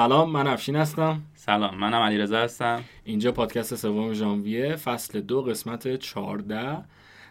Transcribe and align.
سلام 0.00 0.30
من 0.30 0.46
افشین 0.46 0.76
هستم. 0.76 1.22
سلام 1.34 1.74
منم 1.74 2.02
علیرضا 2.02 2.38
هستم. 2.38 2.84
اینجا 3.04 3.32
پادکست 3.32 3.74
سوم 3.74 4.12
ژانویه 4.12 4.76
فصل 4.76 5.20
دو 5.20 5.42
قسمت 5.42 5.96
14 5.96 6.84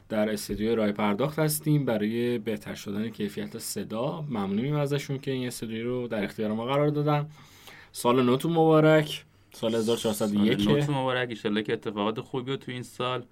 در 0.09 0.29
استودیو 0.29 0.75
رای 0.75 0.91
پرداخت 0.91 1.39
هستیم. 1.39 1.85
برای 1.85 2.37
بهتر 2.37 2.75
شدن 2.75 3.09
کیفیت 3.09 3.57
صدا 3.57 4.21
ممنونیم 4.21 4.75
ازشون 4.75 5.17
که 5.17 5.31
این 5.31 5.47
استودیو 5.47 5.83
رو 5.83 6.07
در 6.07 6.23
اختیار 6.23 6.51
ما 6.51 6.65
قرار 6.65 6.89
دادن. 6.89 7.29
سال 7.91 8.23
نوتون 8.23 8.51
مبارک. 8.51 9.25
سال 9.51 9.75
1401 9.75 10.61
سال 10.61 10.73
نوتون 10.73 10.95
مبارک. 10.95 11.37
ان 11.45 11.63
که 11.63 11.73
اتفاقات 11.73 12.19
خوبی 12.19 12.51
رو 12.51 12.57
تو 12.57 12.71
این 12.71 12.83
سال 12.83 13.25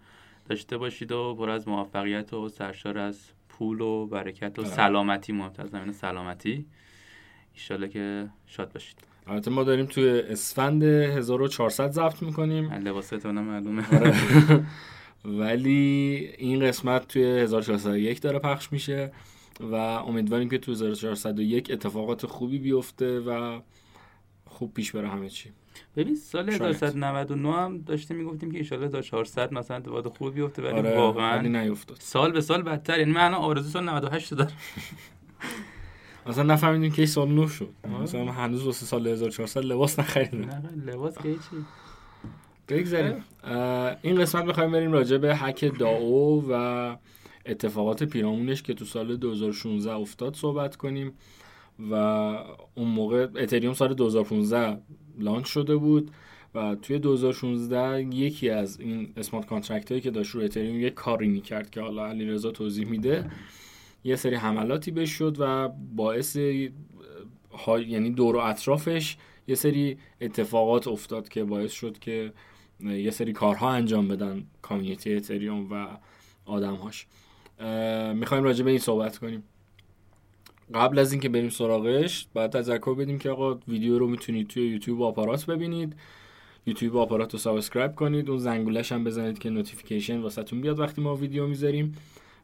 داشته 0.49 0.77
باشید 0.77 1.11
و 1.11 1.35
پر 1.35 1.49
از 1.49 1.67
موفقیت 1.67 2.33
و 2.33 2.49
سرشار 2.49 2.97
از 2.97 3.19
پول 3.49 3.81
و 3.81 4.05
برکت 4.05 4.59
و 4.59 4.61
آره. 4.61 4.71
سلامتی 4.71 5.33
مهمتر 5.33 5.63
از 5.63 5.69
زمین 5.69 5.93
سلامتی. 5.93 6.65
ایشالله 7.53 7.87
که 7.87 8.29
شاد 8.47 8.73
باشید. 8.73 9.16
البته 9.27 9.51
ما 9.51 9.63
داریم 9.63 9.85
توی 9.85 10.09
اسفند 10.09 10.83
1400 10.83 11.91
ضبط 11.91 12.21
می‌کنیم. 12.21 12.73
لباستون 12.73 13.39
معلومه. 13.41 13.85
آره. 13.95 14.15
ولی 15.25 16.29
این 16.37 16.67
قسمت 16.67 17.07
توی 17.07 17.23
1401 17.23 18.21
داره 18.21 18.39
پخش 18.39 18.71
میشه 18.71 19.11
و 19.59 19.75
امیدواریم 19.75 20.49
که 20.49 20.57
توی 20.57 20.73
1401 20.73 21.71
اتفاقات 21.71 22.25
خوبی 22.25 22.59
بیفته 22.59 23.19
و 23.19 23.59
خوب 24.45 24.73
پیش 24.73 24.91
بره 24.91 25.09
همه 25.09 25.29
چی. 25.29 25.49
ببین 25.95 26.15
سال 26.15 26.49
1999 26.49 27.53
هم 27.53 27.77
داشتیم 27.77 28.17
می‌گفتیم 28.17 28.51
که 28.51 28.75
ان 28.75 28.83
1400 28.83 29.53
مثلا 29.53 29.77
اتفاقات 29.77 30.07
خوبی 30.17 30.31
بیفته 30.41 30.61
ولی 30.61 30.73
آره 30.79 30.97
واقعا 30.97 31.41
نیفتاد. 31.41 31.97
سال 31.99 32.31
به 32.31 32.41
سال 32.41 32.61
بدتر. 32.61 32.99
یعنی 32.99 33.11
من 33.11 33.33
آرزو 33.33 33.69
سال 33.69 33.89
98 33.89 34.33
دارم. 34.33 34.51
مثلا 36.27 36.43
نفهمیدیم 36.43 36.91
که 36.91 37.05
سال 37.05 37.29
نو 37.29 37.47
شد. 37.47 37.69
مثلا 38.03 38.31
هنوز 38.31 38.63
واسه 38.63 38.85
سال 38.85 39.07
1400 39.07 39.65
لباس 39.65 39.99
نخریدیم 39.99 40.41
نه 40.41 40.91
لباس 40.93 41.17
که 41.17 41.33
چی 41.33 41.65
بگذاریم. 42.69 43.23
این 44.01 44.21
قسمت 44.21 44.45
می‌خوایم 44.45 44.71
بریم 44.71 44.91
راجع 44.91 45.17
به 45.17 45.35
hack 45.35 45.79
DAO 45.79 46.45
و 46.49 46.95
اتفاقات 47.45 48.03
پیرامونش 48.03 48.63
که 48.63 48.73
تو 48.73 48.85
سال 48.85 49.17
2016 49.17 49.91
افتاد 49.91 50.35
صحبت 50.35 50.75
کنیم 50.75 51.13
و 51.91 51.93
اون 52.75 52.87
موقع 52.87 53.27
اتریوم 53.35 53.73
سال 53.73 53.93
2015 53.93 54.77
launch 55.19 55.45
شده 55.45 55.75
بود 55.75 56.11
و 56.55 56.75
توی 56.75 56.99
2016 56.99 58.01
یکی 58.03 58.49
از 58.49 58.79
این 58.79 59.13
smart 59.17 59.45
contract 59.45 59.89
هایی 59.91 60.01
که 60.01 60.11
داشت 60.11 60.35
رو 60.35 60.41
اتریوم 60.41 60.79
یه 60.79 60.89
کاری 60.89 61.27
می‌کرد 61.27 61.69
که 61.69 61.81
حالا 61.81 62.07
علیرضا 62.07 62.51
توضیح 62.51 62.87
میده. 62.87 63.31
یه 64.07 64.15
سری 64.15 64.35
حملاتی 64.35 64.91
بهش 64.91 65.11
شد 65.11 65.37
و 65.39 65.69
باعث 65.95 66.35
یعنی 67.87 68.09
دور 68.09 68.35
و 68.35 68.39
اطرافش 68.39 69.17
یه 69.47 69.55
سری 69.55 69.97
اتفاقات 70.21 70.87
افتاد 70.87 71.29
که 71.29 71.43
باعث 71.43 71.71
شد 71.71 71.99
که 71.99 72.33
یه 72.79 73.11
سری 73.11 73.33
کارها 73.33 73.71
انجام 73.71 74.07
بدن 74.07 74.43
community 74.61 75.15
اتریوم 75.15 75.67
و 75.71 75.87
آدمهاش. 76.45 77.07
می‌خوایم 78.13 78.43
راجع 78.43 78.63
به 78.63 78.69
این 78.69 78.79
صحبت 78.79 79.17
کنیم. 79.17 79.43
قبل 80.73 80.99
از 80.99 81.11
اینکه 81.11 81.29
بریم 81.29 81.49
سراغش 81.49 82.27
باید 82.33 82.51
تذکر 82.51 82.95
بدیم 82.95 83.19
که 83.19 83.29
آقا 83.29 83.59
ویدیو 83.67 83.99
رو 83.99 84.07
می‌تونید 84.07 84.47
توی 84.47 84.67
یوتیوب 84.67 85.01
آپارات 85.01 85.45
ببینید. 85.45 85.95
یوتیوب 86.65 86.97
آپارات 86.97 87.33
رو 87.33 87.39
subscribe 87.39 87.95
کنید. 87.95 88.29
اون 88.29 88.39
زنگولش 88.39 88.91
هم 88.91 89.03
بزنید 89.03 89.39
که 89.39 89.49
notification 89.49 90.17
واسهتون 90.17 90.61
بیاد 90.61 90.79
وقتی 90.79 91.01
ما 91.01 91.15
ویدیو 91.15 91.47
می‌ذاریم. 91.47 91.95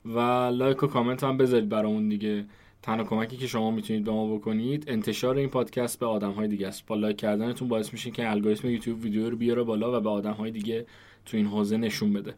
و 0.05 0.19
like 0.53 0.83
و 0.83 0.87
کامنت 0.87 1.23
هم 1.23 1.37
بذارید 1.37 1.69
برامون 1.69 2.09
دیگه. 2.09 2.45
تنها 2.81 3.03
کمکی 3.03 3.37
که 3.37 3.47
شما 3.47 3.71
می‌تونید 3.71 4.03
به 4.03 4.11
ما 4.11 4.35
بکنید 4.35 4.83
انتشار 4.87 5.37
این 5.37 5.49
پادکست 5.49 5.99
به 5.99 6.05
آدم 6.05 6.31
های 6.31 6.47
دیگه 6.47 6.67
است. 6.67 6.85
با 6.85 6.95
like 6.95 7.17
کردنتون 7.17 7.67
باعث 7.67 7.93
میشه 7.93 8.11
که 8.11 8.31
الگوریتم 8.31 8.69
یوتیوب 8.69 9.03
ویدیو 9.03 9.29
رو 9.29 9.37
بیاره 9.37 9.63
بالا 9.63 9.97
و 9.97 10.01
به 10.01 10.09
آدم 10.09 10.31
های 10.31 10.51
دیگه 10.51 10.85
تو 11.25 11.37
این 11.37 11.45
حوزه 11.45 11.77
نشون 11.77 12.13
بده. 12.13 12.33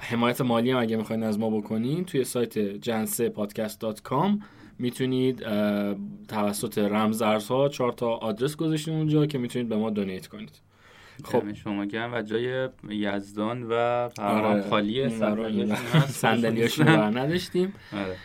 حمایت 0.00 0.40
مالی 0.40 0.70
هم 0.70 0.78
اگه 0.78 0.96
می‌خواین 0.96 1.22
از 1.22 1.38
ما 1.38 1.50
بکنین 1.50 2.04
توی 2.04 2.24
سایت 2.24 2.58
جنسیس 2.58 3.28
پادکست 3.28 3.84
می‌تونید 4.78 5.44
توسط 6.28 6.78
رمز 6.78 7.22
ارزها 7.22 7.68
چهار 7.68 7.92
تا 7.92 8.10
آدرس 8.10 8.56
گذاشتیم 8.56 8.94
اونجا 8.94 9.26
که 9.26 9.38
می‌تونید 9.38 9.68
به 9.68 9.76
ما 9.76 9.90
donate 9.90 10.26
کنید. 10.26 10.60
خب. 11.24 11.52
شما 11.52 11.84
گرم 11.84 12.14
و 12.14 12.22
جای 12.22 12.68
یزدان 12.88 13.62
و 13.62 13.72
آره. 14.18 14.62
خالی 14.70 15.08
صندلیاشون 16.22 16.86
رو 16.86 17.18
نداشتیم 17.18 17.74
آره. 17.92 18.16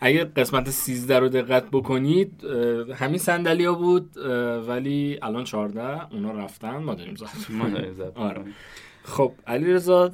اگه 0.00 0.24
قسمت 0.24 0.70
13 0.70 1.18
رو 1.18 1.28
دقت 1.28 1.64
بکنید 1.72 2.44
همین 2.94 3.18
صندلیا 3.18 3.74
بود 3.74 4.16
ولی 4.68 5.18
الان 5.22 5.44
14 5.44 6.12
اونا 6.14 6.32
رفتن 6.32 6.76
ما 6.76 6.94
داریم 6.94 7.14
زد. 7.14 7.26
ما 7.50 7.68
داریم 7.68 7.92
زد. 7.92 8.12
آره. 8.28 8.44
خب 9.04 9.32
علی 9.46 9.72
رضا 9.72 10.08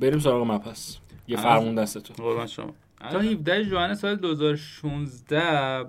بریم 0.00 0.18
سراغ 0.18 0.46
مپس 0.46 0.98
یه 1.28 1.36
فرمون 1.36 1.74
دستتون 1.74 2.16
قربان 2.16 2.46
شما. 2.46 2.74
تا 3.00 3.20
17 3.20 3.62
ژوئن 3.62 3.94
سال 3.94 4.16
2016 4.16 5.84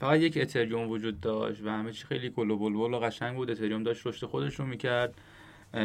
فقط 0.00 0.20
یک 0.20 0.38
اتریوم 0.40 0.90
وجود 0.90 1.20
داشت 1.20 1.62
و 1.64 1.70
همه 1.70 1.92
چی 1.92 2.06
خیلی 2.06 2.30
کلو 2.30 2.56
بلبل 2.56 2.94
و 2.94 2.98
قشنگ 2.98 3.36
بود. 3.36 3.50
اتریوم 3.50 3.82
داشت 3.82 4.06
رشد 4.06 4.26
خودش 4.26 4.54
رو 4.54 4.66
می‌کرد 4.66 5.14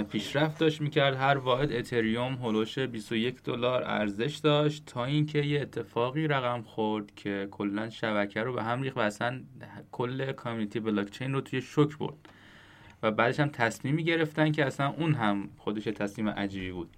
پیشرفت 0.09 0.59
داشت 0.59 0.81
می‌کرد. 0.81 1.15
هر 1.15 1.37
واحد 1.37 1.71
اتریوم 1.71 2.33
هلوش 2.33 2.79
21 2.79 3.43
دلار 3.43 3.83
ارزش 3.83 4.35
داشت 4.35 4.85
تا 4.85 5.05
اینکه 5.05 5.39
یه 5.39 5.61
اتفاقی 5.61 6.27
رقم 6.27 6.61
خورد 6.61 7.15
که 7.15 7.47
کلا 7.51 7.89
شبکه 7.89 8.43
رو 8.43 8.53
به 8.53 8.63
هم 8.63 8.81
ریخت 8.81 8.97
و 8.97 8.99
اصلا 8.99 9.41
کل 9.91 10.31
کامیونیتی 10.31 10.79
بلاکچین 10.79 11.33
رو 11.33 11.41
توی 11.41 11.61
شوک 11.61 11.97
برد. 11.97 12.15
و 13.03 13.11
بعدش 13.11 13.39
هم 13.39 13.49
تصمیمی 13.49 14.03
گرفتن 14.03 14.51
که 14.51 14.65
اصلا 14.65 14.87
اون 14.87 15.13
هم 15.13 15.49
خودش 15.57 15.83
تصمیم 15.83 16.29
عجیبی 16.29 16.71
بود. 16.71 16.89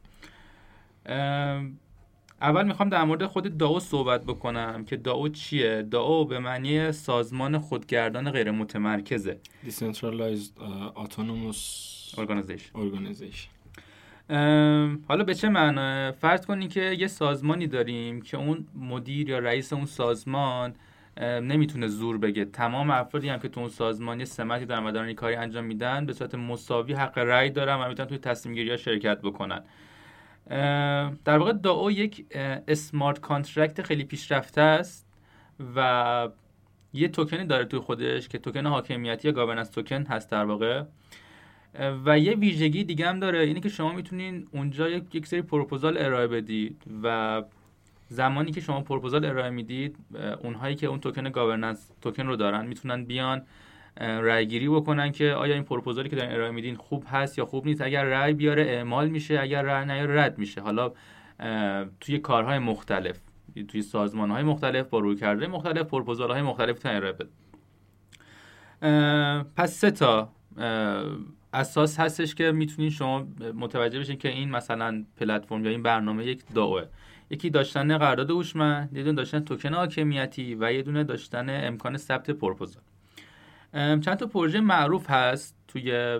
اول 2.41 2.67
می‌خوام 2.67 2.89
در 2.89 3.03
مورد 3.03 3.25
خود 3.25 3.57
داو 3.57 3.79
صحبت 3.79 4.23
بکنم 4.23 4.85
که 4.85 4.97
داو 4.97 5.29
چیه؟ 5.29 5.81
داو 5.81 6.25
به 6.25 6.39
معنی 6.39 6.91
سازمان 6.91 7.57
خودگردان 7.57 8.31
غیر 8.31 8.51
متمرکزه 8.51 9.39
Decentralized 9.65 10.59
uh, 10.59 10.99
Autonomous 11.03 11.59
Organization. 12.15 12.77
حالا 15.07 15.23
به 15.23 15.35
چه 15.35 15.49
معنی؟ 15.49 16.11
فرض 16.11 16.45
کنید 16.45 16.73
که 16.73 16.81
یه 16.81 17.07
سازمانی 17.07 17.67
داریم 17.67 18.21
که 18.21 18.37
اون 18.37 18.67
مدیر 18.75 19.29
یا 19.29 19.39
رئیس 19.39 19.73
اون 19.73 19.85
سازمان 19.85 20.73
نمی‌تونه 21.21 21.87
زور 21.87 22.17
بگه. 22.17 22.45
تمام 22.45 22.89
افرادی 22.89 23.29
هم 23.29 23.39
که 23.39 23.47
تو 23.47 23.59
اون 23.59 23.69
سازمان 23.69 24.19
یه 24.19 24.25
سمتی 24.25 24.65
دارن 24.65 24.83
و 24.83 24.91
دارن 24.91 25.13
کاری 25.13 25.35
انجام 25.35 25.65
میدن 25.65 26.05
به 26.05 26.13
صورت 26.13 26.35
مساوی 26.35 26.93
حق 26.93 27.17
رأی 27.17 27.49
دارن 27.49 27.75
و 27.75 27.87
می‌تونن 27.87 28.09
توی 28.09 28.17
تصمیم 28.17 28.55
گیری 28.55 28.69
ها 28.69 28.77
شرکت 28.77 29.21
بکنن. 29.21 29.61
در 31.25 31.37
واقع 31.37 31.53
DAO 31.53 31.91
یک 31.91 32.25
smart 32.67 33.19
contract 33.19 33.81
خیلی 33.81 34.03
پیشرفته 34.03 34.61
است 34.61 35.07
و 35.75 36.29
یه 36.93 37.07
توکنی 37.07 37.45
داره 37.45 37.65
توی 37.65 37.79
خودش 37.79 38.27
که 38.27 38.37
توکن 38.37 38.65
حاکمیتی 38.65 39.27
یا 39.27 39.31
governance 39.31 39.69
token 39.69 40.03
هست 40.03 40.31
در 40.31 40.45
واقع. 40.45 40.83
و 42.05 42.19
یه 42.19 42.35
ویژگی 42.35 42.83
دیگه 42.83 43.07
هم 43.09 43.19
داره 43.19 43.39
اینه 43.39 43.59
که 43.59 43.69
شما 43.69 43.93
می‌تونین 43.93 44.47
اونجا 44.51 44.89
یک 44.89 45.27
سری 45.27 45.41
پروپوزال 45.41 45.97
ارائه 45.97 46.27
بدید 46.27 46.83
و 47.03 47.43
زمانی 48.09 48.51
که 48.51 48.61
شما 48.61 48.81
پروپوزال 48.81 49.25
ارائه 49.25 49.49
می‌دید 49.49 49.97
اونهایی 50.43 50.75
که 50.75 50.87
اون 50.87 50.99
توکن 50.99 51.29
governance 51.29 51.91
token 52.01 52.27
رو 52.27 52.35
دارن 52.35 52.65
می‌تونن 52.65 53.05
بیان 53.05 53.41
رای 53.99 54.47
گیری 54.47 54.69
بکنن 54.69 55.11
که 55.11 55.31
آیا 55.31 55.53
این 55.53 55.63
پروپوزالی 55.63 56.09
که 56.09 56.15
دارین 56.15 56.31
ارائه 56.31 56.51
میدین 56.51 56.75
خوب 56.75 57.03
هست 57.07 57.37
یا 57.37 57.45
خوب 57.45 57.65
نیست؟ 57.65 57.81
اگر 57.81 58.03
رای 58.03 58.33
بیاره 58.33 58.63
اعمال 58.63 59.09
میشه 59.09 59.39
اگر 59.39 59.63
رای 59.63 59.85
نیاره 59.85 60.23
رد 60.23 60.37
میشه. 60.37 60.61
حالا 60.61 60.91
توی 61.99 62.19
کارهای 62.19 62.59
مختلف 62.59 63.19
توی 63.67 63.81
سازمان 63.81 64.31
های 64.31 64.43
مختلف 64.43 64.87
با 64.87 64.99
روی 64.99 65.15
کرده 65.15 65.47
مختلف 65.47 65.85
پروپوزال 65.87 66.31
های 66.31 66.41
مختلف 66.41 66.79
تا 66.79 66.89
ارائه 66.89 67.13
بده. 67.13 67.29
پس 69.55 69.73
سه 69.73 69.91
تا 69.91 70.29
اساس 71.53 71.99
هستش 71.99 72.35
که 72.35 72.51
می‌تونین 72.51 72.89
شما 72.89 73.27
متوجه 73.55 73.99
بشین 73.99 74.17
که 74.17 74.29
این 74.29 74.51
مثلا 74.51 75.05
پلتفرم 75.17 75.65
یا 75.65 75.71
این 75.71 75.83
برنامه 75.83 76.25
یک 76.25 76.43
داوه 76.55 76.85
یکی 77.29 77.49
داشتن 77.49 77.97
قرارداد 77.97 78.31
هوشمند 78.31 78.97
یه 78.97 79.03
دونه 79.03 79.15
داشتن 79.15 79.39
توکن 79.39 79.73
حاکمیتی 79.73 80.55
و 80.55 80.73
یه 80.73 80.81
دونه 80.81 81.03
داشتن 81.03 81.67
امکان 81.67 81.97
ثبت 81.97 82.29
پروپوزال. 82.31 82.83
چند 83.73 84.13
تا 84.13 84.25
پروژه 84.25 84.59
معروف 84.59 85.09
هست 85.09 85.55
توی 85.67 86.19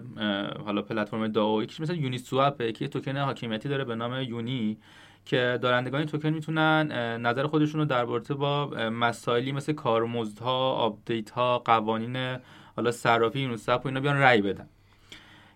حالا 0.66 0.82
پلتفرم 0.82 1.28
داو 1.28 1.64
یکیش 1.64 1.80
مثل 1.80 1.96
یونی 1.96 2.18
سواپ 2.18 2.62
که 2.62 2.88
توکن 2.88 3.18
حاکمیتی 3.18 3.70
داره 3.70 3.84
به 3.84 3.96
نام 3.96 4.22
یونی 4.22 4.78
که 5.26 5.60
دارندگان 5.62 6.06
توکن 6.06 6.30
می‌تونن 6.30 6.92
نظر 7.22 7.48
خودشون 7.48 7.80
رو 7.80 7.86
در 7.86 8.04
رابطه 8.04 8.34
با 8.34 8.66
مسائلی 8.90 9.52
مثل 9.52 9.74
کارمزدها، 9.74 10.72
آپدیت 10.72 11.30
ها، 11.30 11.60
قوانین 11.60 12.38
حالا 12.76 12.92
صرافی 12.92 13.40
Uniswap 13.40 13.82
و 13.86 13.88
اینا 13.88 14.00
بیان 14.00 14.18
رأی 14.18 14.42
بدن. 14.42 14.68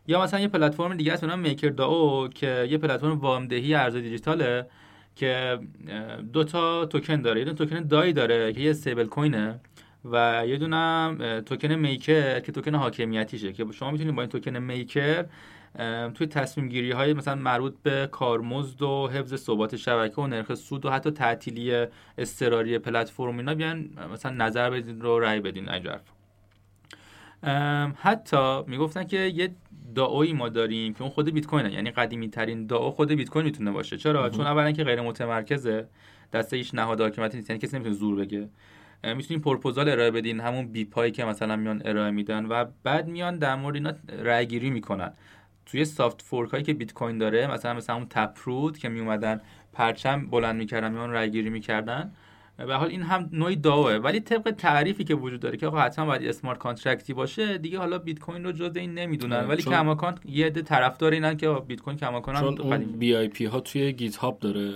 یا 0.07 0.21
مثلا 0.21 0.39
یه 0.39 0.47
پلتفرم 0.47 0.97
دیگه 0.97 1.13
هست 1.13 1.21
به 1.21 1.27
نام 1.27 1.39
MakerDAO 1.39 2.27
که 2.27 2.67
یه 2.69 2.77
پلتفرم 2.77 3.19
وامدهی 3.19 3.75
ارز 3.75 3.95
دیجیتاله 3.95 4.67
که 5.15 5.59
دو 6.33 6.43
تا 6.43 6.85
توکن 6.85 7.21
داره. 7.21 7.41
یه 7.41 7.53
توکن 7.53 7.81
DAI 7.81 8.13
داره 8.13 8.53
که 8.53 8.61
یه 8.61 8.69
stablecoin 8.69 9.05
ه. 9.05 9.59
و 10.05 10.43
یه 10.47 10.57
دونم 10.57 11.41
توکن 11.45 11.73
Maker 11.73 12.39
که 12.39 12.51
توکن 12.51 12.75
حاکمیتیشه 12.75 13.53
که 13.53 13.65
شما 13.71 13.91
می‌تونید 13.91 14.15
با 14.15 14.21
این 14.21 14.31
توکن 14.31 14.57
Maker 14.57 15.25
توی 16.13 16.27
تصمیم 16.27 16.69
گیری 16.69 16.91
های 16.91 17.13
مثلا 17.13 17.35
مربوط 17.35 17.73
به 17.83 18.09
کارمزد 18.11 18.81
و 18.81 19.07
حفظ 19.07 19.35
ثبات 19.35 19.75
شبکه 19.75 20.21
و 20.21 20.27
نرخ 20.27 20.53
سود 20.53 20.85
و 20.85 20.89
حتی 20.89 21.11
تعطیلی 21.11 21.87
اضطراری 22.17 22.77
پلتفرم 22.77 23.37
اینا 23.37 23.55
بیان 23.55 23.89
مثلا 24.13 24.45
نظر 24.45 24.69
بدین 24.69 25.01
رو 25.01 25.19
رأی 25.19 25.39
بدین 25.39 25.69
اینجا 25.69 25.99
حتی 27.95 28.61
می‌گفتن 28.67 29.03
که 29.03 29.17
یه 29.17 29.55
داوی 29.95 30.33
ما 30.33 30.49
داریم 30.49 30.93
که 30.93 31.01
اون 31.01 31.11
خود 31.11 31.29
بیت 31.29 31.45
کوینه 31.45 31.73
یعنی 31.73 31.91
قدیمی 31.91 32.29
ترین 32.29 32.65
داو 32.65 32.91
خود 32.91 33.11
بیت 33.11 33.29
کوین 33.29 33.45
می‌تونه 33.45 33.71
باشه. 33.71 33.97
چرا؟ 33.97 34.29
چون 34.29 34.47
اولا 34.47 34.71
که 34.71 34.83
غیر 34.83 35.01
متمرکزه 35.01 35.87
دسته 36.33 36.57
هیچ 36.57 36.75
نهاد 36.75 37.01
حاکمیتی 37.01 37.37
نیست 37.37 37.49
یعنی 37.49 37.61
کسی 37.61 37.75
نمی‌تونه 37.75 37.95
زور 37.95 38.15
بگه. 38.15 38.49
می‌تونین 39.03 39.41
پروپوزال 39.41 39.89
ارائه 39.89 40.11
بدین 40.11 40.39
همون 40.39 40.67
بی 40.67 40.85
پایی 40.85 41.11
که 41.11 41.25
مثلا 41.25 41.55
میان 41.55 41.81
ارائه 41.85 42.11
میدن 42.11 42.45
و 42.45 42.65
بعد 42.83 43.07
میان 43.07 43.37
در 43.37 43.55
مورد 43.55 43.75
اینا 43.75 43.93
رأی 44.23 44.45
گیری 44.45 44.69
می‌کنن. 44.69 45.13
توی 45.65 45.85
soft 45.85 46.21
fork 46.21 46.49
هایی 46.51 46.63
که 46.63 46.73
بیت 46.73 46.93
کوین 46.93 47.17
داره 47.17 47.47
مثلا 47.47 47.73
مثلا 47.73 47.95
اون 47.95 48.07
Taproot 48.09 48.77
که 48.77 48.89
میومدن 48.89 49.41
پرچم 49.73 50.27
بلند 50.27 50.55
می‌کردن 50.55 50.91
میان 50.91 51.11
رأی 51.11 51.31
گیری 51.31 51.49
می‌کردن. 51.49 52.11
به 52.57 52.75
حال 52.75 52.89
این 52.89 53.01
هم 53.01 53.29
نوعی 53.31 53.55
DAO 53.55 53.79
ه. 53.79 53.95
ولی 53.95 54.19
طبق 54.19 54.51
تعریفی 54.51 55.03
که 55.03 55.15
وجود 55.15 55.39
داره 55.39 55.57
که 55.57 55.67
آقا 55.67 55.79
حتما 55.79 56.05
باید 56.05 56.27
smart 56.27 56.57
contract 56.57 57.07
ی 57.07 57.13
باشه 57.13 57.57
دیگه 57.57 57.77
حالا 57.79 57.97
بیت 57.97 58.19
کوین 58.19 58.43
رو 58.43 58.51
جز 58.51 58.75
این 58.75 58.93
نمی‌دونن. 58.93 59.47
ولی 59.47 59.63
کماکان 59.63 60.19
یه 60.25 60.45
عده 60.45 60.61
طرفدار 60.61 61.11
اینن 61.11 61.37
که 61.37 61.49
بیت 61.67 61.81
کوین 61.81 61.97
کماکان 61.97 62.39
چون 62.39 62.59
اون 62.59 62.77
BIP 62.77 63.45
ها 63.45 63.59
توی 63.59 63.93
GitHub 63.93 64.39
داره 64.39 64.73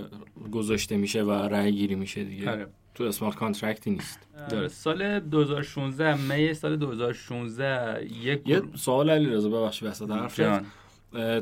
گذاشته 0.51 0.98
میشه 0.98 1.24
و 1.24 1.31
رأی 1.31 1.72
گیری 1.72 1.95
میشه 1.95 2.24
دیگه. 2.24 2.51
آره. 2.51 2.68
تو 2.95 3.03
smart 3.04 3.36
contract 3.36 3.85
ی 3.85 3.92
نیست. 3.92 4.19
داره 4.50 4.68
سال 4.68 5.19
2016 5.19 6.38
می 6.38 6.53
سال 6.53 6.75
2016 6.75 8.06
یک 8.06 8.42
یه 8.45 8.62
سوال 8.75 9.09
علی 9.09 9.25
رضا 9.25 9.50
ببخشید 9.50 9.88
وسط 9.88 10.09
حرفت. 10.09 10.65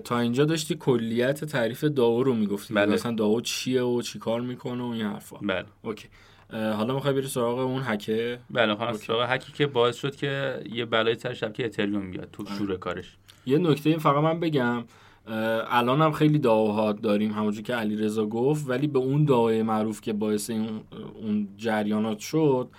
تا 0.03 0.19
اینجا 0.19 0.45
داشتی 0.45 0.75
کلیت 0.75 1.45
تعریف 1.45 1.83
داو 1.83 2.23
رو 2.23 2.33
می‌گفتی. 2.33 2.73
بله. 2.73 2.93
مثلا 2.93 3.11
داو 3.11 3.41
چیه 3.41 3.81
و 3.81 4.01
چیکار 4.01 4.41
می‌کنه 4.41 4.83
و 4.83 4.87
این 4.87 5.05
حرفا. 5.05 5.37
بله. 5.37 5.65
اوکی. 5.81 6.07
حالا 6.51 6.93
می‌خوای 6.93 7.13
بری 7.13 7.27
سراغ 7.27 7.59
اون 7.59 7.81
هکه؟ 7.85 8.39
بله 8.49 8.75
خواهم 8.75 8.93
سراغ 8.93 9.31
هکی 9.31 9.51
که 9.51 9.67
باعث 9.67 9.95
شد 9.95 10.15
که 10.15 10.61
یه 10.73 10.85
بلای 10.85 11.15
سر 11.15 11.33
شبکه 11.33 11.65
اتریوم 11.65 12.11
بیاد 12.11 12.29
تو 12.31 12.45
شور 12.57 12.77
کارش. 12.77 13.17
یه 13.45 13.57
نکته 13.57 13.89
این 13.89 13.99
فقط 13.99 14.23
من 14.23 14.39
بگم. 14.39 14.83
الان 15.27 16.01
هم 16.01 16.11
خیلی 16.11 16.39
دعواها 16.39 16.91
داریم 16.91 17.31
همونجور 17.31 17.63
که 17.63 17.75
علی 17.75 17.95
رضا 17.95 18.25
گفت 18.25 18.69
ولی 18.69 18.87
به 18.87 18.99
اون 18.99 19.23
دعوای 19.25 19.63
معروف 19.63 20.01
که 20.01 20.13
باعث 20.13 20.49
این 20.49 20.81
اون 21.21 21.47
جریانات 21.57 22.19
شد 22.19 22.69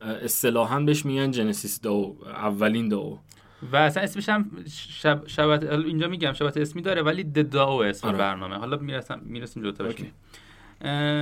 اصطلاحا 0.00 0.80
بهش 0.80 1.06
میگن 1.06 1.30
جنسیس 1.30 1.80
داو 1.80 2.16
اولین 2.26 2.88
داو 2.88 3.18
و 3.72 3.76
اصلا 3.76 4.02
اسمش 4.02 4.28
هم 4.28 4.50
شب... 4.88 5.22
شبت 5.26 5.62
اینجا 5.62 6.08
میگم 6.08 6.32
شبت 6.32 6.56
اسمی 6.56 6.82
داره 6.82 7.02
ولی 7.02 7.24
داو 7.24 7.82
اسم 7.82 8.08
آره. 8.08 8.18
برنامه. 8.18 8.56
حالا 8.56 8.76
می‌رسم 8.76 9.20
می‌رسیم 9.24 9.62
جلوتر 9.62 9.94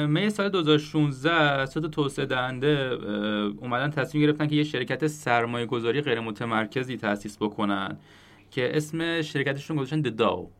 می 0.07 0.31
سال 0.31 0.49
2016 0.49 1.67
سه 1.67 1.81
توسعه 1.81 2.27
دهنده 2.27 2.69
اومدن 3.59 3.91
تصمیم 3.91 4.25
گرفتن 4.25 4.47
که 4.47 4.57
یه 4.57 4.65
شرکت 4.65 5.07
سرمایه 5.07 5.67
گذاری 5.67 6.01
غیر 6.01 6.21
متمرکزی 6.21 6.97
تأسیس 6.97 7.37
بکنن 7.41 7.99
که 8.51 8.77
اسم 8.77 9.23
شرکتشون 9.23 9.77
گذاشتن 9.77 10.01
داو 10.01 10.51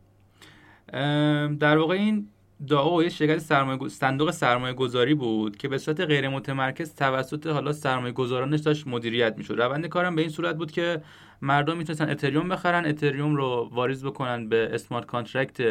در 1.59 1.77
واقع 1.77 1.95
این 1.95 2.27
DAO 2.67 3.03
یه 3.03 3.09
شرکت 3.09 3.37
سرمایه 3.37 3.87
صندوق 3.87 4.31
سرمایه 4.31 4.73
گذاری 4.73 5.13
بود 5.13 5.57
که 5.57 5.67
به 5.67 5.77
صورت 5.77 6.01
غیر 6.01 6.29
متمرکز 6.29 6.95
توسط 6.95 7.47
حالا 7.47 7.73
سرمایه 7.73 8.13
گذارانش 8.13 8.59
داشت 8.59 8.87
مدیریت 8.87 9.37
می‌شد. 9.37 9.53
روند 9.53 9.85
کارم 9.85 10.15
به 10.15 10.21
این 10.21 10.31
صورت 10.31 10.55
بود 10.57 10.71
که 10.71 11.01
مردم 11.41 11.77
می‌تونستن 11.77 12.09
اتریوم 12.09 12.49
بخرن 12.49 12.85
اتریوم 12.85 13.35
رو 13.35 13.69
واریز 13.71 14.05
بکنن 14.05 14.49
به 14.49 14.69
smart 14.73 15.05
contract 15.05 15.61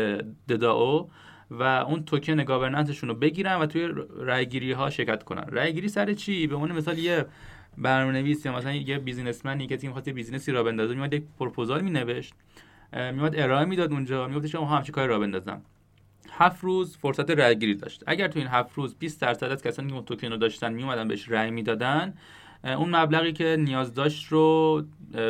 The 0.48 0.79
DAO 0.79 1.10
و 1.50 1.62
اون 1.62 2.04
توکن 2.04 2.44
governance 2.44 2.90
شون 2.90 3.08
رو 3.08 3.14
بگیرن 3.14 3.56
و 3.56 3.66
توی 3.66 3.88
رایگیری 4.16 4.72
ها 4.72 4.90
شرکت 4.90 5.22
کنن. 5.22 5.44
رایگیری 5.48 5.88
سر 5.88 6.12
چی؟ 6.12 6.46
به 6.46 6.54
عنوان 6.54 6.72
مثال 6.72 6.98
یه 6.98 7.26
برنامه‌نویس 7.78 8.46
یا 8.46 8.56
مثلا 8.56 8.72
یه 8.72 8.98
businessman 8.98 9.60
ی 9.60 9.66
که 9.66 9.76
می‌خواد 9.76 10.12
بیزینسی 10.12 10.52
راه 10.52 10.62
بندازه 10.62 10.94
میاد 10.94 11.14
یک 11.14 11.22
پروپوزال 11.38 11.80
مینوشت. 11.80 12.34
میاد 12.92 13.40
ارائه 13.40 13.64
می‌داد 13.64 13.92
اونجا. 13.92 14.28
می‌گفت 14.28 14.46
شما 14.46 14.66
همچین 14.66 14.92
کاری 14.92 15.08
را 15.08 15.18
بندازم. 15.18 15.62
هفت 16.30 16.64
روز 16.64 16.96
فرصت 16.96 17.30
رأی 17.30 17.56
گیری 17.56 17.74
داشت. 17.74 18.04
اگر 18.06 18.28
تو 18.28 18.38
این 18.38 18.48
هفت 18.48 18.74
روز 18.74 18.94
20 18.94 19.20
درصد 19.20 19.50
از 19.50 19.62
کسانی 19.62 19.88
که 19.88 19.94
اون 19.94 20.04
توکن 20.04 20.28
رو 20.28 20.36
داشتن 20.36 20.72
میومدن 20.72 21.08
بهش 21.08 21.28
رأی 21.28 21.50
می‌دادن 21.50 22.14
اون 22.64 22.96
مبلغی 22.96 23.32
که 23.32 23.56
نیاز 23.58 23.94
داشت 23.94 24.26
رو 24.28 24.82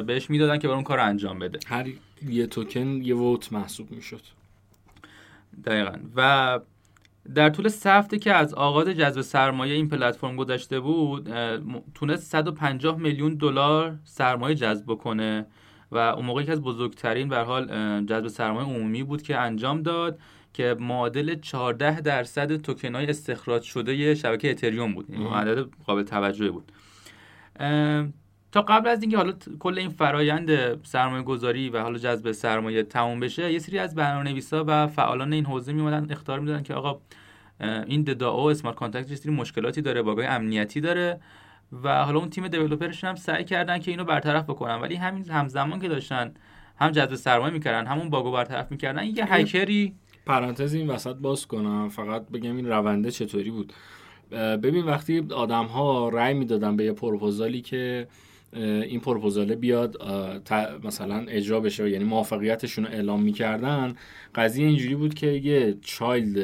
بهش 0.06 0.30
می‌دادن 0.30 0.58
که 0.58 0.68
بر 0.68 0.74
اون 0.74 0.82
کار 0.82 1.00
انجام 1.00 1.38
بده. 1.38 1.58
هر 1.66 1.86
یه 2.28 2.46
توکن 2.46 2.86
یه 3.02 3.14
ووت 3.14 3.52
محسوب 3.52 3.90
می‌شد. 3.90 4.20
دقیقا. 5.64 5.98
و 6.16 6.60
در 7.34 7.50
طول 7.50 7.68
سفته 7.68 8.18
که 8.18 8.32
از 8.32 8.54
آغاز 8.54 8.88
جذب 8.88 9.20
سرمایه 9.20 9.74
این 9.74 9.88
پلتفرم 9.88 10.36
گذشته 10.36 10.80
بود 10.80 11.30
تونست 11.94 12.30
150 12.32 12.98
میلیون 12.98 13.34
دلار 13.34 13.98
سرمایه 14.04 14.54
جذب 14.54 14.94
کنه 14.94 15.46
و 15.92 15.96
اون 15.96 16.24
موقع 16.24 16.42
که 16.42 16.52
از 16.52 16.60
بزرگترین 16.60 17.28
به 17.28 17.38
حال 17.38 17.66
جذب 18.06 18.28
سرمایه 18.28 18.66
عمومی 18.66 19.02
بود 19.02 19.22
که 19.22 19.38
انجام 19.38 19.82
داد 19.82 20.18
که 20.52 20.76
معادل 20.80 21.34
14 21.34 22.00
درصد 22.00 22.56
توکن 22.56 22.94
های 22.94 23.06
استخراج 23.06 23.62
شده 23.62 24.14
شبکه 24.14 24.50
اتریوم 24.50 24.94
بود. 24.94 25.06
این 25.08 25.26
عدد 25.26 25.66
قابل 25.86 26.02
توجه 26.02 26.50
بود. 26.50 26.72
تا 28.52 28.62
قبل 28.62 28.88
از 28.88 29.02
اینکه 29.02 29.16
حالا 29.16 29.32
کل 29.58 29.78
این 29.78 29.88
فرایند 29.88 30.50
سرمایه 30.86 31.22
گذاری 31.22 31.70
و 31.70 31.80
حالا 31.82 31.98
جذب 31.98 32.32
سرمایه 32.32 32.82
تموم 32.82 33.20
بشه 33.20 33.52
یه 33.52 33.58
سری 33.58 33.78
از 33.78 33.94
برنامه‌نویسا 33.94 34.64
و 34.66 34.86
فعالان 34.86 35.32
این 35.32 35.46
حوزه 35.46 35.72
میومدن 35.72 36.12
اخطار 36.12 36.40
می‌دادن 36.40 36.62
که 36.62 36.74
آقا 36.74 37.00
این 37.86 38.02
The 38.02 38.26
DAO 38.26 38.50
smart 38.50 38.76
contract 38.76 39.10
یه 39.10 39.16
سری 39.16 39.32
مشکلاتی 39.32 39.82
داره 39.82 40.02
باگای 40.02 40.26
امنیتی 40.26 40.80
داره. 40.80 41.20
و 41.84 42.04
حالا 42.04 42.18
اون 42.18 42.30
تیم 42.30 42.48
دیولپرشون 42.48 43.10
هم 43.10 43.16
سعی 43.16 43.44
کردن 43.44 43.78
که 43.78 43.90
اینو 43.90 44.04
برطرف 44.04 44.44
بکنن. 44.44 44.74
ولی 44.74 44.94
همین 44.94 45.30
همزمان 45.30 45.80
که 45.80 45.88
داشتن 45.88 46.34
هم 46.76 46.90
جذب 46.90 47.14
سرمایه 47.14 47.52
می‌کردن 47.52 47.86
همون 47.86 48.10
باگو 48.10 48.32
برطرف 48.32 48.70
می‌کردن 48.70 49.04
یه 49.04 49.34
هکری 49.34 49.94
پرانتز 50.26 50.74
این 50.74 50.90
وسط 50.90 51.16
باز 51.16 51.46
کنم. 51.46 51.88
فقط 51.88 52.28
بگم 52.28 52.56
این 52.56 52.66
رونده 52.68 53.10
چطوری 53.10 53.50
بود. 53.50 53.72
ببین 54.32 54.84
وقتی 54.84 55.26
آدم 55.34 55.64
ها 55.64 56.08
رأی 56.08 56.34
می‌دادن 56.34 56.76
به 56.76 56.84
یه 56.84 56.92
پروپوزالی 56.92 57.60
که 57.60 58.08
این 58.56 59.00
پروپوزاله 59.00 59.56
بیاد 59.56 59.96
مثلا 60.84 61.24
اجرا 61.28 61.60
بشه 61.60 61.90
یعنی 61.90 62.04
موافقیتشون 62.04 62.84
رو 62.84 62.90
اعلام 62.90 63.22
می‌کردن 63.22 63.94
قضیه 64.34 64.66
اینجوری 64.66 64.94
بود 64.94 65.14
که 65.14 65.26
یه 65.26 65.76
چایلد 65.82 66.36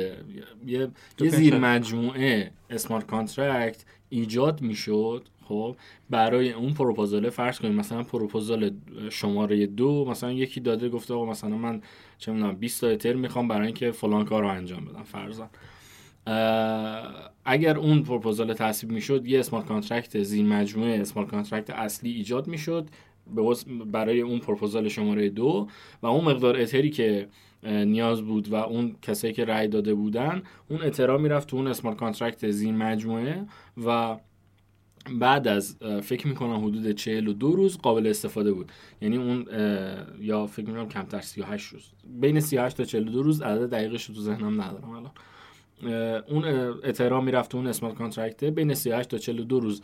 یه, 0.66 0.88
یه 1.20 1.28
زیر 1.28 1.58
مجموعه 1.58 2.50
smart 2.70 3.06
contract 3.06 3.84
ایجاد 4.10 4.60
می‌شد 4.60 5.28
خب 5.44 5.76
برای 6.10 6.52
اون 6.52 6.74
پروپوزال 6.74 7.30
فرض 7.30 7.58
کنیم 7.58 7.74
مثلا 7.74 8.02
پروپوزال 8.02 8.70
شماره 9.10 9.66
دو 9.66 10.04
مثلا 10.10 10.32
یکی 10.32 10.60
داده 10.60 10.88
گفته 10.88 11.14
آقا 11.14 11.26
مثلا 11.26 11.56
من 11.56 11.82
چه 12.18 12.32
می‌دونم 12.32 12.56
20 12.56 12.80
تا 12.80 12.86
اتر 12.88 13.12
می‌خوام 13.12 13.48
برای 13.48 13.66
اینکه 13.66 13.90
فلان 13.90 14.24
کار 14.24 14.42
رو 14.42 14.48
انجام 14.48 14.84
بدم 14.84 15.02
فرضاً. 15.02 15.50
اگر 17.44 17.78
اون 17.78 18.02
پروپوزال 18.02 18.54
تصویب 18.54 18.92
می‌شد 18.92 19.26
یه 19.26 19.40
smart 19.40 19.66
contract 19.66 20.22
زیر 20.22 20.46
مجموعه 20.46 21.00
smart 21.00 21.28
contract 21.30 21.70
اصلی 21.70 22.10
ایجاد 22.10 22.46
می‌شد. 22.48 22.88
برای 23.92 24.20
اون 24.20 24.38
پروپوزال 24.38 24.88
شماره 24.88 25.28
دو 25.28 25.68
و 26.02 26.06
اون 26.06 26.24
مقدار 26.24 26.56
اتری 26.56 26.90
که 26.90 27.28
نیاز 27.64 28.22
بود 28.22 28.48
و 28.48 28.54
اون 28.54 28.96
کسایی 29.02 29.32
که 29.32 29.44
رأی 29.44 29.68
داده 29.68 29.94
بودن 29.94 30.42
اون 30.68 30.82
اترا 30.82 31.18
می‌رفت 31.18 31.48
تو 31.48 31.56
اون 31.56 31.66
smart 31.66 31.96
contract 31.96 32.50
زیر 32.50 32.72
مجموعه 32.72 33.46
و 33.86 34.16
بعد 35.20 35.48
از 35.48 35.76
فکر 36.02 36.28
می‌کنم 36.28 36.64
حدود 36.64 36.90
42 36.90 37.52
روز 37.52 37.78
قابل 37.78 38.06
استفاده 38.06 38.52
بود. 38.52 38.72
یعنی 39.00 39.16
اون 39.16 39.46
یا 40.20 40.46
فکر 40.46 40.66
می‌کنم 40.66 40.88
کمتر 40.88 41.20
38 41.20 41.72
روز. 41.72 41.82
بین 42.20 42.40
38 42.40 42.76
تا 42.76 42.84
42 42.84 43.22
روز 43.22 43.42
عدد 43.42 43.70
دقیقش 43.70 44.06
تو 44.06 44.20
ذهنم 44.20 44.60
ندارم 44.60 44.90
الان. 44.90 45.10
اون 46.28 46.44
اترا 46.84 47.20
می‌رفت 47.20 47.54
اون 47.54 47.66
smart 47.66 47.94
contract 47.94 48.44
ه 48.44 48.50
بین 48.50 48.74
38 48.74 49.08
تا 49.08 49.18
42 49.18 49.60
روز. 49.60 49.82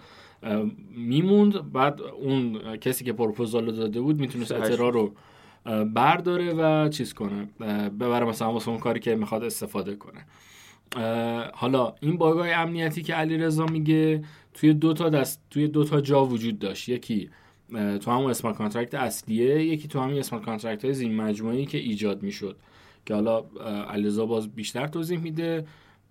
میموند. 0.97 1.73
بعد 1.73 2.01
اون 2.03 2.77
کسی 2.77 3.05
که 3.05 3.13
پروپوزال 3.13 3.73
داده 3.73 4.01
بود 4.01 4.21
می‌تونست 4.21 4.53
اترا 4.53 4.89
رو 4.89 5.15
برداره 5.85 6.53
و 6.53 6.89
چیز 6.89 7.15
کنه. 7.15 7.45
ببره 7.89 8.25
مثلا 8.27 8.53
واسه 8.53 8.69
اون 8.69 8.79
کاری 8.79 9.01
که 9.01 9.15
می‌خواد 9.15 9.45
استفاده 9.45 9.97
کنه. 9.97 10.27
حالا 11.55 11.95
این 12.01 12.17
باگای 12.17 12.53
امنیتی 12.53 13.03
که 13.03 13.15
علیرضا 13.15 13.67
میگه 13.67 14.25
توی 14.55 14.75
دو 14.75 14.93
تا 14.93 15.09
دست 15.09 15.43
توی 15.51 15.69
دو 15.69 15.85
تا 15.85 16.01
جا 16.01 16.25
وجود 16.25 16.59
داشت. 16.59 16.89
یکی 16.89 17.31
تو 18.01 18.11
همون 18.11 18.31
smart 18.31 18.57
contract 18.57 18.95
اصلیه 18.95 19.65
یکی 19.65 19.89
تو 19.89 20.01
همین 20.01 20.19
اسمارت 20.19 20.45
کانترکت 20.45 20.85
های 20.85 20.95
زین 20.95 21.17
مجموعی 21.17 21.67
که 21.67 21.79
ایجاد 21.79 22.23
می‌شد. 22.23 22.57
که 23.07 23.15
حالا 23.15 23.45
علیرضا 23.91 24.27
باز 24.27 24.55
بیشتر 24.55 24.87
توضیح 24.87 25.19
میده. 25.19 25.67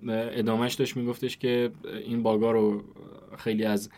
ادامهش 0.08 0.74
داشت 0.74 0.98
میگفتش 0.98 1.38
که 1.38 1.72
این 2.06 2.24
باگا 2.24 2.52
رو 2.52 2.84
خیلی 3.38 3.66
از 3.66 3.90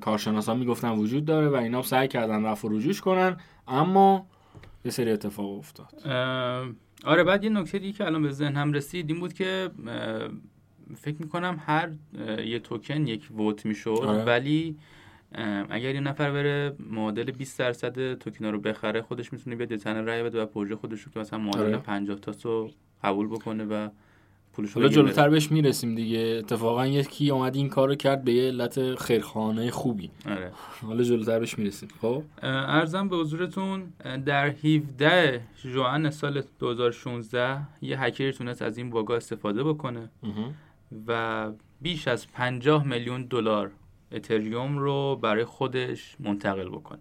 کارشناسا 0.00 0.54
می‌گفتن 0.54 0.90
وجود 0.90 1.24
داره 1.24 1.48
و 1.48 1.54
اینا 1.54 1.82
سعی 1.82 2.08
کردن 2.08 2.44
رفع 2.44 2.68
و 2.68 2.70
رجوعش 2.70 3.00
کنن 3.00 3.36
اما 3.68 4.26
یه 4.84 4.90
سری 4.90 5.10
اتفاق 5.10 5.58
افتاد 5.58 6.06
آره 7.04 7.24
بعد 7.24 7.44
یه 7.44 7.50
نکته 7.50 7.78
دیگه 7.78 7.92
که 7.92 8.06
الان 8.06 8.22
به 8.22 8.30
ذهن 8.30 8.56
هم 8.56 8.72
رسید 8.72 9.10
این 9.10 9.20
بود 9.20 9.32
که 9.32 9.70
فکر 10.96 11.16
می‌کنم 11.18 11.62
هر 11.66 11.90
یه 12.44 12.58
توکن 12.58 13.06
یک 13.06 13.28
ووت 13.36 13.66
می‌شد 13.66 13.90
آره. 14.02 14.24
ولی 14.24 14.76
اگر 15.70 15.94
یه 15.94 16.00
نفر 16.00 16.30
بره 16.30 16.76
معادل 16.90 17.30
20 17.30 17.58
درصد 17.58 18.14
توکن 18.14 18.44
رو 18.44 18.60
بخره 18.60 19.02
خودش 19.02 19.32
می‌تونه 19.32 19.56
بیاد 19.56 19.76
تن 19.76 20.04
رای 20.04 20.22
بده 20.22 20.42
و 20.42 20.46
پروژه 20.46 20.76
خودش 20.76 21.00
رو 21.00 21.12
که 21.12 21.20
مثلا 21.20 21.38
معادل 21.38 21.60
آره. 21.60 21.76
50 21.76 22.18
تا 22.18 22.32
رو 22.42 22.70
قبول 23.04 23.26
بکنه 23.26 23.64
و 23.64 23.88
پولش 24.58 24.74
حالا 24.74 24.88
جلوتر 24.88 25.28
بهش 25.28 25.50
می‌رسیم 25.50 25.94
دیگه. 25.94 26.18
اتفاقا 26.18 26.86
یکی 26.86 27.30
اومد 27.30 27.56
این 27.56 27.68
کارو 27.68 27.94
کرد 27.94 28.24
به 28.24 28.32
یه 28.32 28.48
علت 28.48 28.94
خیرخانه 28.94 29.70
خوبی. 29.70 30.10
آره. 30.26 30.52
حالا 30.82 31.04
جلوتر 31.04 31.38
بهش 31.38 31.58
می‌رسیم. 31.58 31.88
خب؟ 32.00 32.22
ارزم 32.42 33.08
به 33.08 33.16
حضورتون 33.16 33.92
در 34.26 34.48
17 34.48 35.40
ژوئن 35.62 36.10
سال 36.10 36.42
2016 36.58 37.60
یه 37.82 38.02
هکری 38.02 38.32
تونست 38.32 38.62
از 38.62 38.78
این 38.78 38.90
باگا 38.90 39.16
استفاده 39.16 39.64
بکنه 39.64 40.10
و 41.06 41.50
بیش 41.80 42.08
از 42.08 42.32
50 42.32 42.86
میلیون 42.86 43.24
دلار 43.24 43.70
اتریوم 44.12 44.78
رو 44.78 45.16
برای 45.16 45.44
خودش 45.44 46.16
منتقل 46.20 46.68
بکنه. 46.68 46.98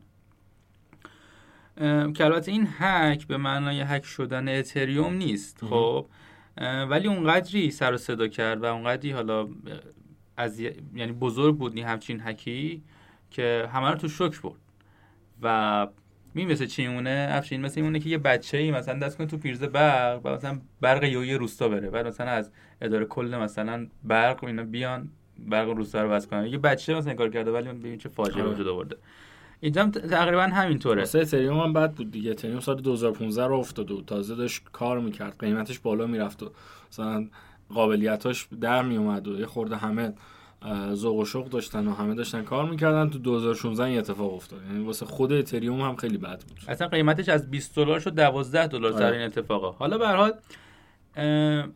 که 2.13 2.25
البته 2.25 2.51
این 2.51 2.67
هک 2.77 3.27
به 3.27 3.37
معنای 3.37 3.81
هک 3.81 4.05
شدن 4.05 4.59
اتریوم 4.59 5.13
نیست. 5.13 5.65
خب؟ 5.65 6.05
ولی 6.61 7.07
اونقدری 7.07 7.71
سر 7.71 7.93
و 7.93 7.97
صدا 7.97 8.27
کرد 8.27 8.63
و 8.63 8.65
اونقدری 8.65 9.11
حالا 9.11 9.47
از 10.37 10.59
یعنی 10.59 11.11
بزرگ 11.11 11.57
بود 11.57 11.75
این 11.75 11.85
همچین 11.85 12.21
هکی 12.23 12.83
که 13.31 13.69
همه 13.73 13.89
رو 13.89 13.95
تو 13.95 14.07
شک 14.07 14.41
برد. 14.41 14.59
و 15.41 15.87
می 16.33 16.45
مثل 16.45 16.65
چی 16.65 16.85
اونه 16.85 17.27
افشین 17.31 17.61
مثل 17.61 17.81
اونه 17.81 17.99
که 17.99 18.09
یه 18.09 18.17
بچه 18.17 18.57
ای 18.57 18.71
مثلا 18.71 18.99
دست 18.99 19.17
کنه 19.17 19.27
تو 19.27 19.37
پیرزه 19.37 19.67
برق 19.67 20.21
و 20.23 20.29
مثلا 20.29 20.59
برق 20.81 21.03
یه 21.03 21.37
روستا 21.37 21.69
بره. 21.69 21.89
بعد 21.89 22.07
مثلا 22.07 22.31
از 22.31 22.51
اداره 22.81 23.05
کل 23.05 23.37
مثلا 23.41 23.87
برق 24.03 24.43
و 24.43 24.47
اینا 24.47 24.63
بیان 24.63 25.09
برق 25.39 25.69
روستا 25.69 26.03
رو 26.03 26.09
بس 26.09 26.27
کنن. 26.27 26.45
یه 26.45 26.57
بچه 26.57 26.95
مثلا 26.95 27.13
کار 27.13 27.29
کرده 27.29 27.51
ولی 27.51 27.69
ببین 27.69 27.97
چه 27.97 28.09
فاجعه 28.09 28.43
آره. 28.43 28.51
وجود 28.51 28.67
آورده. 28.67 28.95
اینجا 29.59 29.83
هم 29.83 29.91
تقریبا 29.91 30.41
همینطوره. 30.41 31.01
واسه 31.01 31.19
اتریوم 31.19 31.59
هم 31.59 31.73
بد 31.73 31.91
بود 31.91 32.11
دیگه. 32.11 32.31
اتریوم 32.31 32.59
سال 32.59 32.81
2015 32.81 33.47
رو 33.47 33.55
افتاد 33.55 33.91
و 33.91 34.01
تازه 34.01 34.35
داشت 34.35 34.63
کار 34.71 34.99
می‌کرد. 34.99 35.35
قیمتش 35.39 35.79
بالا 35.79 36.07
می‌رفت 36.07 36.43
و 36.43 36.51
مثلا 36.91 37.27
قابلیتاش 37.69 38.47
در 38.61 38.83
میومد 38.83 39.27
و 39.27 39.39
یه 39.39 39.45
خورده 39.45 39.75
همه 39.77 40.13
ذوق 40.93 41.15
و 41.15 41.25
شوق 41.25 41.49
داشتن 41.49 41.87
و 41.87 41.93
همه 41.93 42.15
داشتن 42.15 42.43
کار 42.43 42.69
می‌کردن. 42.69 43.09
تو 43.09 43.19
2016 43.19 43.83
این 43.83 43.97
اتفاق 43.97 44.33
افتاد. 44.33 44.59
یعنی 44.71 44.85
واسه 44.85 45.05
خود 45.05 45.33
اتریوم 45.33 45.81
هم 45.81 45.95
خیلی 45.95 46.17
بد 46.17 46.43
بود. 46.43 46.59
اصلا 46.67 46.87
قیمتش 46.87 47.29
از 47.29 47.51
20 47.51 47.75
دلار 47.75 47.99
شد 47.99 48.15
12 48.15 48.67
دلار 48.67 48.91
سر 48.91 49.05
آره. 49.05 49.17
این 49.17 49.25
اتفاقا. 49.25 49.71
حالا 49.71 49.97
به 49.97 50.07
حال 50.07 50.33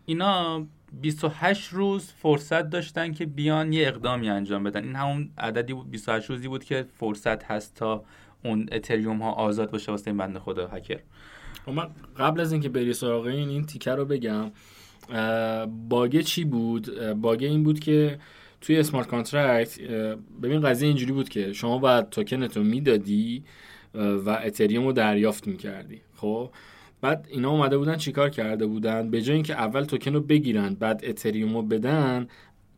اینا 0.05 0.65
28 0.91 1.69
روز 1.69 2.11
فرصت 2.11 2.69
داشتن 2.69 3.13
که 3.13 3.25
بیان 3.25 3.73
یه 3.73 3.87
اقدامی 3.87 4.29
انجام 4.29 4.63
بدن. 4.63 4.83
این 4.83 4.95
همون 4.95 5.29
عددی 5.37 5.73
بود 5.73 5.91
28 5.91 6.29
روزی 6.29 6.47
بود 6.47 6.63
که 6.63 6.85
فرصت 6.99 7.43
هست 7.43 7.75
تا 7.75 8.03
اون 8.43 8.69
اتریوم 8.71 9.21
ها 9.21 9.31
آزاد 9.31 9.71
باشه 9.71 9.91
واسه 9.91 10.07
این 10.07 10.17
بنده 10.17 10.39
خدا 10.39 10.67
هکر 10.67 10.99
خب 11.65 11.71
من 11.71 11.87
قبل 12.17 12.39
از 12.39 12.51
اینکه 12.51 12.69
بری 12.69 12.93
سراغ 12.93 13.25
این 13.25 13.49
این 13.49 13.65
تیکه 13.65 13.95
رو 13.95 14.05
بگم. 14.05 14.51
باگه 15.89 16.23
چی 16.23 16.43
بود؟ 16.45 17.13
باگه 17.13 17.47
این 17.47 17.63
بود 17.63 17.79
که 17.79 18.19
توی 18.61 18.79
smart 18.79 19.07
contract 19.07 19.79
ببین 20.43 20.61
قضیه 20.61 20.87
اینجوری 20.87 21.11
بود 21.11 21.29
که 21.29 21.53
شما 21.53 21.77
باید 21.77 22.09
توکنت 22.09 22.57
رو 22.57 22.63
می‌دادی 22.63 23.43
و 23.95 24.29
اتریوم 24.29 24.85
رو 24.85 24.93
دریافت 24.93 25.47
می‌کردی. 25.47 26.01
خب؟ 26.15 26.49
بعد 27.01 27.27
اینا 27.29 27.49
اومده 27.49 27.77
بودن 27.77 27.97
چیکار 27.97 28.29
کرده 28.29 28.65
بودن؟ 28.65 29.09
به 29.09 29.21
جای 29.21 29.35
اینکه 29.35 29.53
اول 29.53 29.83
توکن 29.83 30.13
رو 30.13 30.21
بگیرن 30.21 30.73
بعد 30.73 31.01
اتریوم 31.03 31.55
رو 31.55 31.61
بدن 31.61 32.27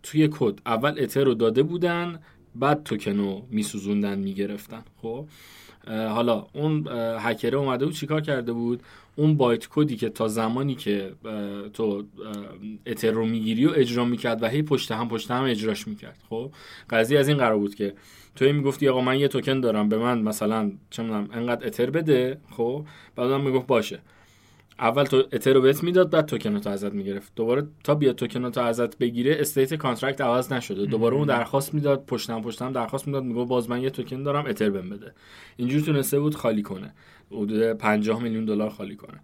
توی 0.04 0.30
کد 0.32 0.60
اول 0.66 0.96
اتر 0.98 1.24
رو 1.24 1.34
داده 1.34 1.64
بودن 1.64 2.20
بعد 2.56 2.84
توکن 2.84 3.18
رو 3.18 3.48
میسوزوندن 3.50 4.20
می‌گرفتن. 4.20 4.84
خب 5.02 5.28
حالا 5.88 6.48
اون 6.54 6.88
هکره 7.20 7.58
اومده 7.58 7.86
بود 7.86 7.94
چیکار 7.94 8.22
کرده 8.22 8.54
بود؟ 8.54 8.84
اون 9.16 9.38
bytecode 9.38 9.68
ی 9.68 9.96
که 9.96 10.10
تا 10.10 10.28
زمانی 10.28 10.76
که 10.76 11.12
تو 11.74 12.04
اتر 12.86 13.12
رو 13.12 13.26
می‌گیری 13.26 13.66
و 13.66 13.72
اجرا 13.76 14.06
می‌کرد 14.06 14.44
و 14.44 14.48
هی 14.48 14.62
پشت 14.62 14.92
هم 14.92 15.10
پشت 15.10 15.32
هم 15.32 15.44
اجراش 15.44 15.88
می‌کرد. 15.88 16.18
خب 16.30 16.52
قضیه 16.90 17.20
از 17.20 17.28
این 17.28 17.38
قرار 17.38 17.58
بود 17.58 17.76
که 17.76 17.94
توی 18.36 18.52
می‌گفتی 18.52 18.88
آقا 18.88 19.02
من 19.02 19.20
یه 19.20 19.28
توکن 19.28 19.60
دارم 19.60 19.90
به 19.90 19.98
من 19.98 20.22
مثلا 20.22 20.72
چه 20.90 21.04
انقدر 21.04 21.68
اتر 21.68 21.90
بده 21.90 22.38
خب 22.52 22.86
بعدا 23.16 23.38
می‌گفت 23.38 23.68
باشه. 23.68 24.00
اول 24.80 25.04
تو 25.04 25.24
اتر 25.34 25.54
رو 25.54 25.62
بهت 25.62 25.84
می‌داد 25.84 26.10
بعد 26.10 26.26
توکن 26.26 26.60
تو 26.60 26.70
ازت 26.70 26.94
می‌گرفت. 26.94 27.32
دوباره 27.36 27.68
تا 27.84 27.96
بیا 27.96 28.14
توکن 28.14 28.52
تو 28.52 28.62
ازت 28.62 28.98
بگیره 28.98 29.36
state 29.40 29.74
contract 29.74 30.22
عوض 30.22 30.54
نشده. 30.54 30.86
دوباره 30.86 31.16
اون 31.16 31.28
درخواست 31.28 31.74
می‌داد 31.74 32.06
پشتم 32.06 32.42
پشتم 32.42 32.72
درخواست 32.72 33.08
می‌داد 33.08 33.24
میگه 33.24 33.46
باز 33.46 33.70
من 33.70 33.82
یه 33.82 33.90
توکن 33.90 34.24
دارم 34.24 34.46
اتر 34.46 34.70
بهم 34.70 34.90
بده. 34.90 35.14
اینجور 35.58 35.82
تونسته 35.82 36.20
بود 36.20 36.36
خالی 36.36 36.62
کنه. 36.62 36.94
حدود 37.32 37.74
50 37.74 38.24
میلیون 38.24 38.46
دلار 38.46 38.70
خالی 38.70 38.96
کنه. 38.96 39.20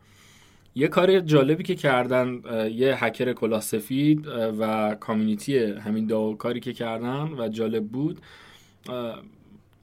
یه 0.75 0.88
کار 0.88 1.20
جالبی 1.20 1.63
که 1.63 1.75
کردن 1.75 2.41
یه 2.72 3.06
هکر 3.06 3.34
کلاه 3.34 3.62
سفید 3.62 4.27
و 4.60 4.96
کامیونیتی 5.00 5.58
همین 5.58 6.06
دو 6.06 6.36
کاری 6.39 6.60
که 6.60 6.74
کردن 6.74 7.29
و 7.38 7.48
جالب 7.48 7.88
بود. 7.88 8.22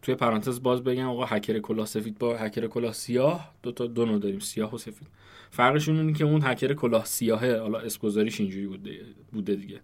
توی 0.02 0.14
پرانتز 0.14 0.62
باز 0.62 0.84
بگم 0.84 1.08
آقا 1.08 1.24
هکر 1.24 1.58
کلاه 1.58 1.86
سفید 1.86 2.18
با 2.18 2.36
هکر 2.36 2.66
کلاه 2.66 2.92
سیاه 2.92 3.52
دو 3.62 3.72
تا 3.72 3.86
دو 3.86 4.06
نوع 4.06 4.18
داریم 4.18 4.38
سیاه 4.38 4.74
و 4.74 4.78
سفید. 4.78 5.08
فرقشون 5.56 5.98
اینه 5.98 6.12
که 6.12 6.24
اون 6.24 6.40
هکر 6.44 6.74
کلاه 6.74 7.04
سیاهه 7.04 7.58
حالا 7.60 7.78
اسپوزاریش 7.78 8.40
اینجوری 8.40 8.66
بوده 8.66 8.90
بوده 9.32 9.54
دیگه. 9.54 9.80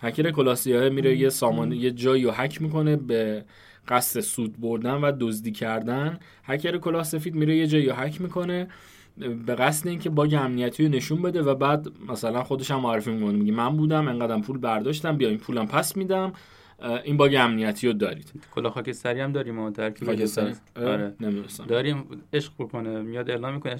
هکر 0.00 0.30
کلاه 0.30 0.54
سیاهه 0.54 0.88
میره 0.88 1.16
یه 1.16 1.28
سامان 1.28 1.72
یه 1.72 1.90
جایی 1.90 2.24
رو 2.24 2.30
هک 2.30 2.62
می‌کنه 2.62 2.96
به 2.96 3.44
قصد 3.88 4.20
سود 4.20 4.60
بردن 4.60 4.94
و 4.94 5.12
دزدی 5.20 5.52
کردن. 5.52 6.18
هکر 6.44 6.78
کلاه 6.78 7.02
سفید 7.02 7.34
میره 7.34 7.56
یه 7.56 7.66
جایی 7.66 7.86
رو 7.86 7.94
هک 7.94 8.20
می‌کنه 8.20 8.68
به 9.46 9.54
قصد 9.54 9.88
اینکه 9.88 10.10
باگ 10.10 10.34
امنیتی 10.34 10.84
رو 10.84 10.90
نشون 10.90 11.22
بده 11.22 11.42
و 11.42 11.54
بعد 11.54 11.88
مثلا 12.08 12.42
خودش 12.42 12.70
هم 12.70 12.80
معرفی 12.80 13.10
می‌کنه 13.10 13.32
میگه 13.32 13.52
من 13.52 13.76
بودم 13.76 14.08
انقدرم 14.08 14.42
پول 14.42 14.58
برداشتم 14.58 15.16
بیا 15.16 15.28
این 15.28 15.38
پولم 15.38 15.66
پس 15.66 15.96
میدم. 15.96 16.32
این 17.04 17.16
باگ 17.16 17.36
امنیتی 17.38 17.86
رو 17.86 17.92
دارید. 17.92 18.32
کلا 18.54 18.70
خاکستری 18.70 19.20
هم 19.20 19.32
داریم 19.32 19.54
ما 19.54 19.70
ترکیب 19.70 20.08
خاکستری 20.08 20.52
آره. 20.76 21.14
نمی‌دونستم. 21.20 21.66
داریم. 21.66 22.04
عشق 22.32 22.52
بکنه. 22.58 23.00
میاد 23.00 23.30
اعلام 23.30 23.54
می‌کنه. 23.54 23.74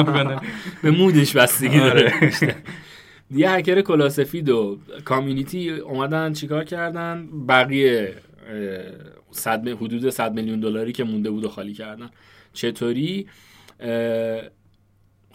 نکنه. 0.00 0.40
به 0.82 0.90
مودش 0.90 1.36
بستگی 1.36 1.78
داره. 1.78 2.12
آره. 2.14 2.56
یه 3.30 3.50
هکر 3.50 3.80
کلا 3.80 4.08
سفید 4.08 4.48
و 4.48 4.78
community 5.04 5.70
اومدن 5.70 6.32
چیکار 6.32 6.64
کردن؟ 6.64 7.28
بقیه 7.48 8.14
صد 9.30 9.68
حدود 9.68 10.10
100 10.10 10.34
میلیون 10.34 10.60
دلاری 10.60 10.92
که 10.92 11.04
مونده 11.04 11.30
بود 11.30 11.44
و 11.44 11.48
خالی 11.48 11.72
کردن. 11.72 12.10
چطوری؟ 12.52 13.26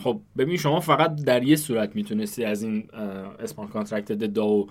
خب 0.04 0.22
ببین 0.38 0.58
شما 0.58 0.80
فقط 0.80 1.16
در 1.16 1.44
یه 1.44 1.56
صورت 1.56 1.96
می‌تونستی 1.96 2.46
از 2.46 2.64
این 2.64 2.88
smart 3.40 3.70
contract 3.70 4.14
DAO 4.14 4.70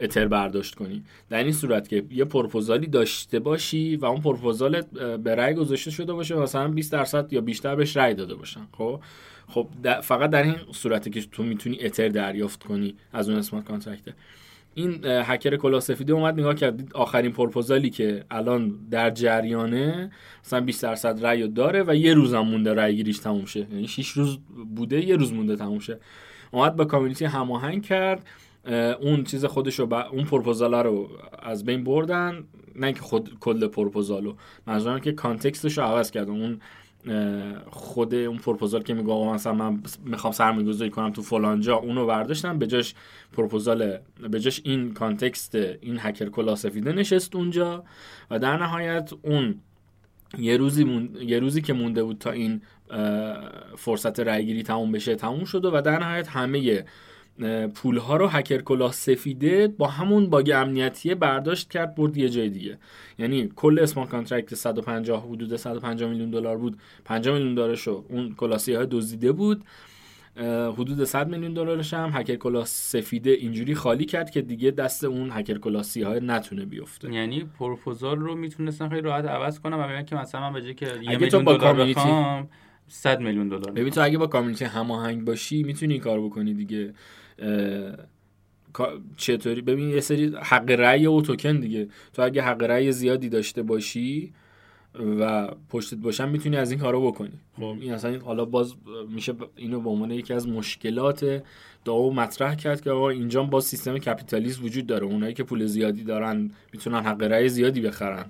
اتر 0.00 0.28
برداشت 0.28 0.74
کنی. 0.74 1.02
در 1.28 1.42
این 1.42 1.52
صورت 1.52 1.88
که 1.88 2.04
یه 2.10 2.24
پروپوزالی 2.24 2.86
داشته 2.86 3.38
باشی 3.38 3.96
و 3.96 4.04
اون 4.04 4.20
پروپوزال 4.20 4.80
به 5.16 5.34
رأی 5.34 5.54
گذاشته 5.54 5.90
شده 5.90 6.12
باشه 6.12 6.34
مثلا 6.36 6.68
20 6.68 6.92
درصد 6.92 7.32
یا 7.32 7.40
بیشتر 7.40 7.74
بهش 7.74 7.96
رأی 7.96 8.14
داده 8.14 8.34
باشن 8.34 8.66
خب؟ 8.72 9.00
خب 9.48 9.68
فقط 10.00 10.30
در 10.30 10.42
این 10.42 10.54
صورتی 10.72 11.10
که 11.10 11.20
تو 11.20 11.42
می‌تونی 11.42 11.78
اتر 11.80 12.08
دریافت 12.08 12.62
کنی 12.62 12.94
از 13.12 13.28
اون 13.28 13.38
smart 13.38 13.64
contract. 13.64 14.14
این 14.74 15.00
هکر 15.04 15.56
کلاه 15.56 15.80
سفیده 15.80 16.12
اومد 16.12 16.40
نگاه 16.40 16.54
کرد 16.54 16.94
آخرین 16.94 17.32
پروپوزالی 17.32 17.90
که 17.90 18.24
الان 18.30 18.78
در 18.90 19.10
جریانه 19.10 20.10
مثلا 20.44 20.60
20 20.60 20.82
درصد 20.82 21.26
رأی 21.26 21.48
داره 21.48 21.84
و 21.86 21.94
یه 21.94 22.14
روزم 22.14 22.40
مونده 22.40 22.74
رأی 22.74 22.96
گیریش 22.96 23.18
تموم 23.18 23.44
شه. 23.44 23.60
یعنی 23.60 23.88
6 23.88 24.08
روز 24.08 24.38
بوده 24.76 25.04
یه 25.04 25.16
روز 25.16 25.32
مونده 25.32 25.56
تموم 25.56 25.78
شه. 25.78 25.98
اومد 26.50 26.76
با 26.76 26.84
community 26.84 27.24
هماهنگ 27.24 27.82
کرد. 27.82 28.26
اون 29.00 29.24
چیز 29.24 29.44
خودش 29.44 29.78
رو 29.78 29.94
اون 29.94 30.24
پروپوزال 30.24 30.74
رو 30.74 31.08
از 31.42 31.64
بین 31.64 31.84
بردن 31.84 32.44
نه 32.76 32.86
اینکه 32.86 33.00
خود 33.00 33.36
کل 33.40 33.66
پروپوزالو. 33.66 34.34
منظورم 34.66 34.98
که 34.98 35.12
context 35.12 35.63
ش 35.63 35.78
عوض 35.78 36.10
کرد. 36.10 36.28
اون 36.28 36.60
خود 37.70 38.14
اون 38.14 38.36
پروپوزال 38.36 38.82
که 38.82 38.94
میگه 38.94 39.12
آقا 39.12 39.34
مثلا 39.34 39.52
من 39.52 39.82
می‌خوام 40.04 40.32
سرمایه‌گذاری 40.32 40.90
کنم 40.90 41.10
تو 41.10 41.22
فلان 41.22 41.60
جا 41.60 41.76
اونو 41.76 42.06
برداشتن 42.06 42.58
به 42.58 42.66
جاش 42.66 42.94
پروپوزال 43.32 43.98
به 44.30 44.40
جاش 44.40 44.60
این 44.64 44.94
context 44.94 45.54
این 45.54 45.96
هکر 46.00 46.28
کلاه 46.28 46.56
سفیده 46.56 46.92
نشست 46.92 47.36
اونجا 47.36 47.84
و 48.30 48.38
در 48.38 48.56
نهایت 48.56 49.12
اون 49.22 49.54
یه 50.38 50.56
روزی, 50.56 51.10
یه 51.20 51.38
روزی 51.38 51.62
که 51.62 51.72
مونده 51.72 52.04
بود 52.04 52.18
تا 52.18 52.30
این 52.30 52.62
فرصت 53.76 54.20
رأیگیری 54.20 54.62
تموم 54.62 54.92
بشه 54.92 55.14
تموم 55.14 55.44
شد 55.44 55.64
و 55.64 55.80
در 55.80 55.98
نهایت 55.98 56.28
همه 56.28 56.84
پول 57.74 57.96
ها 57.96 58.16
رو 58.16 58.28
هکر 58.28 58.62
کلاه 58.62 58.92
سفیده 58.92 59.68
با 59.68 59.86
همون 59.86 60.30
باگ 60.30 60.52
امنیتی 60.54 61.14
برداشت 61.14 61.70
کرد 61.70 61.94
برد 61.94 62.16
یه 62.16 62.28
جای 62.28 62.48
دیگه. 62.48 62.78
یعنی 63.18 63.48
کل 63.56 63.78
smart 63.82 64.10
contract 64.10 64.54
150 64.54 65.28
حدود 65.28 65.56
150 65.56 66.10
میلیون 66.10 66.30
دلار 66.30 66.58
بود. 66.58 66.76
50 67.04 67.34
میلیون 67.34 67.54
دلارشو 67.54 68.04
اون 68.08 68.34
کلاه 68.34 68.74
سیاهه 68.74 68.86
دزدیده 68.90 69.32
بود. 69.32 69.64
حدود 70.72 71.04
100 71.04 71.28
میلیون 71.28 71.54
دلارش 71.54 71.94
هم 71.94 72.10
هکر 72.14 72.36
کلاه 72.36 72.90
سفیده 72.90 73.30
اینجوری 73.30 73.74
خالی 73.74 74.04
کرد 74.04 74.30
که 74.30 74.42
دیگه 74.42 74.70
دست 74.70 75.04
اون 75.04 75.30
هکر 75.32 75.58
کلاه 75.58 76.02
سیاهه 76.02 76.20
نتونه 76.20 76.64
بیفته. 76.64 77.12
یعنی 77.12 77.44
پروپوزال 77.58 78.18
رو 78.18 78.34
می‌تونستن 78.34 78.88
خیلی 78.88 79.00
راحت 79.00 79.24
عوض 79.24 79.60
کنم 79.60 79.78
و 79.78 80.02
که 80.02 80.16
مثلا 80.16 80.40
من 80.40 80.52
به 80.52 80.62
جای 80.62 80.74
که 80.74 80.86
یه 80.86 81.18
میلیون 81.18 81.44
دلار 81.44 81.74
بخوام 81.74 82.48
100 82.88 83.20
میلیون 83.20 83.48
دلار 83.48 83.72
ببین 83.72 83.90
تو 83.90 84.04
اگه 84.04 84.18
با 84.18 84.26
community 84.26 84.64
هماهنگ 84.64 85.24
باشی 85.24 85.62
می‌تونی 85.62 85.92
این 85.92 86.02
کار 86.02 86.20
بکنی 86.20 86.54
دیگه. 86.54 86.94
چطوری؟ 89.16 89.60
ببین 89.60 89.90
یه 89.90 90.00
سری 90.00 90.36
حق 90.42 90.70
رأی 90.70 91.06
و 91.06 91.20
توکن 91.20 91.60
دیگه. 91.60 91.88
تو 92.12 92.22
اگه 92.22 92.42
حق 92.42 92.62
رأی 92.62 92.92
زیادی 92.92 93.28
داشته 93.28 93.62
باشی 93.62 94.32
و 95.18 95.48
پشتت 95.68 95.98
باشن 95.98 96.28
می‌تونی 96.28 96.56
از 96.56 96.70
این 96.70 96.80
کارو 96.80 97.06
بکنی. 97.06 97.40
خب 97.56 97.76
این 97.80 97.92
اصلا 97.92 98.18
حالا 98.18 98.44
باز 98.44 98.74
میشه 99.08 99.34
اینو 99.56 99.80
به 99.80 99.90
عنوان 99.90 100.10
یکی 100.10 100.34
از 100.34 100.48
مشکلات 100.48 101.42
داو 101.84 102.14
مطرح 102.14 102.54
کرد 102.54 102.80
که 102.80 102.90
آقا 102.90 103.10
اینجا 103.10 103.42
با 103.42 103.60
سیستم 103.60 103.98
کپیتالیسم 103.98 104.64
وجود 104.64 104.86
داره. 104.86 105.06
اونایی 105.06 105.34
که 105.34 105.42
پول 105.42 105.66
زیادی 105.66 106.04
دارن 106.04 106.50
می‌تونن 106.72 107.00
حق 107.00 107.22
رأی 107.22 107.48
زیادی 107.48 107.80
بخرن. 107.80 108.24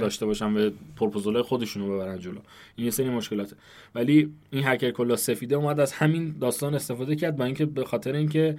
داشته 0.00 0.26
باشن 0.26 0.52
و 0.52 0.70
پروپوزال 0.96 1.42
خودشون 1.42 1.86
رو 1.86 1.94
ببرن 1.94 2.18
جلو. 2.18 2.38
این 2.76 2.84
یه 2.84 2.90
سری 2.90 3.10
مشکلاته. 3.10 3.56
ولی 3.94 4.32
این 4.50 4.62
هکر 4.66 4.90
کلا 4.90 5.16
سفیده 5.16 5.56
اومد 5.56 5.80
از 5.80 5.92
همین 5.92 6.34
داستان 6.40 6.74
استفاده 6.74 7.16
کرد 7.16 7.36
با 7.36 7.44
اینکه 7.44 7.66
به 7.66 7.84
خاطر 7.84 8.12
اینکه 8.12 8.56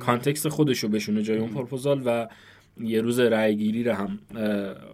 contract 0.00 0.48
خودش 0.48 0.78
رو 0.78 0.88
بشونه 0.88 1.22
جای 1.22 1.38
اون 1.38 1.50
پروپوزال 1.50 2.02
و 2.04 2.28
یه 2.80 3.00
روز 3.00 3.20
رای 3.20 3.56
گیری 3.56 3.84
رو 3.84 3.92
هم 3.92 4.18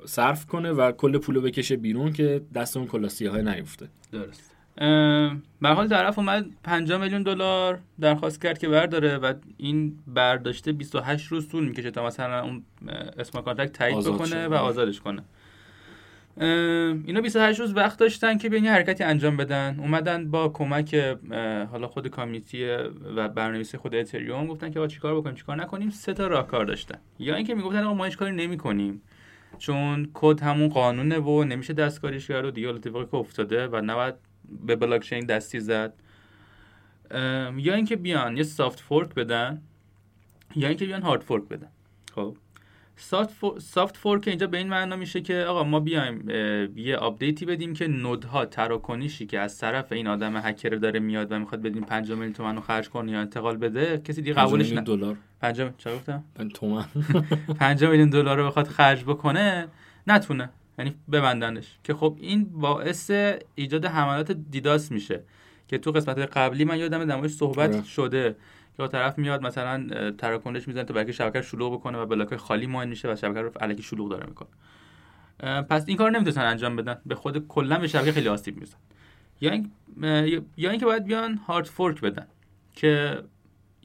صرف 0.07 0.47
کنه 0.47 0.73
و 0.73 0.93
کل 0.93 1.19
پولو 1.19 1.41
بکشه 1.41 1.77
بیرون 1.77 2.13
که 2.13 2.41
دست 2.55 2.77
اون 2.77 2.87
کلاه 2.87 3.31
سیاهه 3.31 3.43
نیفته. 3.43 3.89
درست. 4.13 4.52
به 4.77 5.69
حال 5.69 5.89
طرف 5.89 6.19
اومد 6.19 6.47
5 6.65 6.93
میلیون 6.93 7.23
دلار 7.23 7.79
درخواست 8.01 8.43
کرد 8.43 8.59
که 8.59 8.69
برداره 8.69 9.17
و 9.19 9.35
این 9.57 9.99
برداشته 10.07 10.73
28 10.73 11.27
روز 11.27 11.49
طول 11.49 11.65
می‌کشه 11.65 11.91
تا 11.91 12.07
مثلا 12.07 12.43
اون 12.43 12.63
smart 13.19 13.41
contract 13.41 13.73
تایید 13.73 14.07
بکنه 14.07 14.49
و 14.49 14.55
آزادش 14.55 15.01
کنه. 15.01 15.23
اینا 17.07 17.21
28 17.21 17.61
روز 17.61 17.77
وقت 17.77 17.99
داشتن 17.99 18.39
که 18.39 18.49
بیان 18.49 18.67
حرکتی 18.67 19.05
انجام 19.05 19.37
بدن. 19.37 19.77
اومدن 19.81 20.31
با 20.31 20.49
کمک 20.49 20.95
حالا 21.71 21.89
خود 21.89 22.09
community 22.09 22.65
و 23.17 23.29
برنامه‌نویسی 23.29 23.79
خود 23.79 23.95
اتریوم 23.95 24.47
گفتن 24.47 24.71
که 24.71 24.79
آقا 24.79 24.89
چیکار 24.89 25.17
بکنیم 25.17 25.35
چیکار 25.35 25.57
نکنیم؟ 25.57 25.91
سه 25.91 26.15
تا 26.15 26.27
راهکار 26.27 26.65
داشتن. 26.65 26.99
یا 27.19 27.35
اینکه 27.35 27.55
می‌گفتن 27.55 27.85
آقا 27.85 27.95
ما 27.95 28.05
هیچ 28.05 28.17
کاری 28.17 28.37
نمی‌کنیم. 28.37 29.03
چون 29.59 30.11
کد 30.15 30.41
همون 30.41 30.69
قانونه 30.69 31.19
و 31.19 31.45
نمیشه 31.45 31.73
دستکاریش 31.73 32.29
کرد 32.29 32.45
و 32.45 32.51
دیگه 32.51 32.69
اتفاقی 32.69 33.07
که 33.07 33.15
افتاده 33.15 33.69
و 33.69 33.81
نباید 33.81 34.15
به 34.67 34.77
بلاک 34.77 35.03
چین 35.03 35.27
دستی 35.27 35.61
زد. 35.61 35.95
یا 37.57 37.75
اینکه 37.75 37.97
بیان 37.97 38.37
یه 38.37 38.43
soft 38.43 38.81
fork 38.81 39.15
بدن 39.15 39.63
یا 40.57 40.69
اینکه 40.69 40.85
بیان 40.87 41.03
hard 41.03 41.21
fork 41.21 41.49
بدن. 41.49 41.69
خب. 42.15 42.37
soft 43.59 43.97
fork 43.97 44.29
اینجا 44.29 44.47
به 44.47 44.59
این 44.59 44.69
معنا 44.69 44.97
میشه 44.97 45.21
که 45.21 45.45
آقا 45.49 45.65
ما 45.65 45.81
بیایم 45.81 46.31
یه 46.77 46.97
آپدیتی 46.97 47.47
بدیم 47.47 47.75
که 47.75 47.89
node 47.89 48.45
ها 48.45 48.54
تراکنشی 48.54 49.27
که 49.27 49.39
از 49.41 49.59
طرف 49.59 49.93
این 49.93 50.07
آدم 50.07 50.37
هکر 50.37 50.69
داره 50.69 51.01
میاد 51.01 51.33
و 51.33 51.39
می‌خواد 51.39 51.63
این 51.63 51.85
5 51.85 52.11
میلیون 52.11 52.33
تومن 52.33 52.55
رو 52.55 52.61
خرج 52.61 52.89
کنه 52.89 53.13
یا 53.13 53.21
انتقال 53.21 53.57
بده 53.57 53.99
کسی 53.99 54.23
دیگه 54.23 54.35
قبولش 54.35 54.73
نه. 54.73 54.81
دلار. 54.81 55.17
5 55.41 55.63
چه 55.79 55.95
گفتم؟ 55.95 56.25
تومن. 56.55 56.85
5 57.61 57.85
میلیون 57.85 58.11
دلار 58.11 58.37
رو 58.37 58.47
بخواد 58.47 58.67
خرج 58.67 59.05
بکنه 59.05 59.69
نتونه. 60.07 60.51
یعنی 60.83 60.95
ببندنش. 61.13 61.79
که 61.85 61.95
خب 61.95 62.17
این 62.21 62.45
باعث 62.45 63.11
ایجاد 63.55 63.85
حملات 63.85 64.33
DDoS 64.33 64.93
میشه. 64.93 65.23
که 65.69 65.79
تو 65.79 65.93
قسمت 65.93 66.19
قبلی 66.19 66.65
من 66.65 66.79
یادم 66.79 67.05
در 67.05 67.29
صحبت 67.29 67.75
آره. 67.75 67.85
شده. 67.85 68.37
یا 68.79 68.89
طرف 68.89 69.19
میاد 69.19 69.43
مثلا 69.43 70.11
تراکنش 70.11 70.69
می‌زنه 70.69 70.85
تا 70.85 70.95
بلکه 70.95 71.13
شبکه 71.13 71.43
شلوغ 71.43 71.73
بکنه 71.73 71.99
و 71.99 72.07
بلاک 72.07 72.37
خالی 72.37 72.67
mine 72.67 72.89
میشه 72.89 73.13
و 73.13 73.17
شبکه 73.17 73.41
رو 73.41 73.53
الکی 73.61 73.83
شلوغ 73.83 74.11
داره 74.11 74.27
می‌کنه. 74.27 74.49
پس 75.63 75.85
این 75.87 75.97
کار 75.97 76.11
نمی‌تونن 76.11 76.47
انجام 76.47 76.77
بدن. 76.77 76.99
به 77.07 77.15
خود 77.15 77.49
کلا 77.49 77.79
به 77.79 77.87
شبکه 77.87 78.13
خیلی 78.13 78.29
آسیب 78.29 78.61
میزنن 78.61 78.77
یا 79.41 79.51
این 79.51 79.71
یا 80.57 80.71
اینکه 80.71 80.87
باید 80.87 81.05
بیان 81.05 81.35
hard 81.35 81.67
fork 81.67 82.01
بدن. 82.01 82.27
که 82.75 83.23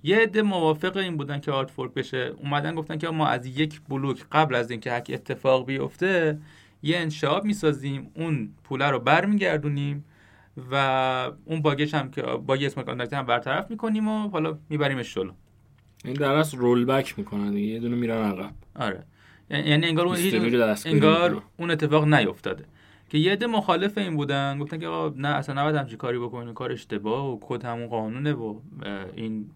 یه 0.03 0.17
عده 0.17 0.41
موافق 0.41 0.97
این 0.97 1.17
بودن 1.17 1.39
که 1.39 1.51
hard 1.51 1.67
fork 1.67 1.93
بشه. 1.93 2.33
اومدن 2.37 2.75
گفتن 2.75 2.97
که 2.97 3.09
ما 3.09 3.27
از 3.27 3.45
یک 3.45 3.81
بلوک 3.89 4.25
قبل 4.31 4.55
از 4.55 4.71
اینکه 4.71 4.91
هک 4.91 5.11
اتفاق 5.13 5.65
بیفته 5.65 6.39
یه 6.81 6.97
انشعاب 6.97 7.45
می‌سازیم 7.45 8.11
اون 8.15 8.49
پوله 8.63 8.85
رو 8.85 8.99
برمیگردونیم 8.99 10.05
و 10.71 10.75
اون 11.45 11.61
باگش 11.61 11.93
هم 11.93 12.11
که 12.11 12.21
باگ 12.21 12.63
smart 12.63 12.81
contract 12.81 13.13
هم 13.13 13.25
برطرف 13.25 13.71
می‌کنیم 13.71 14.07
و 14.07 14.29
حالا 14.29 14.57
میبریمش 14.69 15.15
جلو. 15.15 15.31
این 16.05 16.13
در 16.13 16.33
اصل 16.33 16.57
roll 16.57 16.85
back 16.85 17.19
می‌کنن 17.19 17.57
یه 17.57 17.79
دونه 17.79 17.95
میرن 17.95 18.31
عقب. 18.31 18.51
آره. 18.75 19.03
یعنی 19.49 19.85
انگار 19.85 20.05
اون 20.05 20.17
انگار 20.85 21.43
اون 21.57 21.71
اتفاق 21.71 22.07
نیفتاده. 22.13 22.65
که 23.09 23.17
یه 23.17 23.31
عده 23.31 23.47
مخالف 23.47 23.97
این 23.97 24.15
بودن 24.15 24.59
گفتن 24.59 24.79
که 24.79 24.87
آقا 24.87 25.15
نه 25.17 25.27
اصلا 25.27 25.61
نباید 25.61 25.75
همچین 25.75 25.97
کاری 25.97 26.19
بکنین 26.19 26.53
کار 26.53 26.71
اشتباه 26.71 27.33
و 27.33 27.37
کد 27.41 27.65
همون 27.65 27.87
قانونه 27.87 28.33
و 28.33 28.59
این 29.15 29.51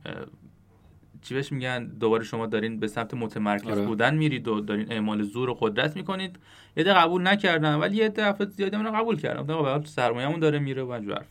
چی 1.22 1.34
بهش 1.34 1.52
میگن؟ 1.52 1.86
دوباره 1.86 2.24
شما 2.24 2.46
دارین 2.46 2.80
به 2.80 2.88
سمت 2.88 3.14
متمرکز 3.14 3.68
آره. 3.68 3.86
بودن 3.86 4.16
میرید 4.16 4.48
و 4.48 4.62
دارین 4.62 4.92
اعمال 4.92 5.22
زور 5.22 5.50
و 5.50 5.54
قدرت 5.54 5.96
می‌کنید. 5.96 6.40
یه 6.78 6.84
ده 6.84 6.94
قبول 6.94 7.28
نکردن 7.28 7.76
ولی 7.76 7.98
یه 7.98 8.10
ده 8.10 8.26
افراد 8.26 8.50
زیادی 8.50 8.78
من 8.78 8.92
قبول 8.92 9.20
کردن. 9.20 9.44
به 9.44 9.54
حال 9.54 9.84
سرمایه‌مون 9.84 10.40
داره 10.40 10.60
میره 10.60 10.84
و 10.84 10.94
حرف 10.94 11.28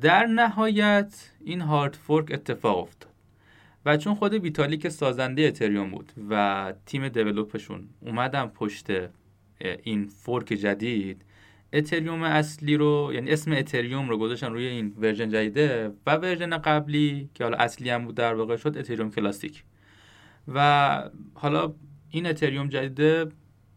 در 0.00 0.26
نهایت 0.26 1.30
این 1.44 1.60
هارد 1.60 1.94
فورک 1.94 2.32
اتفاق 2.32 2.78
افتاد. 2.78 3.12
و 3.86 3.96
چون 3.96 4.14
خود 4.14 4.34
ویتالیک 4.34 4.76
که 4.76 4.88
سازنده 4.88 5.42
اتریوم 5.42 5.90
بود 5.90 6.12
و 6.30 6.72
تیم 6.86 7.08
develop 7.08 7.59
شون 7.59 7.88
اومدن 8.00 8.46
پشت 8.46 8.86
این 9.82 10.08
fork 10.08 10.46
جدید 10.46 11.22
اتریوم 11.72 12.22
اصلی 12.22 12.76
رو 12.76 13.10
یعنی 13.14 13.30
اسم 13.30 13.52
اتریوم 13.52 14.08
رو 14.08 14.18
گذاشتن 14.18 14.52
روی 14.52 14.66
این 14.66 14.94
version 14.98 15.28
جدیده 15.28 15.92
و 16.06 16.16
version 16.16 16.58
قبلی 16.58 17.30
که 17.34 17.44
حالا 17.44 17.56
اصلی 17.56 17.90
هم 17.90 18.04
بود 18.04 18.14
در 18.14 18.34
واقع 18.34 18.56
شد 18.56 18.78
اتریوم 18.78 19.10
کلاسیک 19.10 19.64
و 20.48 21.10
حالا 21.34 21.74
این 22.10 22.26
اتریوم 22.26 22.68
جدیده 22.68 23.26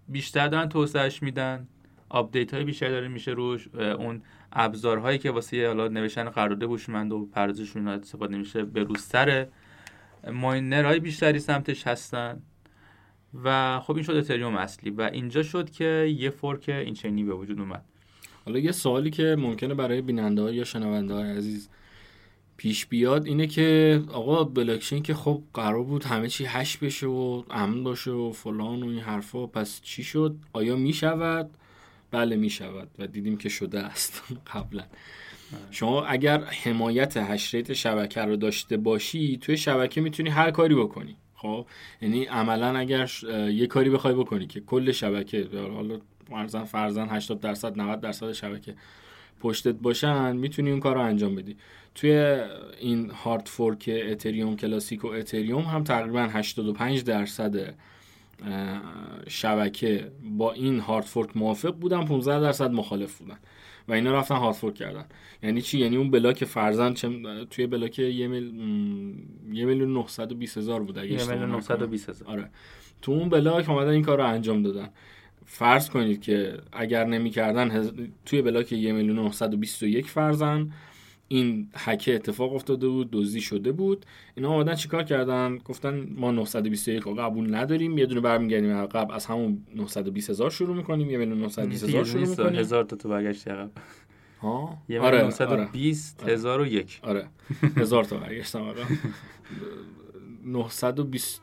بیشتر 0.07 0.47
دارن 0.47 0.69
توسعهش 0.69 1.23
میدن 1.23 1.67
آپدیت 2.09 2.53
های 2.53 2.63
بیشتر 2.63 2.89
داره 2.89 3.07
میشه 3.07 3.31
روش 3.31 3.67
اون 3.75 4.21
ابزارهایی 4.53 5.17
که 5.17 5.31
واسه 5.31 5.67
حالا 5.67 5.87
نوشتن 5.87 6.29
قرارداد 6.29 6.63
هوشمند 6.63 7.11
و 7.11 7.25
پردازششون 7.25 7.87
استفاده 7.87 8.37
میشه 8.37 8.63
به‌روزتر 8.63 9.47
ماینرهای 10.31 10.99
بیشتری 10.99 11.39
سمتش 11.39 11.87
هستن. 11.87 12.41
و 13.43 13.79
خب 13.79 13.93
این 13.93 14.03
شد 14.03 14.11
اتریوم 14.11 14.55
اصلی 14.55 14.89
و 14.89 15.01
اینجا 15.01 15.43
شد 15.43 15.69
که 15.69 16.15
یه 16.17 16.29
فورک 16.29 16.69
این 16.69 16.93
چینی 16.93 17.23
به 17.23 17.33
وجود 17.33 17.59
اومد. 17.59 17.85
حالا 18.45 18.59
یه 18.59 18.71
سوالی 18.71 19.09
که 19.09 19.35
ممکنه 19.39 19.73
برای 19.73 20.01
بیننده 20.01 20.55
یا 20.55 20.63
شنونده 20.63 21.13
های 21.13 21.31
عزیز 21.31 21.69
پیش 22.57 22.85
بیاد 22.85 23.25
اینه 23.25 23.47
که 23.47 24.01
آقا 24.11 24.43
بلاکچین 24.43 25.03
که 25.03 25.13
خب 25.13 25.41
قرار 25.53 25.83
بود 25.83 26.03
همه 26.03 26.27
چی 26.27 26.45
hash 26.45 26.77
بشه 26.77 27.07
و 27.07 27.43
امن 27.49 27.83
باشه 27.83 28.11
و 28.11 28.31
فلان 28.31 28.83
و 28.83 28.87
این 28.87 28.99
حرفا 28.99 29.47
پس 29.47 29.81
چی 29.81 30.03
شد؟ 30.03 30.35
آیا 30.53 30.75
می 30.75 30.93
شود 30.93 31.49
بله 32.11 32.35
می 32.35 32.49
شود 32.49 32.87
و 32.99 33.07
دیدیم 33.07 33.37
که 33.37 33.49
شده 33.49 33.79
است 33.79 34.23
قبلا. 34.53 34.83
شما 35.71 36.05
اگر 36.05 36.43
حمایت 36.43 37.17
hash 37.17 37.45
rate 37.45 37.73
شبکه 37.73 38.21
رو 38.21 38.35
داشته 38.35 38.77
باشی 38.77 39.37
توی 39.37 39.57
شبکه 39.57 40.01
می‌تونی 40.01 40.29
هر 40.29 40.51
کاری 40.51 40.75
بکنی. 40.75 41.15
خب 41.41 41.65
یعنی 42.01 42.25
عملا 42.25 42.77
اگر 42.77 43.09
یه 43.51 43.67
کاری 43.67 43.89
بخوای 43.89 44.13
بکنی 44.13 44.47
که 44.47 44.59
کل 44.59 44.91
شبکه 44.91 45.47
حالا 45.75 45.99
فرضا 46.29 46.63
فرضا 46.63 47.07
80 47.09 47.39
درصد 47.39 47.77
90 47.77 48.01
درصد 48.01 48.31
شبکه 48.31 48.75
پشتت 49.39 49.75
باشن 49.75 50.35
می‌تونی 50.35 50.71
اون 50.71 50.79
کار 50.79 50.95
رو 50.95 51.01
انجام 51.01 51.35
بدی. 51.35 51.57
توی 51.95 52.11
این 52.79 53.09
hard 53.09 53.47
fork 53.47 53.89
اتریوم 54.09 54.55
کلاسیک 54.55 55.05
و 55.05 55.07
اتریوم 55.07 55.61
هم 55.61 55.83
تقریبا 55.83 56.19
85 56.19 57.03
درصد 57.03 57.75
شبکه 59.27 60.11
با 60.37 60.51
این 60.51 60.79
hard 60.79 61.05
fork 61.05 61.37
موافق 61.37 61.75
بودن 61.75 62.05
15 62.05 62.39
درصد 62.39 62.71
مخالف 62.71 63.17
بودن. 63.17 63.37
و 63.89 63.93
اینا 63.93 64.13
رفتن 64.13 64.35
hard 64.35 64.55
fork 64.55 64.75
کردن. 64.75 65.05
یعنی 65.43 65.61
چی؟ 65.61 65.79
یعنی 65.79 65.97
اون 65.97 66.11
بلاک 66.11 66.45
فرضا 66.45 66.93
چم... 66.93 67.43
توی 67.43 67.67
بلاک 67.67 67.99
یه 67.99 68.27
میل 68.27 68.53
یه 69.51 69.65
میلیون 69.65 69.93
920 69.93 70.57
هزار 70.57 70.83
بود 70.83 70.97
اگه 70.97 71.29
میلیون 71.29 71.51
920 71.51 72.09
هزار. 72.09 72.29
آره. 72.29 72.49
تو 73.01 73.11
اون 73.11 73.29
بلاک 73.29 73.69
اومدن 73.69 73.89
این 73.89 74.03
کار 74.03 74.17
رو 74.17 74.27
انجام 74.27 74.63
دادن. 74.63 74.89
فرض 75.45 75.89
کنید 75.89 76.21
که 76.21 76.57
اگر 76.71 77.05
نمی‌کردن 77.05 77.71
هز... 77.71 77.91
توی 78.25 78.41
بلاک 78.41 78.71
یه 78.71 78.91
میلیون 78.91 79.15
921 79.15 80.05
فرضا 80.05 80.71
این 81.31 81.69
حکه 81.75 82.15
اتفاق 82.15 82.53
افتاده 82.53 82.87
بود 82.87 83.09
دزدی 83.11 83.41
شده 83.41 83.71
بود. 83.71 84.05
اینا 84.35 84.53
اومدن 84.53 84.75
چیکار 84.75 85.03
کردن؟ 85.03 85.57
گفتن 85.57 86.07
ما 86.15 86.31
921 86.31 87.03
رو 87.03 87.13
قبول 87.13 87.55
نداریم. 87.55 87.97
یه 87.97 88.05
دونه 88.05 88.21
برمیگردیم 88.21 88.71
عقب 88.71 89.11
از 89.11 89.25
همون 89.25 89.65
920 89.75 90.29
هزار 90.29 90.49
شروع 90.49 90.75
می‌کنیم. 90.75 91.09
یه 91.09 91.17
میلیون 91.17 91.37
920 91.37 91.83
هزار 91.83 92.03
شروع 92.03 92.27
می‌کنیم. 92.27 92.59
هزار 92.59 92.83
تا 92.83 92.95
تو 92.95 93.09
برگشتی 93.09 93.49
عقب. 93.49 93.71
ها؟ 94.41 94.77
یه 94.89 95.01
آره 95.01 95.21
920 95.21 96.23
آره. 96.23 96.33
هزار 96.33 96.61
و 96.61 96.65
یک. 96.65 96.99
آره. 97.03 97.27
هزار 97.77 98.03
تا 98.03 98.17
برگشتم 98.17 98.61
آقا 98.61 98.81
920 100.45 101.41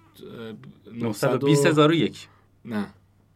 920 0.92 1.66
هزار 1.66 1.90
و 1.90 1.94
یک. 1.94 2.28
نه. 2.64 2.86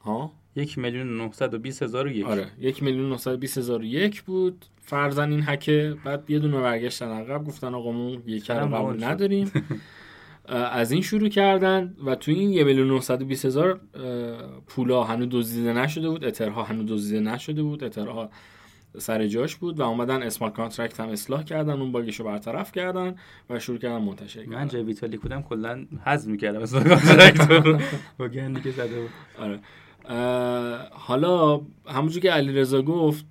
ها؟ 0.00 0.32
یک 0.56 0.78
میلیون 0.78 1.16
920 1.16 1.82
هزار 1.82 2.06
و 2.06 2.10
یک. 2.10 2.26
آره. 2.26 2.50
یک 2.60 2.82
میلیون 2.82 3.08
920 3.08 3.58
هزار 3.58 3.80
و 3.80 3.84
یک 3.84 4.22
بود. 4.22 4.66
فرزن 4.90 5.30
این 5.30 5.42
حکه 5.42 5.96
بعد 6.04 6.30
یه 6.30 6.38
دونه 6.38 6.60
برگشتن 6.60 7.08
عقب 7.08 7.44
گفتن 7.44 7.74
آقا 7.74 7.92
ما 7.92 8.16
یک 8.26 8.50
رو 8.50 8.76
قبول؟ 8.76 9.04
نداریم. 9.04 9.52
از 10.72 10.92
این 10.92 11.02
شروع 11.02 11.28
کردن 11.28 11.94
و 12.06 12.14
تو 12.14 12.30
این 12.30 12.50
یه 12.50 12.64
میلیون 12.64 12.88
920 12.88 13.44
هزار 13.44 13.80
پولا 14.66 15.04
هنوز 15.04 15.28
دزدیده 15.30 15.72
نشده 15.72 16.08
بود 16.08 16.24
اترها 16.24 16.62
هنوز 16.62 16.86
دزدیده 16.86 17.20
نشده 17.20 17.62
بود 17.62 17.84
اترها 17.84 18.30
سر 18.98 19.26
جاش 19.26 19.56
بود 19.56 19.80
و 19.80 19.82
اومدن 19.82 20.22
smart 20.22 20.54
contract 20.54 21.00
هم 21.00 21.08
اصلاح 21.08 21.42
کردن 21.42 21.80
اون 21.80 21.92
باگش 21.92 22.20
رو 22.20 22.26
برطرف 22.26 22.72
کردن 22.72 23.14
و 23.50 23.58
شروع 23.58 23.78
کردن 23.78 23.98
منتشر 23.98 24.40
من 24.40 24.52
کردن. 24.52 24.68
جای 24.68 24.82
ویتالیک 24.82 25.16
بودم 25.16 25.42
کلا 25.42 25.86
حذف 26.04 26.28
می‌کردم 26.28 26.60
smart 26.60 26.82
contract 26.82 27.50
رو. 27.50 27.78
با 28.18 28.28
گندی 28.28 28.60
که 28.60 28.70
زده 28.70 29.00
بود. 29.00 29.10
آره. 29.38 29.60
حالا 30.90 31.60
همونجور 31.86 32.22
که 32.22 32.30
علیرضا 32.30 32.82
گفت 32.82 33.24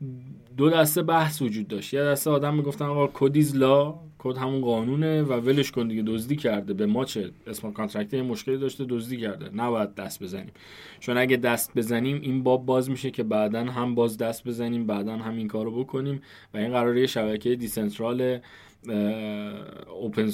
دو 0.60 0.70
دسته 0.70 1.02
بحث 1.02 1.42
وجود 1.42 1.68
داشت. 1.68 1.94
یه 1.94 2.04
دسته 2.04 2.30
آدم 2.30 2.56
می‌گفتن 2.56 2.86
آقا 2.86 3.10
code 3.14 3.42
is 3.42 3.56
law 3.56 3.96
کد 4.18 4.38
همون 4.38 4.62
قانونه 4.62 5.24
و 5.24 5.34
ولش 5.34 5.72
کن 5.72 5.88
دیگه 5.88 6.02
دزدی 6.02 6.36
کرده. 6.36 6.74
به 6.74 6.86
ما 6.86 7.06
چه 7.06 7.32
smart 7.48 7.72
contract 7.72 8.14
یه 8.14 8.22
مشکلی 8.22 8.58
داشته 8.58 8.86
دزدی 8.90 9.18
کرده. 9.18 9.50
نباید 9.56 9.96
دست 9.96 10.24
بزنیم. 10.24 10.52
چون 11.00 11.18
اگه 11.18 11.38
دست 11.38 11.72
بزنیم 11.76 12.20
این 12.22 12.44
باب 12.44 12.66
باز 12.66 12.90
میشه 12.90 13.12
که 13.12 13.24
بعدا 13.24 13.64
هم 13.64 13.96
باز 13.96 14.18
دست 14.18 14.48
بزنیم 14.48 14.86
بعدا 14.86 15.18
هم 15.18 15.38
این 15.38 15.48
کارو 15.48 15.84
بکنیم 15.84 16.22
و 16.54 16.58
این 16.58 16.72
قراره 16.72 17.08
شبکه 17.08 17.56
decentral 17.56 18.40
open 19.88 20.30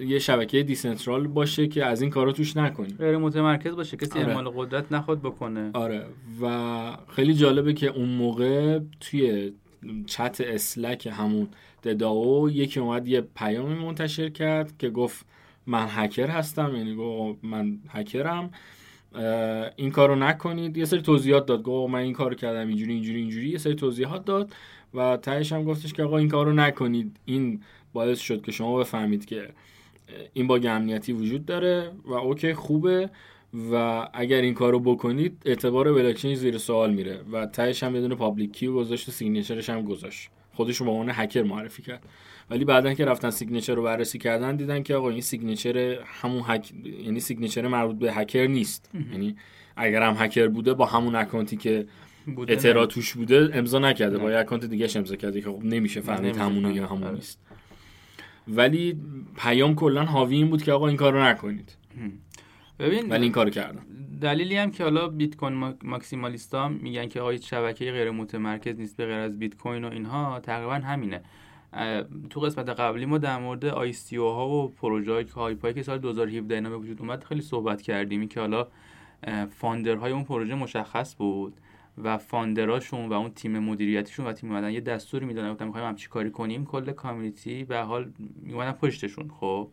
یه 0.00 0.18
شبکه 0.18 0.62
decentral 0.62 1.26
باشه 1.26 1.68
که 1.68 1.84
از 1.84 2.02
این 2.02 2.10
کارا 2.10 2.32
توش 2.32 2.56
نکنیم 2.56 2.96
غیر 2.98 3.16
متمرکز 3.16 3.76
باشه 3.76 3.96
کسی 3.96 4.18
آره. 4.18 4.28
اعمال 4.28 4.48
قدرت 4.48 4.92
نخواد 4.92 5.20
بکنه. 5.20 5.70
آره. 5.72 6.06
و 6.42 6.96
خیلی 7.08 7.34
جالبه 7.34 7.72
که 7.72 7.86
اون 7.86 8.08
موقع 8.08 8.80
توی 9.00 9.52
چت 10.06 10.40
اسلک 10.46 11.08
همون 11.12 11.48
د 11.84 12.01
DAO 12.01 12.50
یکی 12.50 12.80
اومد 12.80 13.08
یه 13.08 13.20
پیامی 13.20 13.74
منتشر 13.74 14.28
کرد 14.28 14.78
که 14.78 14.90
گفت 14.90 15.26
من 15.66 15.86
هکر 15.90 16.26
هستم 16.26 16.76
یعنی 16.76 16.94
گفت 16.94 17.38
من 17.42 17.78
هکرم 17.88 18.50
این 19.76 19.90
کارو 19.90 20.16
نکنید. 20.16 20.76
یه 20.76 20.84
سری 20.84 21.02
توضیحات 21.02 21.46
داد. 21.46 21.62
گفت 21.62 21.92
من 21.92 21.98
این 21.98 22.12
کارو 22.12 22.34
کردم 22.34 22.68
اینجوری 22.68 22.92
اینجوری 22.92 23.18
اینجوری. 23.18 23.48
یه 23.48 23.58
سری 23.58 23.74
توضیحات 23.74 24.24
داد. 24.24 24.52
و 24.94 25.16
تهش 25.16 25.52
هم 25.52 25.64
گفتش 25.64 25.92
که 25.92 26.02
آقا 26.02 26.18
این 26.18 26.28
کارو 26.28 26.52
نکنید. 26.52 27.16
این 27.24 27.60
باعث 27.92 28.20
شد 28.20 28.42
که 28.42 28.52
شما 28.52 28.78
بفهمید 28.78 29.24
که 29.24 29.48
این 30.32 30.46
باگ 30.46 30.66
امنیتی 30.66 31.12
وجود 31.12 31.46
داره 31.46 31.90
و 32.04 32.12
okay 32.12 32.54
خوبه 32.54 33.10
و 33.72 34.08
اگر 34.12 34.40
این 34.40 34.54
کارو 34.54 34.80
بکنید 34.80 35.42
اعتبار 35.44 35.92
بلاکچین 35.92 36.34
زیر 36.34 36.58
سوال 36.58 36.94
میره 36.94 37.20
و 37.32 37.46
تهش 37.46 37.82
هم 37.82 37.94
یه 37.94 38.00
دونه 38.00 38.14
public 38.14 38.52
key 38.52 38.68
و 38.68 38.74
گذاشت 38.74 39.08
و 39.08 39.12
signature 39.12 39.60
ش 39.60 39.70
هم 39.70 39.82
گذاشت. 39.82 40.30
خودش 40.52 40.76
رو 40.76 40.86
به 40.86 40.92
عنوان 40.92 41.10
هکر 41.12 41.42
معرفی 41.42 41.82
کرد. 41.82 42.02
ولی 42.50 42.64
بعدا 42.64 42.94
که 42.94 43.04
رفتن 43.04 43.30
signature 43.30 43.74
رو 43.74 43.82
بررسی 43.82 44.18
کردن 44.18 44.56
دیدن 44.56 44.82
که 44.82 44.94
آقا 44.94 45.10
این 45.10 45.20
signature 45.20 45.98
همون 46.04 46.42
هک 46.46 46.72
یعنی 47.04 47.20
signature 47.20 47.68
مربوط 47.68 47.96
به 47.96 48.12
هکر 48.12 48.46
نیست. 48.46 48.90
یعنی 49.12 49.36
اگر 49.76 50.02
هم 50.02 50.14
هکر 50.18 50.48
بوده 50.48 50.74
با 50.74 50.86
همون 50.86 51.14
اکانتی 51.14 51.56
که 51.56 51.86
بوده 52.26 52.52
اطلاع 52.52 52.80
نه. 52.80 52.86
توش 52.86 53.14
بوده 53.14 53.50
امضا 53.52 53.78
نکرده. 53.78 54.18
با 54.18 54.30
یه 54.30 54.38
اکانت 54.38 54.64
دیگه 54.64 54.88
امضا 54.96 55.16
کرده 55.16 55.40
که 55.40 55.48
خب 55.48 55.64
نمیشه 55.64 56.00
فهمید 56.00 56.36
همونه 56.36 56.60
فهمید. 56.60 56.76
یا 56.76 56.86
همون 56.86 57.02
آره. 57.04 57.14
نیست 57.14 57.38
ولی 58.48 59.00
پیام 59.36 59.74
کلا 59.74 60.04
حاوی 60.04 60.36
این 60.36 60.50
بود 60.50 60.62
که 60.62 60.72
آقا 60.72 60.88
این 60.88 60.96
کارو 60.96 61.22
نکنید 61.24 61.76
ببین 62.78 63.08
ولی 63.08 63.22
این 63.22 63.32
کارو 63.32 63.50
کردن 63.50 63.82
دلیلی 64.20 64.56
هم 64.56 64.70
که 64.70 64.82
حالا 64.84 65.08
بیت 65.08 65.36
کوین 65.36 65.52
ما- 65.54 65.74
maximalist 65.82 66.60
ا 66.60 66.68
میگن 66.68 67.08
که 67.08 67.20
آقا 67.20 67.30
هیچ 67.30 67.50
شبکه 67.50 67.92
غیر 67.92 68.10
متمرکز 68.10 68.80
نیست 68.80 68.96
به 68.96 69.06
غیر 69.06 69.14
از 69.14 69.38
بیت 69.38 69.56
کوین 69.56 69.84
و 69.84 69.90
اینها 69.92 70.40
تقریبا 70.40 70.74
همینه 70.74 71.22
تو 72.30 72.40
قسمت 72.40 72.68
قبلی 72.68 73.06
ما 73.06 73.18
در 73.18 73.38
مورد 73.38 73.64
ICO 73.64 74.28
ها 74.28 74.48
و 74.48 74.68
پروژه 74.68 75.12
های 75.12 75.24
hype 75.34 75.66
ای 75.66 75.74
که 75.74 75.82
سال 75.82 75.98
2017 75.98 76.54
اینا 76.54 76.70
به 76.70 76.76
وجود 76.76 77.00
اومد 77.00 77.24
خیلی 77.24 77.40
صحبت 77.40 77.82
کردیم 77.82 78.20
این 78.20 78.28
که 78.28 78.40
حالا 78.40 78.66
founder 79.50 79.98
های 79.98 80.12
اون 80.12 80.24
پروژه 80.24 80.54
مشخص 80.54 81.16
بود 81.16 81.54
و 81.98 82.18
founder 82.18 82.75
اشون 82.75 83.08
و 83.08 83.12
اون 83.12 83.30
تیم 83.30 83.58
مدیریتیشون 83.58 84.26
و 84.26 84.32
تیم 84.32 84.50
اومدن. 84.50 84.70
یه 84.70 84.80
دستوری 84.80 85.26
می‌دادن 85.26 85.52
گفتن 85.52 85.66
می‌خوایم 85.66 85.86
همچی 85.86 86.08
کاری 86.08 86.30
کنیم. 86.30 86.64
کل 86.64 86.92
community 86.92 87.64
به 87.64 87.78
حال 87.78 88.12
میومدن 88.42 88.72
پشتشون 88.72 89.30
خب. 89.40 89.68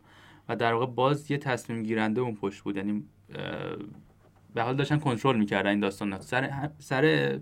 و 0.48 0.56
در 0.56 0.72
واقع 0.72 0.86
باز 0.86 1.30
یه 1.30 1.38
تصمیم 1.38 1.82
گیرنده 1.82 2.20
اون 2.20 2.34
پشت 2.34 2.62
بود. 2.62 2.76
یعنی 2.76 3.04
به 4.54 4.62
حال 4.62 4.76
داشتن 4.76 4.98
کنترل 4.98 5.38
می‌کردن 5.38 5.70
این 5.70 5.80
داستان 5.80 6.20
سر 6.20 6.70
سر 6.78 7.38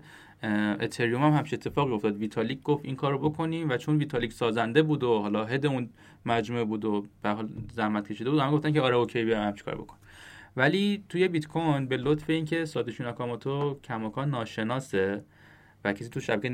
اتریوم 0.79 1.23
هم 1.23 1.33
همچین 1.33 1.59
اتفاقی 1.59 1.93
افتاد. 1.93 2.17
ویتالیک 2.17 2.61
گفت 2.61 2.85
این 2.85 2.95
کارو 2.95 3.29
بکنیم 3.29 3.69
و 3.69 3.77
چون 3.77 3.97
ویتالیک 3.97 4.33
سازنده 4.33 4.81
بود 4.83 5.03
و 5.03 5.19
حالا 5.19 5.45
head 5.45 5.65
اون 5.65 5.89
مجموعه 6.25 6.63
بود 6.63 6.85
و 6.85 7.05
به 7.21 7.29
حال 7.29 7.49
زحمت 7.73 8.11
کشیده 8.11 8.29
بود 8.29 8.39
همه 8.39 8.51
گفتن 8.51 8.71
که 8.71 8.81
آره 8.81 8.95
okay 8.95 9.23
بیا 9.23 9.41
همچین 9.41 9.65
کار 9.65 9.75
بکن 9.75 9.97
ولی 10.57 11.03
توی 11.09 11.27
بیت 11.27 11.47
کوین 11.47 11.87
به 11.87 11.97
لطف 11.97 12.29
اینکه 12.29 12.65
ساتوشی 12.65 13.03
ناکاموتو 13.03 13.79
کماکان 13.83 14.29
ناشناسه 14.29 15.23
و 15.85 15.93
کسی 15.93 16.09
تو 16.09 16.19
شبکه 16.19 16.49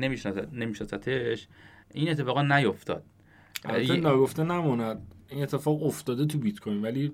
نمیشناستش 0.52 1.46
این 1.94 2.10
اتفاقا 2.10 2.42
نیفتاد. 2.42 3.02
البته 3.64 3.96
ناگفته 3.96 4.42
نموند. 4.44 5.12
این 5.28 5.42
اتفاق 5.42 5.82
افتاده 5.82 6.26
تو 6.26 6.38
بیت 6.38 6.60
کوین 6.60 6.82
ولی 6.82 7.12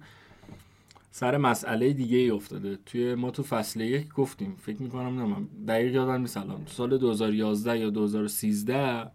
سر 1.11 1.37
مسئله 1.37 1.93
دیگه 1.93 2.19
ای 2.19 2.31
افتاده. 2.31 2.79
توی 2.87 3.15
ما 3.15 3.31
تو 3.31 3.43
فصل 3.43 3.81
یک 3.81 4.09
گفتیم. 4.09 4.57
فکر 4.63 4.83
می‌کنم 4.83 5.21
نمیم 5.21 5.49
دقیق 5.69 5.95
یادم 5.95 6.21
نیست 6.21 6.37
الان. 6.37 6.65
تو 6.65 6.73
سال 6.73 6.99
2011 6.99 7.79
یا 7.79 7.91
2013 7.91 9.11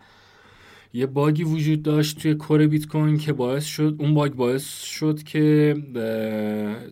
یه 0.94 1.06
باگی 1.06 1.44
وجود 1.44 1.84
داشت 1.84 2.20
توی 2.20 2.36
core 2.36 2.68
بیت 2.68 2.88
کوین 2.88 3.18
که 3.18 3.34
باعث 3.34 3.66
شد 3.66 3.96
اون 4.00 4.14
باگ 4.14 4.32
باعث 4.32 4.82
شد 4.84 5.24
که 5.24 5.76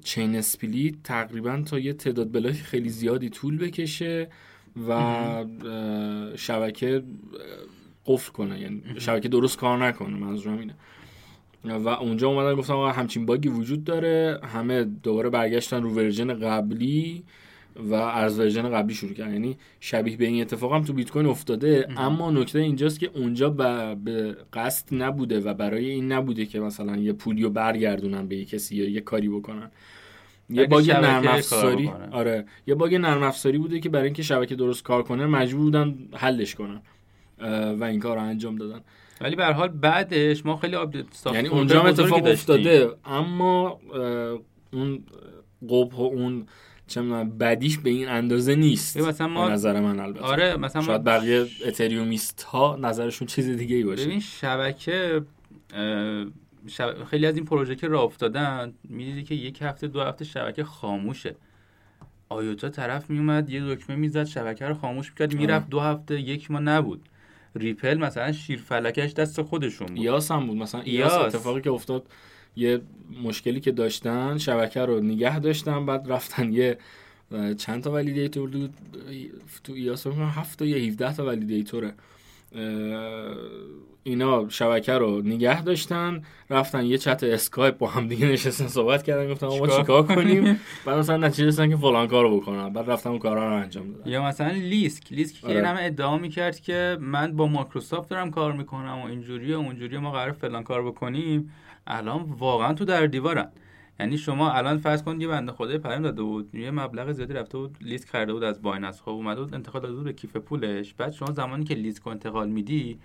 chain 0.03 0.35
split 0.35 0.95
تقریبا 1.03 1.63
تا 1.65 1.79
یه 1.79 1.93
تعداد 1.93 2.31
block 2.31 2.53
خیلی 2.53 2.89
زیادی 2.89 3.29
طول 3.29 3.57
بکشه 3.57 4.29
و 4.89 5.45
شبکه 6.35 7.03
قفل 8.05 8.31
کنه 8.31 8.59
یعنی 8.59 8.81
شبکه 8.97 9.29
درست 9.29 9.57
کار 9.57 9.85
نکنه 9.85 10.17
منظورم 10.17 10.59
اینه. 10.59 10.73
و 11.65 11.87
اونجا 11.87 12.27
اومدن 12.27 12.55
گفتم 12.55 12.73
آقا 12.73 12.91
همچین 12.91 13.25
باگی 13.25 13.49
وجود 13.49 13.83
داره 13.83 14.39
همه 14.43 14.83
دوباره 14.83 15.29
برگشتن 15.29 15.83
رو 15.83 15.89
version 15.89 16.33
قبلی. 16.33 17.23
و 17.89 18.11
version 18.11 18.69
قبلی 18.69 18.93
شروع 18.93 19.13
کردن. 19.13 19.33
یعنی 19.33 19.57
شبیه 19.79 20.17
به 20.17 20.25
این 20.25 20.41
اتفاق 20.41 20.73
هم 20.73 20.83
تو 20.83 20.93
بیت 20.93 21.11
کوین 21.11 21.25
افتاده 21.25 21.87
اما 21.97 22.31
نکته 22.31 22.59
اینجاست 22.59 22.99
که 22.99 23.09
اونجا 23.13 23.49
به 23.49 24.37
قصد 24.53 24.85
نبوده 24.91 25.39
و 25.39 25.53
برای 25.53 25.89
این 25.89 26.11
نبوده 26.11 26.45
که 26.45 26.59
مثلا 26.59 26.97
یه 26.97 27.13
پولیو 27.13 27.49
برگردونن 27.49 28.27
به 28.27 28.35
یه 28.35 28.45
کسی 28.45 28.75
یا 28.75 28.89
یه 28.89 29.01
کاری 29.01 29.29
بکنن. 29.29 29.71
یه 30.49 30.67
باگ 30.67 30.91
نرم 30.91 31.27
افزاری. 31.27 31.91
آره. 32.11 32.45
یه 32.67 32.75
باگ 32.75 32.95
نرم 32.95 33.23
افزاری 33.23 33.57
بوده 33.57 33.79
که 33.79 33.89
برای 33.89 34.05
اینکه 34.05 34.23
شبکه 34.23 34.55
درست 34.55 34.83
کار 34.83 35.03
کنه 35.03 35.25
مجبور 35.25 35.63
بودن 35.63 35.95
حلش 36.13 36.55
کنن 36.55 36.81
و 37.79 37.83
این 37.83 37.99
کار 37.99 38.17
رو 38.17 38.23
انجام 38.23 38.55
دادن. 38.55 38.81
ولی 39.21 39.35
به 39.35 39.45
هر 39.45 39.51
حال 39.51 39.67
بعدش 39.67 40.45
ما 40.45 40.57
خیلی 40.57 40.75
update 40.75 41.05
یعنی 41.33 41.47
اونجا 41.47 41.83
اتفاق. 41.83 42.25
افتاده 42.25 42.89
اما 43.05 43.79
اون 44.73 45.03
قبح 45.69 45.95
و 45.95 46.01
اون 46.01 46.45
چه 46.87 47.01
بدیش 47.23 47.77
به 47.77 47.89
این 47.89 48.09
اندازه 48.09 48.55
نیست. 48.55 48.97
مثلا 48.97 49.27
ما- 49.27 49.45
به 49.47 49.51
نظر 49.53 49.79
من 49.79 49.99
البته. 49.99 50.21
آره 50.25 50.57
مثلا 50.57 50.81
ما 50.81 50.87
شاید 50.87 51.03
بقیه 51.03 51.45
اتریومیست 51.65 52.41
ها 52.43 52.77
نظرشون 52.81 53.27
چیز 53.27 53.49
دیگه 53.49 53.75
ای 53.75 53.83
باشه. 53.83 54.05
ببین 54.05 54.19
شبکه 54.19 55.21
شب- 56.67 57.03
خیلی 57.03 57.25
از 57.25 57.35
این 57.35 57.45
پروژه 57.45 57.75
که 57.75 57.87
راه 57.87 58.03
افتادن 58.03 58.73
می‌دیدی 58.83 59.23
که 59.23 59.35
یک 59.35 59.61
هفته 59.61 59.87
دو 59.87 60.01
هفته 60.01 60.25
شبکه 60.25 60.63
خاموشه. 60.63 61.35
آیوتا 62.29 62.69
طرف 62.69 63.09
میومد 63.09 63.49
یه 63.49 63.75
دکمه 63.75 63.95
می‌زد 63.95 64.23
شبکه 64.23 64.65
رو 64.65 64.73
خاموش 64.73 65.09
می‌کرد 65.09 65.33
می‌رفت. 65.33 65.69
دو 65.69 65.79
هفته 65.79 66.19
یک 66.21 66.51
ماه 66.51 66.59
نبود. 66.59 67.01
ریپل 67.55 67.97
مثلا 67.97 68.31
شیر 68.31 68.59
فلکش 68.59 69.13
دست 69.13 69.41
خودشون 69.41 69.87
بود. 69.87 69.97
EOS 69.97 70.31
هم 70.31 70.47
بود. 70.47 70.57
مثلا 70.57 70.81
EOS 70.81 71.13
EOS. 71.13 71.35
اتفاقی 71.35 71.61
که 71.61 71.71
افتاد 71.71 72.03
یه 72.57 72.81
مشکلی 73.23 73.59
که 73.59 73.71
داشتن 73.71 74.37
شبکه 74.37 74.81
رو 74.81 74.99
نگه 74.99 75.39
داشتن 75.39 75.85
بعد 75.85 76.11
رفتن 76.11 76.53
یه 76.53 76.77
چند 77.57 77.83
تا 77.83 77.91
validator 77.91 78.49
بود 78.49 78.73
تو 79.63 79.73
EOS 79.73 80.07
هفت 80.07 80.59
تا 80.59 80.65
یا 80.65 80.77
17 80.87 81.13
تا 81.13 81.25
validator 81.25 81.81
ه. 81.81 81.93
اینا 84.03 84.49
شبکه 84.49 84.93
رو 84.93 85.21
نگه 85.21 85.63
داشتن 85.63 86.21
رفتن 86.49 86.85
یه 86.85 86.97
چت 86.97 87.23
اسکایپ 87.23 87.77
با 87.77 87.87
هم 87.87 88.07
دیگه 88.07 88.27
نشستن 88.27 88.67
صحبت 88.67 89.03
کردن 89.03 89.31
گفتن 89.31 89.47
ما 89.47 89.67
چیکار 89.67 90.03
کنیم؟ 90.03 90.59
بعد 90.85 90.97
مثلا 90.97 91.17
نتیجه 91.17 91.45
رسیدن 91.47 91.69
که 91.69 91.75
فلان 91.75 92.07
کارو 92.07 92.39
بکنن 92.39 92.73
بعد 92.73 92.89
رفتن 92.89 93.09
اون 93.09 93.19
کارا 93.19 93.49
رو 93.49 93.55
انجام 93.55 93.91
دادن. 93.91 94.11
یا 94.11 94.23
مثلا 94.23 94.51
لیسک 94.51 95.13
لیسک 95.13 95.41
که 95.41 95.47
آره. 95.47 95.67
همه 95.67 95.83
ادعا 95.83 96.17
می‌کرد 96.17 96.59
که 96.59 96.97
من 97.01 97.35
با 97.35 97.47
مایکروسافت 97.47 98.09
دارم 98.09 98.31
کار 98.31 98.53
می‌کنم 98.53 98.99
و 99.03 99.05
اینجوری 99.05 99.53
و 99.53 99.57
اونجوری 99.57 99.97
ما 99.97 100.11
قرار 100.11 100.31
فلان 100.31 100.63
کار 100.63 100.83
بکنیم. 100.83 101.51
الان 101.87 102.21
واقعا 102.23 102.73
تو 102.73 102.85
در 102.85 103.05
دیوارن. 103.05 103.51
یعنی 103.99 104.17
شما 104.17 104.51
الان 104.51 104.77
فرض 104.77 105.03
کن 105.03 105.21
یه 105.21 105.27
بنده 105.27 105.51
خدای 105.51 105.77
پیام 105.77 106.01
داده 106.01 106.21
بود 106.21 106.55
یه 106.55 106.71
مبلغ 106.71 107.11
زیادی 107.11 107.33
رفته 107.33 107.57
بود 107.57 107.77
لیسک 107.81 108.11
کرده 108.11 108.33
بود 108.33 108.43
از 108.43 108.61
بایننس. 108.61 109.01
خب 109.01 109.09
اومده 109.09 109.41
بود 109.41 109.53
انتقال 109.53 109.81
داده 109.81 109.93
بود 109.93 110.03
به 110.03 110.13
کیف 110.13 110.35
پولش. 110.37 110.93
بعد 110.93 111.11
شما 111.11 111.31
زمانی 111.31 111.65
که 111.65 111.75
لیسک 111.75 112.01
رو 112.05 112.11
انتقال 112.11 112.49
میدی 112.49 112.99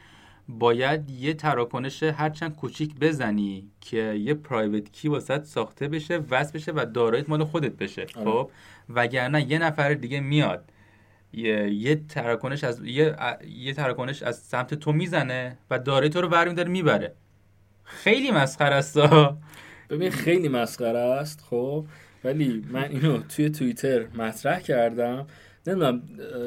باید 0.48 1.10
یه 1.10 1.34
تراکنش 1.34 2.02
هرچند 2.02 2.56
کوچیک 2.56 2.94
بزنی 3.00 3.70
که 3.80 4.14
یه 4.14 4.34
پرایوت 4.34 4.92
کی 4.92 5.08
واسط 5.08 5.44
ساخته 5.44 5.88
بشه 5.88 6.20
وصل 6.30 6.52
بشه 6.52 6.72
و 6.72 6.84
دارایت 6.94 7.28
مال 7.28 7.44
خودت 7.44 7.76
بشه. 7.76 8.06
آره. 8.16 8.30
خب؟ 8.30 8.50
وگرنه 8.88 9.50
یه 9.50 9.58
نفر 9.58 9.94
دیگه 9.94 10.20
میاد. 10.20 10.64
یه, 11.32 11.70
یه 11.70 11.94
تراکنش 12.08 12.64
از 12.64 12.84
یه, 12.84 13.16
یه 13.56 13.72
تراکنش 13.72 14.22
از 14.22 14.38
سمت 14.38 14.74
تو 14.74 14.92
می‌زنه 14.92 15.58
و 15.70 15.78
دارای 15.78 16.08
تو 16.08 16.20
رو 16.20 16.28
برمیداره 16.28 16.68
می‌بره. 16.68 17.14
خیلی 17.84 18.30
مسخره 18.30 18.74
است. 18.74 18.98
ببین 19.90 20.10
خیلی 20.10 20.48
مسخره 20.48 20.98
است 20.98 21.44
خب. 21.50 21.86
ولی 22.24 22.64
من 22.72 22.84
اینو 22.84 23.18
توی 23.18 23.50
توییتر 23.50 24.06
مطرح 24.16 24.60
کردم. 24.60 25.26
نمی‌دونم 25.66 26.02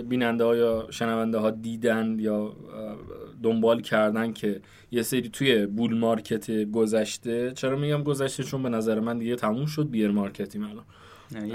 بیننده 0.10 0.44
ها 0.44 0.56
یا 0.56 0.88
شنونده 0.90 1.38
ها 1.38 1.50
دیدن 1.52 2.16
یا 2.20 2.56
دنبال 3.44 3.82
کردن 3.82 4.34
که 4.34 4.62
یه 4.92 5.02
سری 5.02 5.30
توی 5.30 5.66
bull 5.66 5.98
market 5.98 6.52
گذشته 6.52 7.52
چرا 7.52 7.76
میگم 7.78 8.04
گذشته؟ 8.04 8.44
چون 8.44 8.64
به 8.64 8.70
نظر 8.70 9.00
من 9.00 9.18
دیگه 9.18 9.36
تموم 9.36 9.66
شد 9.66 9.90
bear 9.90 10.12
market 10.12 10.51
یم 10.51 10.64
الان. 10.64 10.86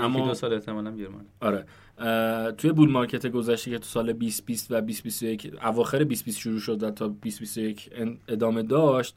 اما- 0.01 0.27
دو 0.29 0.35
سال 0.35 0.53
احتمالاً 0.55 0.91
bear 0.91 1.05
market 1.05 1.25
آره. 1.41 1.65
اه، 1.99 2.53
توی 2.53 2.73
bull 2.73 2.91
market 2.91 3.27
گذشته 3.27 3.71
که 3.71 3.79
تو 3.79 3.85
سال 3.85 4.13
2020 4.13 4.71
و 4.71 4.75
2021 4.81 5.53
اواخر 5.65 5.99
2020 5.99 6.39
شروع 6.39 6.59
شد 6.61 6.83
و 6.83 6.91
تا 6.91 7.07
2021 7.09 7.91
ان- 7.95 8.19
ادامه 8.29 8.63
داشت 8.63 9.15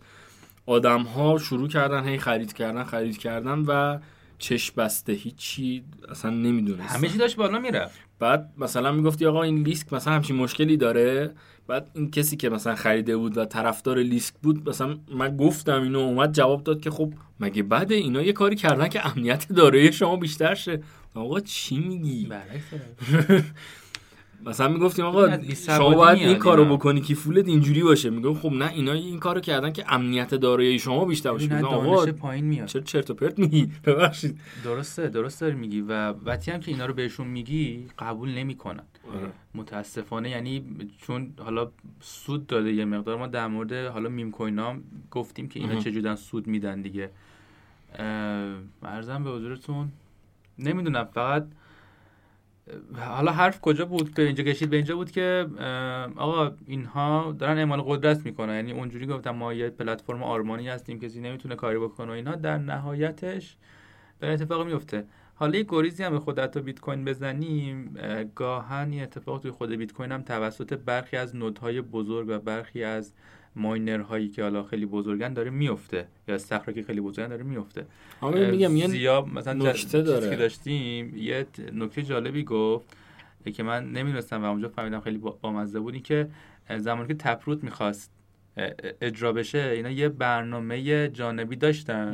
آدم 0.65 1.02
ها 1.02 1.38
شروع 1.38 1.67
کردن 1.67 2.08
هی 2.08 2.17
خرید 2.17 2.54
کردن 2.54 2.84
خرید 2.84 3.17
کردن 3.17 3.60
و 3.60 3.99
چش 4.38 4.71
بسته. 4.71 5.13
هیچی 5.13 5.84
اصلا 6.10 6.32
نمی‌دونست. 6.32 6.95
همه 6.95 7.10
چی 7.10 7.17
داشت 7.17 7.36
بالا 7.36 7.60
می‌رفت. 7.60 7.99
بعد 8.19 8.54
مثلا 8.58 8.91
می‌گفتی 8.91 9.26
آقا 9.26 9.43
این 9.43 9.63
لیسک 9.63 9.93
مثلا 9.93 10.13
همچین 10.13 10.36
مشکلی 10.36 10.78
داره. 10.78 11.34
بعد 11.67 11.89
این 11.93 12.12
کسی 12.12 12.38
که 12.38 12.49
مثلا 12.49 12.76
خریده 12.76 13.17
بود 13.17 13.38
و 13.38 13.45
طرفدار 13.45 13.97
لیسک 13.99 14.34
بود 14.43 14.69
مثلا 14.69 14.97
من 15.15 15.38
گفتم 15.38 15.82
اینو 15.82 15.99
اومد 15.99 16.32
جواب 16.32 16.63
داد 16.63 16.82
که 16.82 16.91
خب 16.91 17.13
مگه 17.39 17.63
بده؟ 17.63 17.95
اینا 17.95 18.21
یه 18.21 18.34
کاری 18.34 18.56
کردن 18.56 18.88
که 18.88 19.08
امنیت 19.08 19.47
دارایی 19.54 19.93
شما 19.93 20.15
بیشتر 20.15 20.56
شه. 20.56 20.84
آقا 21.15 21.39
چی 21.39 21.78
میگی؟ 21.80 22.26
برعکس 22.26 22.63
مثلا 24.45 24.67
می‌گفتیم 24.67 25.06
آقا 25.06 25.38
شما 25.53 25.89
باید 25.89 26.19
این 26.19 26.38
کارو. 26.38 26.65
بکنی 26.65 27.01
که 27.01 27.15
فولت 27.15 27.47
اینجوری 27.47 27.84
باشه. 27.84 28.10
میگم 28.10 28.34
خب 28.34 28.51
نه 28.51 28.71
اینا 28.71 28.91
این 28.91 29.19
کارو 29.19 29.41
کردن 29.41 29.73
که 29.73 29.93
امنیت 29.93 30.36
دارایی 30.36 30.79
شما 30.79 31.06
بیشتر 31.06 31.32
باشه. 31.32 31.47
نه 31.47 31.65
آقا 31.65 32.06
پایین 32.06 32.45
میاد. 32.45 32.67
چرا 32.67 32.82
چرت 32.82 33.10
و 33.10 33.13
پرت 33.13 33.39
میگی؟ 33.39 33.71
ببخشید. 33.86 34.39
درسته 34.63 35.08
درست 35.08 35.41
داری 35.41 35.56
میگی. 35.56 35.82
و 35.82 35.91
وقتی 36.12 36.51
هم 36.51 36.60
که 36.60 36.71
اینا 36.71 36.86
رو 36.86 36.93
بهشون 36.93 37.27
میگی 37.27 37.86
قبول 37.99 38.29
نمی‌کنن. 38.29 38.84
آره. 39.13 39.32
متاسفانه 39.56 40.29
یعنی 40.29 40.63
چون 41.01 41.34
حالا 41.39 41.71
سود 42.01 42.47
داده 42.47 42.73
یه 42.73 42.86
مقدار 42.86 43.17
ما 43.17 43.27
در 43.27 43.47
مورد 43.47 43.73
حالا 43.73 44.10
میم 44.10 44.32
کوین 44.32 44.60
ها 44.60 44.69
هم 44.69 44.84
گفتیم 45.12 45.47
که 45.47 45.60
اینا. 45.60 45.79
چجوری 45.79 46.15
سود 46.15 46.47
میدن 46.47 46.82
دیگه. 46.82 47.10
ارزم 48.84 49.23
به 49.23 49.29
حضورتون 49.29 49.91
نمی‌دونم 50.60 51.03
فقط 51.13 51.47
حالا 52.95 53.32
حرف 53.32 53.62
کجا 53.62 53.86
بود 53.86 54.13
به 54.13 54.23
اینجا 54.23 54.43
کشید؟ 54.43 54.69
به 54.69 54.76
اینجا 54.76 54.95
بود 54.95 55.12
که 55.12 55.47
آقا 56.15 56.52
اینها 56.65 57.36
دارن 57.39 57.58
اعمال 57.58 57.82
قدرت 57.82 58.26
می‌کنن. 58.26 58.56
یعنی 58.56 58.71
اونجوری 58.71 59.06
گفتم 59.06 59.32
ما 59.32 59.54
یه 59.54 59.69
پلتفرم 59.69 60.23
آرمانی 60.23 60.67
هستیم 60.67 60.99
کسی 60.99 61.21
نمی‌تونه 61.21 61.56
کاری 61.56 61.80
بکنه 61.80 62.08
و 62.08 62.12
اینها 62.12 62.36
در 62.36 62.58
نهایتش 62.58 63.58
داره 64.19 64.34
اتفاق 64.34 64.65
میفته 64.65 65.06
حالا 65.36 65.58
یه 65.58 65.65
گریزی 65.69 66.04
هم 66.04 66.12
به 66.12 66.19
خود 66.19 66.39
حتی 66.39 66.62
بیت 66.62 66.80
کوین 66.80 67.06
بزنیم. 67.06 67.95
اه، 67.99 68.23
گاهن 68.23 68.93
اتفاق 68.93 69.41
توی 69.41 69.52
خود 69.52 69.71
بیت 69.71 69.93
کوین 69.93 70.12
هم 70.12 70.21
توسط 70.21 70.73
برخی 70.73 71.17
از 71.17 71.36
نودهای 71.36 71.82
بزرگ 71.82 72.28
و 72.30 72.39
برخی 72.39 72.84
از 72.84 73.13
ماینر 73.56 74.00
هایی 74.00 74.30
که 74.30 74.44
حالا 74.44 74.63
خیلی 74.63 74.86
بزرگن 74.86 75.34
داره 75.34 75.50
میفته 75.50 76.08
یا 76.28 76.36
استخراج 76.36 76.76
که 76.76 76.84
خیلی 76.84 77.02
بزرگن 77.02 77.28
داره 77.30 77.44
میفته 77.44 77.86
آقا 78.22 78.38
میگم 78.39 78.78
یه 78.78 78.88
زیاب 78.88 79.34
مثلا 79.34 79.54
نکته 79.54 80.02
داره. 80.02 80.30
که 80.30 80.36
داشتیم 80.36 81.18
یه 81.18 81.46
نکته 81.74 82.02
جالبی 82.02 82.44
گفت 82.44 82.98
که 83.54 83.63
من 83.63 83.92
نمی‌دونستم 83.92 84.44
و 84.44 84.46
اونجا 84.46 84.70
فهمیدم 84.70 85.00
خیلی 85.00 85.18
با- 85.18 85.38
بامزه 85.42 85.80
بود 85.80 85.94
این 85.94 86.04
که 86.04 86.28
زمانی 86.78 87.08
که 87.08 87.13
تپروت 87.13 87.63
می‌خواست 87.63 88.12
اجرا 89.02 89.34
بشه 89.34 89.60
اینا 89.60 89.89
یه 89.89 90.10
برنامه 90.10 91.08
جانبی 91.10 91.56
داشتن. 91.56 92.13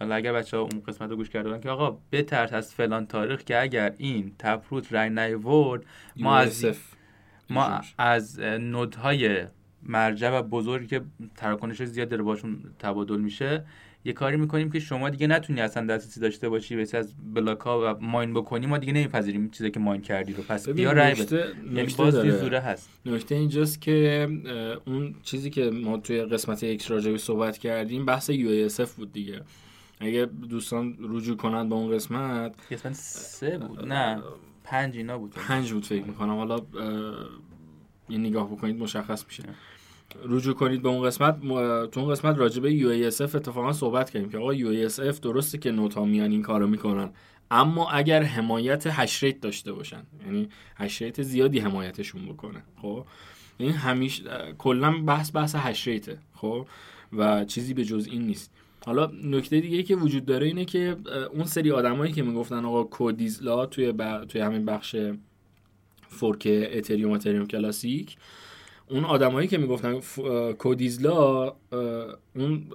حالا 0.00 0.14
اگر 0.14 0.32
بچه 0.32 0.56
ها 0.56 0.62
اون 0.62 0.82
قسمت 0.88 1.10
رو 1.10 1.16
گوش 1.16 1.30
کرده 1.30 1.48
بودن 1.48 1.60
که 1.60 1.68
آقا 1.70 1.98
بترس 2.12 2.52
از 2.52 2.74
فلان 2.74 3.06
تاریخ 3.06 3.44
که 3.44 3.62
اگر 3.62 3.94
این 3.98 4.32
تپروت 4.38 4.92
رای 4.92 5.10
نیورد 5.10 5.82
ما 6.16 6.36
از. 6.36 6.64
ما. 7.50 7.80
از 7.98 8.40
نودهای 8.40 9.44
مرجع 9.82 10.38
و 10.38 10.42
بزرگی 10.42 10.86
که 10.86 11.00
تراکنش 11.36 11.84
زیاد 11.84 12.08
داره 12.08 12.22
باشون 12.22 12.58
تبادل 12.78 13.20
میشه 13.20 13.64
یه 14.04 14.12
کاری 14.12 14.36
می‌کنیم 14.36 14.70
که 14.70 14.80
شما 14.80 15.10
دیگه 15.10 15.26
نتونی 15.26 15.60
اصلا 15.60 15.86
دسترسی 15.86 16.20
داشته 16.20 16.48
باشی 16.48 16.76
به 16.76 16.98
از 16.98 17.14
بلاک 17.34 17.60
ها 17.60 17.94
و 17.94 18.04
ماین 18.04 18.34
بکنی 18.34 18.66
ما 18.66 18.78
دیگه 18.78 18.92
نمیپذیریم 18.92 19.50
چیزی 19.50 19.70
که 19.70 19.80
ماین 19.80 20.00
کردی 20.00 20.32
رو. 20.32 20.42
پس 20.42 20.68
بیا 20.68 20.92
رای 20.92 21.14
بده. 21.14 21.52
یعنی 21.74 21.94
باز. 21.98 22.14
زوره 22.14 22.60
هست. 22.60 22.90
نکته 23.06 23.34
اینجاست 23.34 23.80
که 23.80 24.28
اون 24.86 25.14
چیزی 25.22 25.50
که 25.50 25.70
ما 25.70 25.96
توی 25.96 26.22
قسمت 26.22 26.64
اکس 26.64 26.90
راجعی 26.90 27.18
صحبت 27.18 27.58
کردیم 27.58 28.06
بحث 28.06 28.30
UASF 28.30 28.88
بود 28.88 29.12
دیگه. 29.12 29.40
اگه 30.00 30.26
دوستان 30.26 30.96
رجوع 31.00 31.36
کنند 31.36 31.68
به 31.68 31.74
اون 31.74 31.94
قسمت 31.94 32.54
قسمت 32.70 32.92
سه 32.94 33.58
بود 33.58 33.86
نه 33.86 34.22
پنج 34.64 34.96
اینا 34.96 35.18
بود. 35.18 35.30
پنج 35.30 35.72
بود 35.72 35.84
فکر 35.86 36.04
می‌کنم. 36.04 36.36
حالا 36.36 36.58
یه 38.08 38.18
نگاه 38.18 38.50
بکنید 38.50 38.78
مشخص 38.78 39.24
میشه. 39.26 39.42
رجوع 40.24 40.54
کنید 40.54 40.82
به 40.82 40.88
اون 40.88 41.06
قسمت 41.06 41.38
م- 41.42 41.86
تو 41.86 42.00
اون 42.00 42.10
قسمت 42.10 42.38
راجع 42.38 42.62
به 42.62 42.70
UASF 43.10 43.34
اتفاقا 43.34 43.72
صحبت 43.72 44.10
کردیم 44.10 44.28
که 44.28 44.38
آقا 44.38 44.54
UASF 44.54 45.20
درسته 45.20 45.58
که 45.58 45.70
node 45.70 45.97
ا 45.97 46.04
میان 46.04 46.30
این 46.30 46.42
کارو 46.42 46.66
می‌کنن 46.66 47.10
اما 47.50 47.90
اگر 47.90 48.22
حمایت 48.22 48.86
hash 48.86 49.22
rate 49.22 49.40
داشته 49.40 49.72
باشن 49.72 50.02
یعنی 50.26 50.48
hash 50.76 51.02
rate 51.02 51.22
زیادی 51.22 51.58
حمایتشون 51.58 52.26
بکنه 52.26 52.62
خب؟ 52.82 53.04
این 53.58 53.72
همیشه 53.72 54.24
کلا 54.58 55.02
بحث 55.02 55.36
بحث 55.36 55.54
hash 55.54 55.88
rate 55.88 56.12
ه 56.12 56.18
خب؟ 56.34 56.66
و 57.12 57.44
چیزی 57.44 57.74
به 57.74 57.84
جز 57.84 58.08
این 58.10 58.22
نیست. 58.22 58.50
حالا 58.86 59.10
نکته 59.24 59.60
دیگه 59.60 59.82
که 59.82 59.96
وجود 59.96 60.24
داره 60.24 60.46
اینه 60.46 60.64
که 60.64 60.96
اون 61.32 61.44
سری 61.44 61.70
آدمایی 61.70 62.12
که 62.12 62.22
می‌گفتن 62.22 62.64
آقا 62.64 62.84
code 62.84 63.20
is 63.20 63.39
law 63.39 63.66
توی 63.66 63.92
ب... 63.92 64.24
توی 64.24 64.40
همین 64.40 64.64
بخش 64.64 64.96
fork 66.08 66.48
اتریوم 66.72 67.12
اتریوم 67.12 67.46
کلاسیک 67.46 68.16
اون 68.90 69.04
آدمایی 69.04 69.48
که 69.48 69.58
می‌گفتن 69.58 70.00
code 70.52 70.97
is 70.97 71.20
law 71.20 71.54
اون 72.36 72.66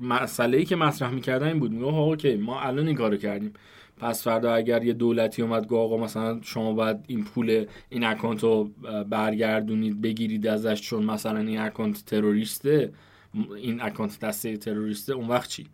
مسئله 0.00 0.58
ای 0.58 0.64
که 0.64 0.76
مطرح 0.76 1.10
می‌کردن 1.10 1.46
این 1.46 1.58
بود. 1.58 1.72
میگه 1.72 1.84
okay 1.84 2.36
ما 2.36 2.60
الان 2.60 2.86
این 2.86 2.96
کارو 2.96 3.16
کردیم. 3.16 3.52
پس 3.98 4.24
فردا 4.24 4.54
اگر 4.54 4.84
یه 4.84 4.92
دولتی 4.92 5.42
اومد 5.42 5.62
گفت 5.62 5.72
آقا 5.72 5.96
مثلا 5.96 6.38
شما 6.42 6.72
باید 6.72 6.96
این 7.06 7.24
پول 7.24 7.64
این 7.88 8.04
اکانت 8.04 8.42
رو 8.42 8.70
برگردونید 9.08 10.00
بگیرید 10.00 10.46
ازش 10.46 10.80
چون 10.82 11.04
مثلا 11.04 11.38
این 11.38 11.58
اکانت 11.58 12.04
تروریسته 12.04 12.92
این 13.56 13.82
اکانت 13.82 14.20
دسته 14.20 14.56
تروریسته 14.56 15.12
اون 15.12 15.28
وقت 15.28 15.48
چی؟ 15.48 15.66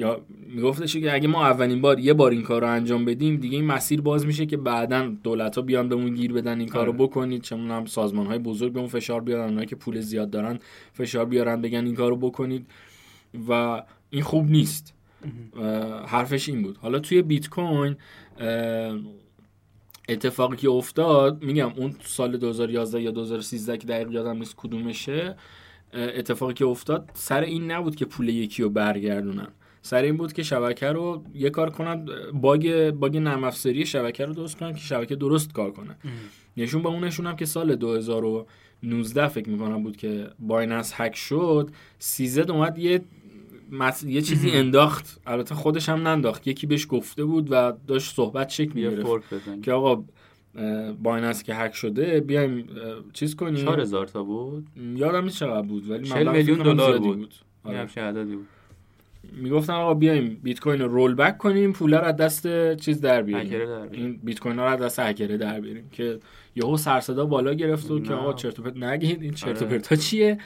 یا 0.00 0.20
میگفتش 0.54 0.96
که 0.96 1.14
اگه 1.14 1.28
ما 1.28 1.46
اولین 1.46 1.80
بار 1.80 2.00
یه 2.00 2.14
بار 2.14 2.30
این 2.30 2.42
کار 2.42 2.60
رو 2.60 2.70
انجام 2.70 3.04
بدیم 3.04 3.36
دیگه 3.36 3.56
این 3.56 3.66
مسیر 3.66 4.00
باز 4.00 4.26
میشه 4.26 4.46
که 4.46 4.56
بعدا 4.56 5.12
دولت 5.22 5.56
ها 5.56 5.62
بیان 5.62 5.88
بهمون 5.88 6.14
گیر 6.14 6.32
بدن 6.32 6.58
این 6.58 6.68
کار 6.68 6.86
رو 6.86 6.92
آره. 6.92 7.02
بکنید. 7.02 7.42
چه 7.42 7.56
هم 7.56 7.86
سازمان 7.86 8.26
های 8.26 8.38
بزرگ 8.38 8.72
به 8.72 8.80
اون 8.80 8.88
فشار 8.88 9.20
بیارن 9.20 9.48
اونایی 9.48 9.66
که 9.66 9.76
پول 9.76 10.00
زیاد 10.00 10.30
دارن 10.30 10.58
فشار 10.92 11.24
بیارن 11.24 11.60
بگن 11.60 11.86
این 11.86 11.94
کار 11.94 12.10
رو 12.10 12.16
بکنید. 12.16 12.66
و 13.48 13.82
این 14.10 14.22
خوب 14.22 14.50
نیست. 14.50 14.94
حرفش 16.06 16.48
این 16.48 16.62
بود. 16.62 16.76
حالا 16.76 16.98
توی 16.98 17.22
بیت 17.22 17.48
کوین 17.48 17.96
اتفاقی 20.08 20.56
که 20.56 20.68
افتاد 20.68 21.44
میگم 21.44 21.72
اون 21.76 21.94
سال 22.04 22.36
2011 22.36 23.02
یا 23.02 23.10
2013 23.10 23.78
که 23.78 23.86
دقیق 23.86 24.10
یادم 24.10 24.36
نیست 24.36 24.54
کدومشه 24.56 25.36
اتفاقی 25.94 26.54
که 26.54 26.66
افتاد 26.66 27.10
سر 27.14 27.40
این 27.40 27.70
نبود 27.70 27.96
که 27.96 28.04
پول 28.04 28.28
یکی 28.28 28.62
رو 28.62 28.70
برگردونن. 28.70 29.48
سر 29.82 30.02
این 30.02 30.16
بود 30.16 30.32
که 30.32 30.42
شبکه 30.42 30.86
رو 30.86 31.24
یه 31.34 31.50
کار 31.50 31.70
کنن 31.70 32.06
باگ 32.32 32.90
باگ 32.90 33.16
نرم 33.16 33.44
افزاری 33.44 33.86
شبکه 33.86 34.26
رو 34.26 34.34
درست 34.34 34.58
کنن 34.58 34.72
که 34.72 34.80
شبکه 34.80 35.16
درست 35.16 35.52
کار 35.52 35.70
کنه. 35.70 35.96
نشون 36.56 36.82
به 36.82 36.88
اون 36.88 37.04
نشون 37.04 37.26
هم 37.26 37.36
که 37.36 37.44
سال 37.44 37.76
19 38.82 39.28
فکر 39.28 39.48
می‌کنم 39.48 39.82
بود 39.82 39.96
که 39.96 40.26
بایننس 40.38 40.92
هک 40.96 41.16
شد 41.16 41.70
سیزد 41.98 42.50
اومد 42.50 42.78
یه 42.78 43.00
یه 44.06 44.22
چیزی 44.22 44.50
انداخت. 44.50 45.20
البته 45.26 45.54
خودش 45.54 45.88
هم 45.88 46.08
ننداخت. 46.08 46.46
یکی 46.46 46.66
بهش 46.66 46.86
گفته 46.90 47.24
بود 47.24 47.48
و 47.50 47.72
داشت 47.86 48.14
صحبت 48.14 48.48
شکل 48.48 48.72
می‌گرفت 48.74 49.62
که 49.62 49.72
آقا 49.72 50.04
بایننس 51.02 51.42
که 51.42 51.54
هک 51.54 51.74
شده 51.74 52.20
بیایم 52.20 52.68
چیز 53.12 53.36
کنیم. 53.36 53.64
4000 53.64 54.06
تا 54.06 54.22
بود؟ 54.22 54.66
یادم 54.94 55.24
نیست 55.24 55.38
چقدر 55.38 55.66
بود 55.66 55.90
ولی 55.90 56.08
40 56.08 56.28
میلیون 56.28 56.58
دلار 56.58 56.98
بود, 56.98 57.18
بود. 57.18 57.34
آره. 57.64 57.86
بود. 58.24 58.46
می‌گفتن 59.32 59.72
آقا 59.72 59.94
بیایم 59.94 60.40
بیت 60.42 60.60
کوین 60.60 60.80
رو 60.80 60.88
rollback 60.88 61.38
کنیم 61.38 61.72
پول 61.72 61.94
رو 61.94 62.04
از 62.04 62.16
دست 62.16 62.74
چیز 62.74 63.00
در 63.00 63.22
بیاریم. 63.22 63.88
این 63.92 64.20
بیت 64.22 64.40
کوین 64.40 64.56
رو 64.56 64.64
از 64.64 64.80
دست 64.80 64.98
هکره 64.98 65.36
در 65.36 65.60
بیاریم 65.60 65.88
که 65.92 66.18
یهو 66.56 66.76
سر 66.76 67.00
صدا 67.00 67.26
بالا 67.26 67.54
گرفت 67.54 67.90
و 67.90 68.00
که 68.00 68.14
آقا 68.14 68.32
چرت 68.32 68.58
و 68.58 68.62
پرت 68.62 68.76
نگید 68.76 69.22
این 69.22 69.34
چرت 69.34 69.62
و 69.62 69.64
آره. 69.64 69.78
پرتا 69.78 69.96
چیه؟ 69.96 70.38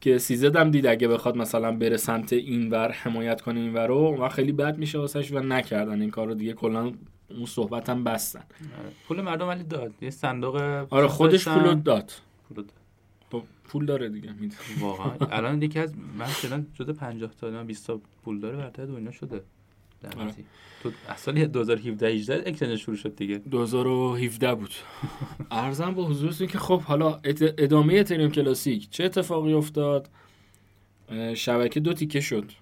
که 0.00 0.18
CZ 0.18 0.56
هم 0.56 0.70
دید 0.70 0.86
اگه 0.86 1.08
بخواد 1.08 1.36
مثلا 1.36 1.72
بره 1.72 1.96
سمت 1.96 2.32
اینور 2.32 2.90
حمایت 2.90 3.40
کنه 3.40 3.60
اینور 3.60 3.86
رو 3.86 4.16
و 4.16 4.28
خیلی 4.28 4.52
بد 4.52 4.78
میشه 4.78 4.98
واسش 4.98 5.32
و 5.32 5.38
نکردن 5.38 6.00
این 6.00 6.10
کار 6.10 6.26
رو 6.26 6.34
دیگه 6.34 6.52
کلا 6.52 6.92
اون 7.30 7.46
صحبت 7.46 7.88
هم 7.88 8.04
بستن. 8.04 8.38
آره. 8.38 8.92
پول 9.08 9.20
مردم 9.20 9.48
ولی 9.48 9.64
داد. 9.64 9.92
یه 10.00 10.10
صندوق 10.10 10.56
آره 10.90 11.06
خودش 11.06 11.48
پول 11.48 11.74
داد. 11.74 12.12
خب، 12.48 12.64
پول 13.72 13.86
داره 13.86 14.08
دیگه 14.08 14.34
واقعا. 14.80 15.10
الان 15.36 15.62
یکی 15.62 15.78
از 15.78 15.94
من 16.18 16.28
شدن 16.28 16.66
جدا 16.74 16.92
50 16.92 17.30
تا 17.40 17.64
20 17.64 17.86
تا 17.86 18.00
پول 18.24 18.40
داره 18.40 18.56
برتر 18.56 18.86
دنیا 18.86 19.10
شده. 19.10 19.42
آره. 20.18 20.34
تو 20.82 20.90
اصلا 21.08 21.46
2017 21.46 22.06
18 22.06 22.42
اکسچنج 22.46 22.76
شروع 22.76 22.96
شد 22.96 23.16
دیگه. 23.16 23.38
2017 23.38 24.54
بود. 24.54 24.70
ارزم 25.50 25.94
با 25.94 26.04
حضورتون 26.04 26.46
که 26.46 26.58
خب 26.58 26.80
حالا 26.80 27.20
ادامه 27.58 27.94
اتریوم 27.94 28.30
کلاسیک. 28.30 28.90
چه 28.90 29.04
اتفاقی 29.04 29.52
افتاد؟ 29.52 30.08
شبکه 31.34 31.80
دو 31.80 31.92
تیکه 31.92 32.20
شد. 32.20 32.52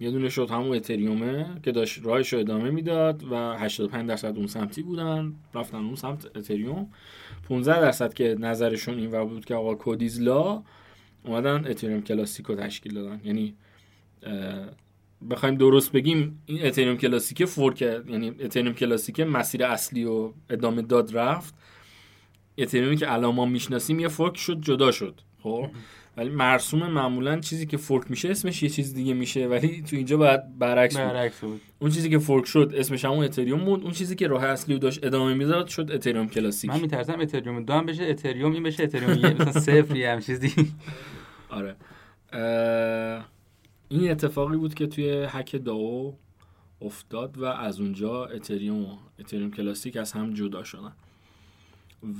یه 0.00 0.10
دونه 0.10 0.28
شد 0.28 0.50
همون 0.50 0.76
اتریومه 0.76 1.46
که 1.62 1.72
داشت 1.72 2.06
راهش 2.06 2.32
رو 2.32 2.38
ادامه 2.38 2.70
می‌داد 2.70 3.24
و 3.24 3.56
85 3.58 4.08
درصد 4.08 4.36
اون 4.36 4.46
سمتی 4.46 4.82
بودن. 4.82 5.34
رفتن 5.54 5.78
اون 5.78 5.94
سمت 5.94 6.36
اتریوم. 6.36 6.90
15 7.50 7.80
درصد 7.80 8.14
که 8.14 8.36
نظرشون 8.38 8.98
این 8.98 9.24
بود 9.24 9.44
که 9.44 9.54
آقا 9.54 9.74
code 9.74 10.13
is 10.13 10.33
law 10.33 10.62
اومدن 11.24 11.66
اتریوم 11.66 12.02
کلاسیک 12.02 12.46
رو 12.46 12.54
تشکیل 12.54 12.94
دادن. 12.94 13.20
یعنی 13.24 13.54
بخوایم 15.30 15.54
درست 15.54 15.92
بگیم 15.92 16.42
این 16.46 16.66
اتریوم 16.66 16.96
کلاسیک 16.96 17.44
fork 17.44 17.82
یعنی 17.82 18.28
اتریوم 18.40 18.72
کلاسیک 18.74 19.20
مسیر 19.20 19.64
اصلی 19.64 20.04
و 20.04 20.32
ادامه 20.50 20.82
داد 20.82 21.16
رفت. 21.16 21.54
اتریومی 22.58 22.96
که 22.96 23.12
الان 23.12 23.34
ما 23.34 23.46
می‌شناسیم 23.46 24.00
یه 24.00 24.08
fork 24.08 24.36
شد 24.36 24.60
جدا 24.60 24.90
شد. 24.90 25.20
خب؟ 25.42 25.66
ولی 26.20 26.30
مرسوم 26.30 26.86
معمولا 26.86 27.40
چیزی 27.40 27.66
که 27.66 27.76
fork 27.76 28.10
میشه 28.10 28.28
اسمش 28.28 28.62
یه 28.62 28.68
چیز 28.68 28.94
دیگه 28.94 29.14
میشه 29.14 29.46
ولی 29.46 29.82
تو 29.82 29.96
اینجا 29.96 30.16
باید 30.16 30.58
برعکس 30.58 30.96
بود. 31.40 31.50
بود. 31.50 31.60
اون 31.78 31.90
چیزی 31.90 32.10
که 32.10 32.18
fork 32.18 32.46
شد 32.46 32.72
اسمش 32.76 33.04
همون 33.04 33.24
اتریوم 33.24 33.64
بود. 33.64 33.82
اون 33.82 33.92
چیزی 33.92 34.16
که 34.16 34.28
راه 34.28 34.44
اصلی 34.44 34.78
داشت 34.78 35.04
ادامه 35.04 35.34
می‌داد 35.34 35.66
شد 35.66 35.90
اتریوم 35.92 36.28
کلاسیک. 36.28 36.70
من 36.70 36.80
میترسم 36.80 37.20
اتریوم 37.20 37.64
دو 37.64 37.72
هم 37.72 37.86
بشه 37.86 38.04
اتریوم 38.04 38.52
این 38.52 38.62
بشه 38.62 38.82
اتریوم 38.82 39.18
یه 39.18 39.34
مثلا 39.34 39.60
صفر 39.60 39.96
هم 39.96 40.20
چیزی. 40.20 40.52
آره. 41.58 41.76
این 43.88 44.10
اتفاقی 44.10 44.56
بود 44.56 44.74
که 44.74 44.86
توی 44.86 45.26
هک 45.28 45.64
DAO 45.64 46.18
افتاد 46.80 47.38
و 47.38 47.44
از 47.44 47.80
اونجا 47.80 48.24
اتریوم 48.24 48.98
اتریوم 49.18 49.50
کلاسیک 49.50 49.96
از 49.96 50.12
هم 50.12 50.34
جدا 50.34 50.64
شدن. 50.64 50.92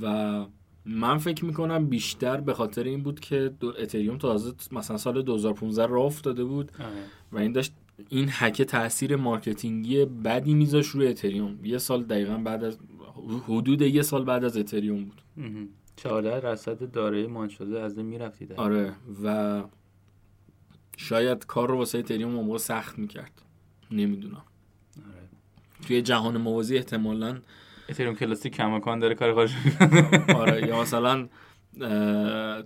و 0.01 0.45
من 0.85 1.17
فکر 1.17 1.45
می‌کنم 1.45 1.85
بیشتر 1.85 2.41
به 2.41 2.53
خاطر 2.53 2.83
این 2.83 3.03
بود 3.03 3.19
که 3.19 3.53
خود 3.59 3.73
اتریوم 3.79 4.17
تازه 4.17 4.53
مثلا 4.71 4.97
سال 4.97 5.21
2015 5.21 5.85
راه 5.85 6.05
افتاده 6.05 6.43
بود 6.43 6.71
آه. 6.79 6.85
و 7.31 7.37
این 7.37 7.51
داشت 7.51 7.73
این 8.09 8.27
هک 8.31 8.61
تاثیر 8.61 9.15
marketing 9.15 9.96
ی 9.96 10.05
بدی 10.05 10.53
میذاش 10.53 10.87
روی 10.87 11.07
اتریوم 11.07 11.65
یه 11.65 11.77
سال 11.77 12.03
دقیقا 12.03 12.37
بعد 12.37 12.63
از 12.63 12.77
حدود 13.47 13.81
یه 13.81 14.01
سال 14.01 14.25
بعد 14.25 14.43
از 14.43 14.57
اتریوم 14.57 15.03
بود. 15.05 15.21
14 15.95 16.39
درصد 16.39 16.91
دارایی 16.91 17.27
مان 17.27 17.49
شده 17.49 17.79
از 17.79 17.97
این 17.97 18.05
می‌رفتی 18.05 18.47
آره. 18.55 18.93
و 19.23 19.63
شاید 20.97 21.45
کار 21.45 21.69
رو 21.69 21.77
واسه 21.77 21.97
اتریوم 21.97 22.31
موقع 22.31 22.57
سخت 22.57 22.99
می‌کرد. 22.99 23.41
نمی‌دونم. 23.91 24.43
آره. 24.97 25.29
توی 25.87 26.01
جهان 26.01 26.37
موازی 26.37 26.77
احتمالا 26.77 27.39
اتریوم 27.91 28.15
کلاسیک 28.15 28.53
کماکان 28.53 28.99
داره 28.99 29.15
کار 29.15 29.33
خارج 29.33 29.51
آره 30.35 30.67
یا 30.67 30.81
مثلا 30.81 31.27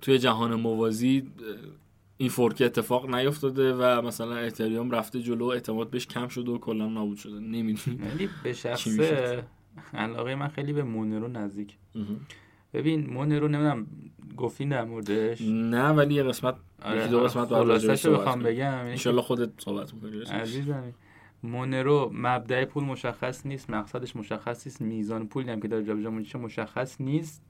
توی 0.01 0.19
جهان 0.19 0.55
موازی 0.55 1.31
این 2.17 2.29
فورک 2.29 2.61
اتفاق 2.65 3.15
نیفتاده 3.15 3.73
و 3.73 4.01
مثلا 4.01 4.35
اتریوم 4.35 4.91
رفته 4.91 5.21
جلو 5.21 5.45
اعتماد 5.45 5.89
بهش 5.89 6.07
کم 6.07 6.27
شده 6.27 6.51
و 6.51 6.57
کلا 6.57 6.88
نابود 6.88 7.17
شده. 7.17 7.39
نمی‌دونم. 7.39 7.97
ولی 8.13 8.29
به 8.43 8.53
شخصه 8.53 9.43
علاقه 9.93 10.35
من 10.35 10.47
خیلی 10.47 10.73
به 10.73 10.83
مونرو 10.83 11.27
نزدیک. 11.27 11.77
ببین 12.73 13.09
مونرو 13.09 13.47
نمی‌دونم 13.47 13.88
گفتی 14.38 14.65
در 14.65 14.85
موردش 14.85 15.41
نه 15.41 15.89
ولی 15.89 16.13
یه 16.13 16.23
قسمت 16.23 16.55
آره 16.83 16.99
یکی 16.99 17.09
دو 17.09 17.19
قسمت 17.19 17.49
بعد 17.49 18.07
بخوام 18.07 18.43
بگم 18.43 18.73
ان 18.85 19.21
خودت 19.21 19.49
صحبت 19.57 19.93
می‌کنی 19.93 20.21
عزیزم. 20.21 20.93
مونرو 21.45 22.12
مبدع 22.13 22.65
پول 22.65 22.84
مشخص 22.84 23.45
نیست 23.45 23.69
مقصدش 23.69 24.15
مشخص 24.15 24.67
نیست 24.67 24.81
میزان 24.81 25.27
پولی 25.27 25.51
هم 25.51 25.62
که 25.62 25.67
داره 25.67 25.84
جابجا 25.84 26.10
میشه 26.10 26.38
مشخص 26.38 27.01
نیست 27.01 27.41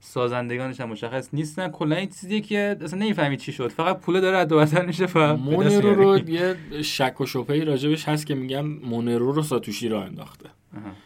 سازندگانش 0.00 0.80
هم 0.80 0.88
مشخص 0.88 1.28
نیستن 1.32 1.68
کلا 1.68 1.96
این 1.96 2.08
چیزی 2.08 2.40
که 2.40 2.76
اصلا 2.80 2.98
نمی‌فهمی 2.98 3.36
چی 3.36 3.52
شد. 3.52 3.68
فقط 3.68 4.00
پول 4.00 4.20
داره 4.20 4.44
دو 4.44 4.56
بدتر 4.56 4.86
میشه 4.86 5.06
فقط 5.06 5.38
مونرو 5.38 5.94
رو 5.94 6.30
یه 6.30 6.56
شک 6.82 7.20
و 7.20 7.26
شبهه 7.26 7.64
راجبش 7.64 8.08
هست 8.08 8.26
که 8.26 8.34
میگن 8.34 8.60
مونرو 8.60 9.32
رو 9.32 9.42
ساتوشی 9.42 9.88
را 9.88 10.04
انداخته. 10.04 10.48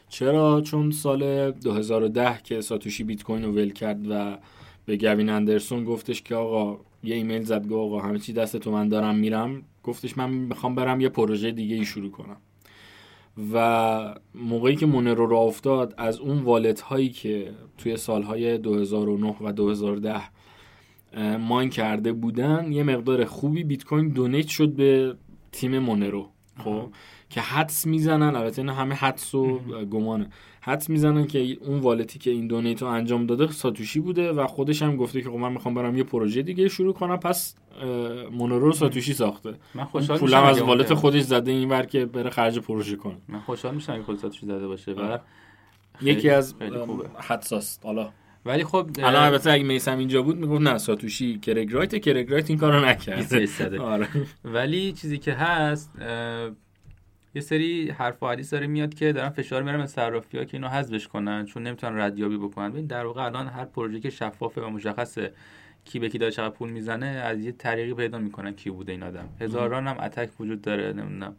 چرا؟ 0.09 0.61
چون 0.61 0.91
سال 0.91 1.51
2010 1.51 2.39
که 2.45 2.61
ساتوشی 2.61 3.05
بیت 3.05 3.23
کوین 3.23 3.45
رو 3.45 3.53
ول 3.53 3.71
کرد 3.71 4.11
و 4.11 4.39
به 4.87 4.97
گوین 4.97 5.29
اندرسون 5.29 5.85
گفتش 5.85 6.23
که 6.23 6.35
آقا 6.35 6.81
یه 7.05 7.15
ایمیل 7.17 7.43
زد 7.43 7.63
گفت 7.63 7.73
آقا 7.73 8.01
همه 8.01 8.19
چی 8.19 8.33
دست 8.33 8.57
تو 8.57 8.71
من 8.71 8.89
دارم 8.89 9.15
میرم. 9.15 9.63
گفتش 9.85 10.19
من 10.19 10.31
می‌خوام 10.31 10.75
برم 10.75 11.01
یه 11.01 11.09
پروژه 11.09 11.51
دیگه 11.51 11.77
ای 11.77 11.85
شروع 11.85 12.11
کنم. 12.11 12.37
و 13.53 14.15
موقعی 14.35 14.77
که 14.77 14.87
مونرو 14.87 15.27
را 15.27 15.39
افتاد 15.39 15.95
از 15.99 16.19
اون 16.19 16.39
والت 16.39 16.81
هایی 16.81 17.09
که 17.09 17.53
توی 17.79 17.97
سالهای 17.97 18.59
2009 18.59 19.37
و 19.41 19.53
2010 19.53 20.23
ماین 21.39 21.71
کرده 21.71 22.13
بودن 22.13 22.73
یه 22.73 22.83
مقدار 22.83 23.25
خوبی 23.25 23.65
بیت 23.65 23.85
کوین 23.85 24.09
دونیت 24.09 24.47
شد 24.47 24.69
به 24.69 25.17
تیم 25.53 25.79
مونرو. 25.79 26.29
خب؟ 26.65 26.89
که 27.35 27.41
حدس 27.41 27.87
می‌زنن 27.87 28.37
البته 28.37 28.63
این 28.63 28.69
همه 28.69 28.95
حدس 28.95 29.35
و 29.35 29.59
گمانه. 29.91 30.29
حدس 30.61 30.91
می‌زنن 30.91 31.27
که 31.27 31.57
اون 31.61 31.81
والتی 31.81 32.19
که 32.19 32.31
این 32.31 32.47
دونیتو 32.47 32.87
انجام 32.87 33.27
داده 33.27 33.53
ساتوشی 33.53 34.01
بوده 34.01 34.33
و 34.33 34.47
خودش 34.47 34.83
هم 34.83 34.97
گفته 34.97 35.23
که 35.23 35.29
خب 35.29 35.37
من 35.37 35.53
می‌خوام 35.53 35.75
برم 35.75 35.97
یه 35.97 36.05
پروژه 36.05 36.43
دیگه 36.43 36.69
شروع 36.69 36.95
کنم 36.95 37.17
پس 37.17 37.55
مونورو 38.33 38.73
ساتوشی 38.73 39.13
ساخته. 39.13 39.55
من 39.75 39.85
خوشحال 39.85 40.19
پولم 40.19 40.43
از 40.43 40.61
والت 40.61 40.95
خودش 40.95 41.23
زده 41.23 41.51
این 41.51 41.69
ور 41.69 41.83
که 41.83 42.07
بره 42.07 42.31
خرج 42.31 42.59
پروژه 42.59 42.97
کنه. 42.97 43.17
من 43.29 43.41
خوشحال 43.41 43.75
میشم 43.75 43.93
اگه 43.93 44.03
خود 44.03 44.19
ساتوشی 44.19 44.47
زده 44.47 44.67
باشه 44.67 44.93
و 44.93 45.19
یکی 46.03 46.31
از 46.31 46.55
حدساست 47.19 47.87
حالا. 47.87 48.11
ولی 48.47 48.65
خب 48.65 48.91
الان 48.99 49.23
البته 49.23 49.51
اگه 49.51 49.65
میسم 49.65 49.99
اینجا 49.99 50.23
بود 50.23 50.37
می‌گفت 50.37 50.63
نه 50.63 50.79
ساتوشی 50.79 51.39
کرگرایت 51.39 52.03
کرگرایت 52.03 52.51
این 52.51 52.59
کارو 52.59 52.85
نکرد. 52.85 53.35
آره. 53.81 54.09
ولی 54.45 54.93
چیزی 54.93 55.19
که 55.19 55.33
هست 55.33 55.91
یه 57.35 57.41
سری 57.41 57.91
حرف 57.91 58.23
و 58.23 58.27
حدیث 58.29 58.53
داره 58.53 58.67
میاد 58.67 58.95
که 58.95 59.13
دارن 59.13 59.29
فشار 59.29 59.63
میارن 59.63 59.79
به 59.79 59.87
صرافی 59.87 60.39
ها 60.39 60.45
که 60.45 60.57
اینو 60.57 60.69
حذفش 60.69 61.09
کنن 61.09 61.45
چون 61.45 61.63
نمی‌تونن 61.63 62.01
ردیابی 62.01 62.37
بکنن. 62.37 62.71
ببین 62.71 62.87
در 62.87 63.07
واقع 63.07 63.25
الان 63.25 63.47
هر 63.47 63.65
پروژه 63.65 64.01
که 64.01 64.11
شفافه 64.11 64.61
و 64.61 64.69
مشخصه 64.69 65.33
کی 65.85 65.99
به 65.99 66.09
کی 66.09 66.19
داره 66.19 66.33
چقدر 66.33 66.55
پول 66.55 66.71
می‌زنه 66.71 67.07
از 67.07 67.41
یه 67.41 67.53
طریقی 67.53 67.95
پیدا 67.95 68.19
می‌کنن 68.19 68.53
کی 68.53 68.71
بوده 68.71 68.93
این 68.93 69.03
آدم. 69.03 69.29
هزاران 69.41 69.87
هم 69.87 69.97
اتک 70.01 70.41
وجود 70.41 70.63
داره 70.63 70.93
نمی‌دونم. 70.93 71.37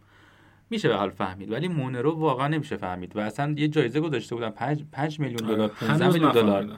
میشه 0.69 0.87
به 0.87 0.95
حال 0.95 1.09
فهمید 1.09 1.51
ولی 1.51 1.67
مونرو 1.67 2.11
واقعا 2.11 2.47
نمیشه 2.47 2.77
فهمید. 2.77 3.15
و 3.15 3.19
اصلا 3.19 3.55
یه 3.57 3.67
جایزه 3.67 3.99
گذاشته 3.99 4.35
بودن 4.35 4.49
5 4.91 5.19
میلیون 5.19 5.49
دلار 5.49 5.67
15 5.67 6.07
میلیون 6.07 6.31
دلار. 6.31 6.77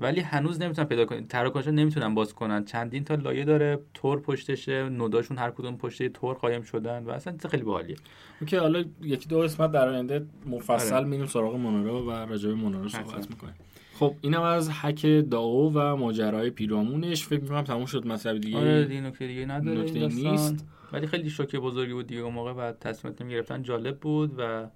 ولی 0.00 0.20
هنوز 0.20 0.62
نمی‌تونن 0.62 0.88
پیدا 0.88 1.04
کنن. 1.04 1.26
تراکنش 1.26 1.66
نمی‌تونن 1.66 2.14
باز 2.14 2.34
کنن. 2.34 2.64
چندین 2.64 3.04
تا 3.04 3.14
لایه 3.14 3.44
داره. 3.44 3.78
تور 3.94 4.20
پشتشه. 4.20 4.88
نوداشون 4.88 5.38
هر 5.38 5.50
کدوم 5.50 5.76
پشته 5.76 6.08
تور 6.08 6.34
قایم 6.34 6.62
شدن 6.62 7.04
و 7.04 7.10
اصلا 7.10 7.36
خیلی 7.50 7.62
باحالیه. 7.62 7.96
اوکی 8.40 8.56
حالا 8.56 8.84
یکی 9.02 9.28
دو 9.28 9.40
قسمت 9.40 9.72
در 9.72 9.88
آینده 9.88 10.26
مفصل 10.46 10.94
آره. 10.94 11.06
میریم 11.06 11.26
سراغ 11.26 11.56
مونورو 11.56 12.06
و 12.06 12.10
راجع 12.10 12.48
به 12.48 12.54
مونورو 12.54 12.88
صحبت 12.88 13.30
می‌کنیم. 13.30 13.54
خب 13.94 14.14
اینم 14.20 14.42
از 14.42 14.70
هک 14.72 15.06
داو 15.30 15.72
و 15.74 15.96
ماجرای 15.96 16.50
پیرامونش. 16.50 17.26
فکر 17.26 17.40
می‌کنم 17.40 17.62
تموم 17.62 17.86
شد 17.86 18.06
مطلب 18.06 18.38
دیگه. 18.38 18.58
آره 18.58 18.84
دیگه 18.84 19.00
نکته 19.00 19.26
دیگه 19.26 19.46
نداره 19.46 19.80
نکته 19.80 20.06
نیست. 20.06 20.66
ولی 20.92 21.06
خیلی 21.06 21.30
شوکه 21.30 21.58
بزرگی 21.58 21.92
بود 21.92 22.06
دیگه 22.06 22.20
اون 22.20 22.34
موقع 22.34 22.52
بعد 22.52 22.78
تصمیمات 22.78 23.22
گرفتن 23.22 23.62
جالب 23.62 23.98
بود 23.98 24.34
و 24.38 24.66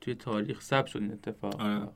توی 0.00 0.14
تاریخ 0.14 0.60
ثبت 0.60 0.86
شد 0.86 0.98
این 0.98 1.12
اتفاق. 1.12 1.60
آره. 1.60 1.88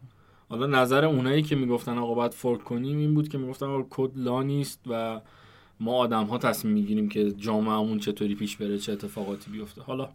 حالا 0.49 0.66
نظر 0.66 1.05
اونایی 1.05 1.42
که 1.42 1.57
می‌گفتن 1.57 1.99
آقا 1.99 2.14
باید 2.14 2.34
فورک 2.34 2.64
کنیم 2.64 2.99
این 2.99 3.14
بود 3.14 3.28
که 3.28 3.38
می‌گفتن 3.38 3.66
آقا 3.66 3.86
کد 3.90 4.11
لا 4.16 4.42
نیست 4.42 4.80
و 4.86 5.20
ما 5.80 5.92
آدم 5.97 6.24
ها 6.24 6.38
تصمیم 6.38 6.74
می‌گیریم 6.74 7.09
که 7.09 7.32
جامعهمون 7.32 7.99
چطوری 7.99 8.34
پیش 8.34 8.57
بره 8.57 8.78
چه 8.78 8.92
اتفاقاتی 8.92 9.51
بیفته. 9.51 9.82
حالا 9.82 10.09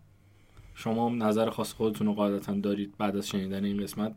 شما 0.76 1.10
نظر 1.10 1.50
خاص 1.50 1.74
خودتون 1.74 2.08
رو 2.08 2.14
قاعدتا 2.14 2.54
دارید 2.54 2.94
بعد 2.98 3.18
از 3.18 3.28
شنیدن 3.28 3.66
این 3.66 3.84
قسمت 3.84 4.16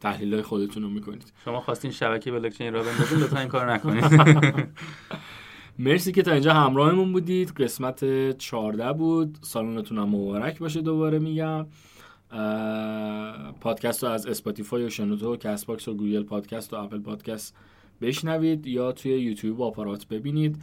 تحلیل 0.00 0.34
های 0.34 0.42
خودتون 0.42 0.82
رو 0.82 0.88
می‌کنید. 0.88 1.32
شما 1.44 1.60
خواستین 1.60 1.90
شبکه 1.90 2.32
بلاکچین 2.32 2.72
را 2.72 2.82
بندازین 2.82 3.18
لطفا 3.18 3.38
این 3.38 3.48
کار 3.48 3.72
نکنید 3.72 4.04
مرسی 5.78 6.12
که 6.12 6.22
تا 6.22 6.32
اینجا 6.32 6.52
همراهمون 6.52 7.12
بودید. 7.12 7.50
قسمت 7.50 8.30
14 8.38 8.92
بود. 8.92 9.38
سال 9.42 9.58
نوتون 9.58 9.98
هم 9.98 10.08
مبارک 10.08 10.58
باشه 10.58 10.80
دوباره 10.80 11.18
میگم. 11.18 11.66
پادکست 13.60 14.04
رو 14.04 14.10
از 14.10 14.26
اسپاتیفای 14.26 14.84
و 14.84 14.90
شنوتو 14.90 15.32
و 15.32 15.36
کست 15.36 15.66
باکس 15.66 15.88
و 15.88 15.94
گوگل 15.94 16.22
پادکست 16.22 16.72
و 16.72 16.76
اپل 16.76 16.98
پادکست 16.98 17.56
بشنوید 18.00 18.66
یا 18.66 18.92
توی 18.92 19.12
یوتیوب 19.12 19.62
آپارات 19.62 20.08
ببینید. 20.08 20.62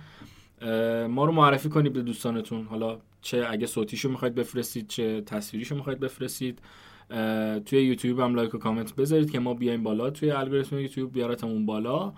ما 1.09 1.26
رو 1.26 1.32
معرفی 1.32 1.69
کنید 1.69 1.93
به 1.93 2.01
دوستانتون. 2.01 2.65
حالا 2.65 2.99
چه 3.22 3.45
اگه 3.49 3.67
صوتیشو 3.67 4.09
می‌خواید 4.09 4.36
بفرستید 4.36 4.88
چه 4.88 5.22
تصویریشو 5.22 5.76
می‌خواید 5.76 5.99
بفرستید 5.99 6.61
توی 7.65 7.84
یوتیوب 7.84 8.19
هم 8.19 8.36
لایک 8.36 8.55
و 8.55 8.57
کامنت 8.57 8.95
بذارید 8.95 9.32
که 9.32 9.39
ما 9.39 9.53
بیایم 9.53 9.84
بالا 9.84 10.09
توی 10.09 10.32
الگوریتم 10.32 10.80
یوتیوب 10.80 11.13
بیارتمون 11.13 11.65
بالا 11.65 12.13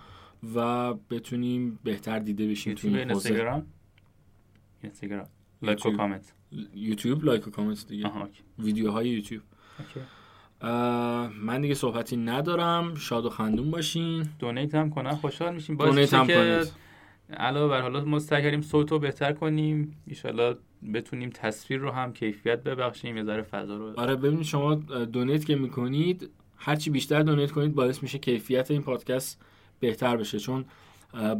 و 0.54 0.94
بتونیم 0.94 1.78
بهتر 1.84 2.18
دیده 2.18 2.48
بشیم 2.48 2.74
توی 2.74 2.98
این 2.98 3.10
اینستاگرام؟ 3.10 3.66
اینستاگرام. 4.82 5.26
لایک 5.62 5.86
و 5.86 5.90
کامنت. 5.90 6.32
یوتیوب 6.74 7.24
لایک 7.24 7.46
و 7.46 7.50
کامنت 7.50 7.86
دیگه. 7.88 8.10
ویدیوهای 8.58 9.08
یوتیوب. 9.08 9.42
من 11.40 11.60
دیگه 11.60 11.74
صحبتی 11.74 12.16
ندارم. 12.16 12.94
شاد 12.94 13.24
و 13.26 13.30
خندون 13.30 13.70
باشین. 13.70 14.26
donate 14.38 14.74
هم 14.74 14.90
کنن 14.90 15.14
خوشحال 15.14 15.54
میشیم. 15.54 15.76
باعث 15.76 16.14
هم 16.14 16.26
که 16.26 16.62
علاوه 17.36 17.70
بر 17.70 17.80
حالا 17.80 18.04
ما 18.04 18.18
سعی 18.18 18.42
کردیم 18.42 18.62
صوت 18.62 18.92
رو 18.92 18.98
بهتر 18.98 19.32
کنیم. 19.32 19.96
الان 20.24 20.54
بتونیم 20.94 21.30
تصویر 21.30 21.80
رو 21.80 21.90
هم 21.90 22.12
کیفیت 22.12 22.62
ببخشیم. 22.62 23.16
یه 23.16 23.24
ذره 23.24 23.42
فضا 23.42 23.76
رو 23.76 24.00
آره 24.00 24.16
ببینید 24.16 24.44
شما 24.44 24.74
donate 25.04 25.44
که 25.44 25.56
می‌کنید 25.56 26.30
هرچی 26.56 26.90
بیشتر 26.90 27.22
دونیت 27.22 27.50
کنید 27.50 27.74
باعث 27.74 28.02
میشه 28.02 28.18
کیفیت 28.18 28.70
این 28.70 28.82
پادکست 28.82 29.44
بهتر 29.80 30.16
بشه. 30.16 30.38
چون 30.38 30.64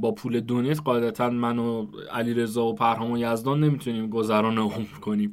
با 0.01 0.13
پول 0.13 0.41
دونیت 0.41 0.81
قاعدتا 0.81 1.31
من 1.31 1.59
و 1.59 1.87
علی 2.13 2.35
رضا 2.35 2.67
و 2.67 2.75
پرهام 2.75 3.11
و 3.11 3.19
یزدان 3.19 3.65
نمی‌تونیم 3.65 4.09
گذران 4.09 4.59
عمر 4.59 4.99
کنیم. 5.01 5.33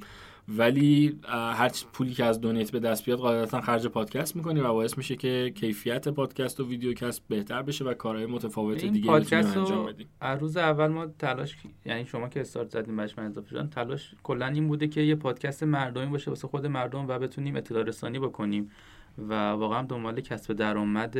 ولی 0.57 1.19
هر 1.29 1.71
پولی 1.93 2.13
که 2.13 2.25
از 2.25 2.41
دونیت 2.41 2.71
به 2.71 2.79
دست 2.79 3.05
بیاد 3.05 3.19
قاعدتا 3.19 3.61
خرج 3.61 3.87
پادکست 3.87 4.35
می‌کنیم 4.35 4.65
و 4.65 4.73
باعث 4.73 4.97
میشه 4.97 5.15
که 5.15 5.53
کیفیت 5.55 6.07
پادکست 6.07 6.59
و 6.59 6.67
ویدیوکست 6.67 7.21
بهتر 7.27 7.61
بشه 7.61 7.85
و 7.85 7.93
کارهای 7.93 8.25
متفاوت 8.25 8.85
دیگه 8.85 9.07
پادکست 9.07 9.57
انجام 9.57 9.85
بدیم. 9.85 10.07
روز 10.39 10.57
اول 10.57 10.87
ما 10.87 11.05
تلاش 11.19 11.55
یعنی 11.85 12.05
شما 12.05 12.29
که 12.29 12.41
استارت 12.41 12.69
زدیم 12.69 12.97
بهش 12.97 13.17
من 13.17 13.25
اضافه 13.25 13.49
شدم 13.49 13.67
تلاش 13.67 14.15
کلا 14.23 14.45
این 14.45 14.67
بوده 14.67 14.87
که 14.87 15.01
یه 15.01 15.15
پادکست 15.15 15.63
مردمی 15.63 16.05
باشه 16.05 16.31
واسه 16.31 16.47
خود 16.47 16.65
مردم 16.65 17.07
و 17.07 17.19
بتونیم 17.19 17.55
اطلاع 17.55 17.83
رسانی 17.83 18.19
بکنیم 18.19 18.71
و 19.17 19.33
واقعا 19.33 19.81
دنبال 19.81 20.21
کسب 20.21 20.53
درآمد 20.53 21.17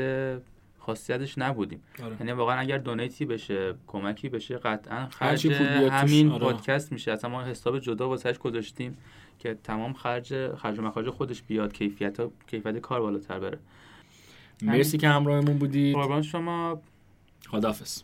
خاصیتش 0.86 1.38
نبودیم. 1.38 1.82
آره. 2.04 2.16
یعنی 2.20 2.32
واقعا 2.32 2.60
اگر 2.60 2.78
دونیتی 2.78 3.26
بشه 3.26 3.74
کمکی 3.88 4.30
بشه 4.30 4.58
قطعا 4.58 5.08
خرج 5.10 5.48
همین 5.48 6.32
آره. 6.32 6.44
پادکست 6.44 6.92
میشه. 6.92 7.12
اصلا 7.12 7.30
ما 7.30 7.44
حساب 7.44 7.80
جدا 7.80 8.10
واسهش 8.10 8.38
گذاشتیم 8.38 8.98
که 9.40 9.58
تمام 9.64 9.94
خرج 9.94 10.56
خرج 10.56 10.80
و 10.80 10.82
مخارج 10.82 11.10
خودش 11.10 11.42
بیاد 11.42 11.74
کیفیت 11.74 12.18
کیفیت 12.48 12.78
کار 12.78 13.02
بالاتر 13.02 13.40
بره. 13.40 13.60
مرسی 14.62 14.98
که 14.98 15.10
همراهمون 15.10 15.58
بودید. 15.58 15.96
قربان 15.96 16.22
شما. 16.22 16.82
خدافظ 17.48 18.02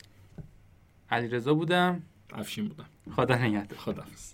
علیرضا 1.10 1.54
بودم. 1.54 2.02
افشین 2.34 2.68
بودم. 2.68 2.86
خدا 3.16 3.36
نگهدار. 3.36 3.80
خدافظ 3.80 4.34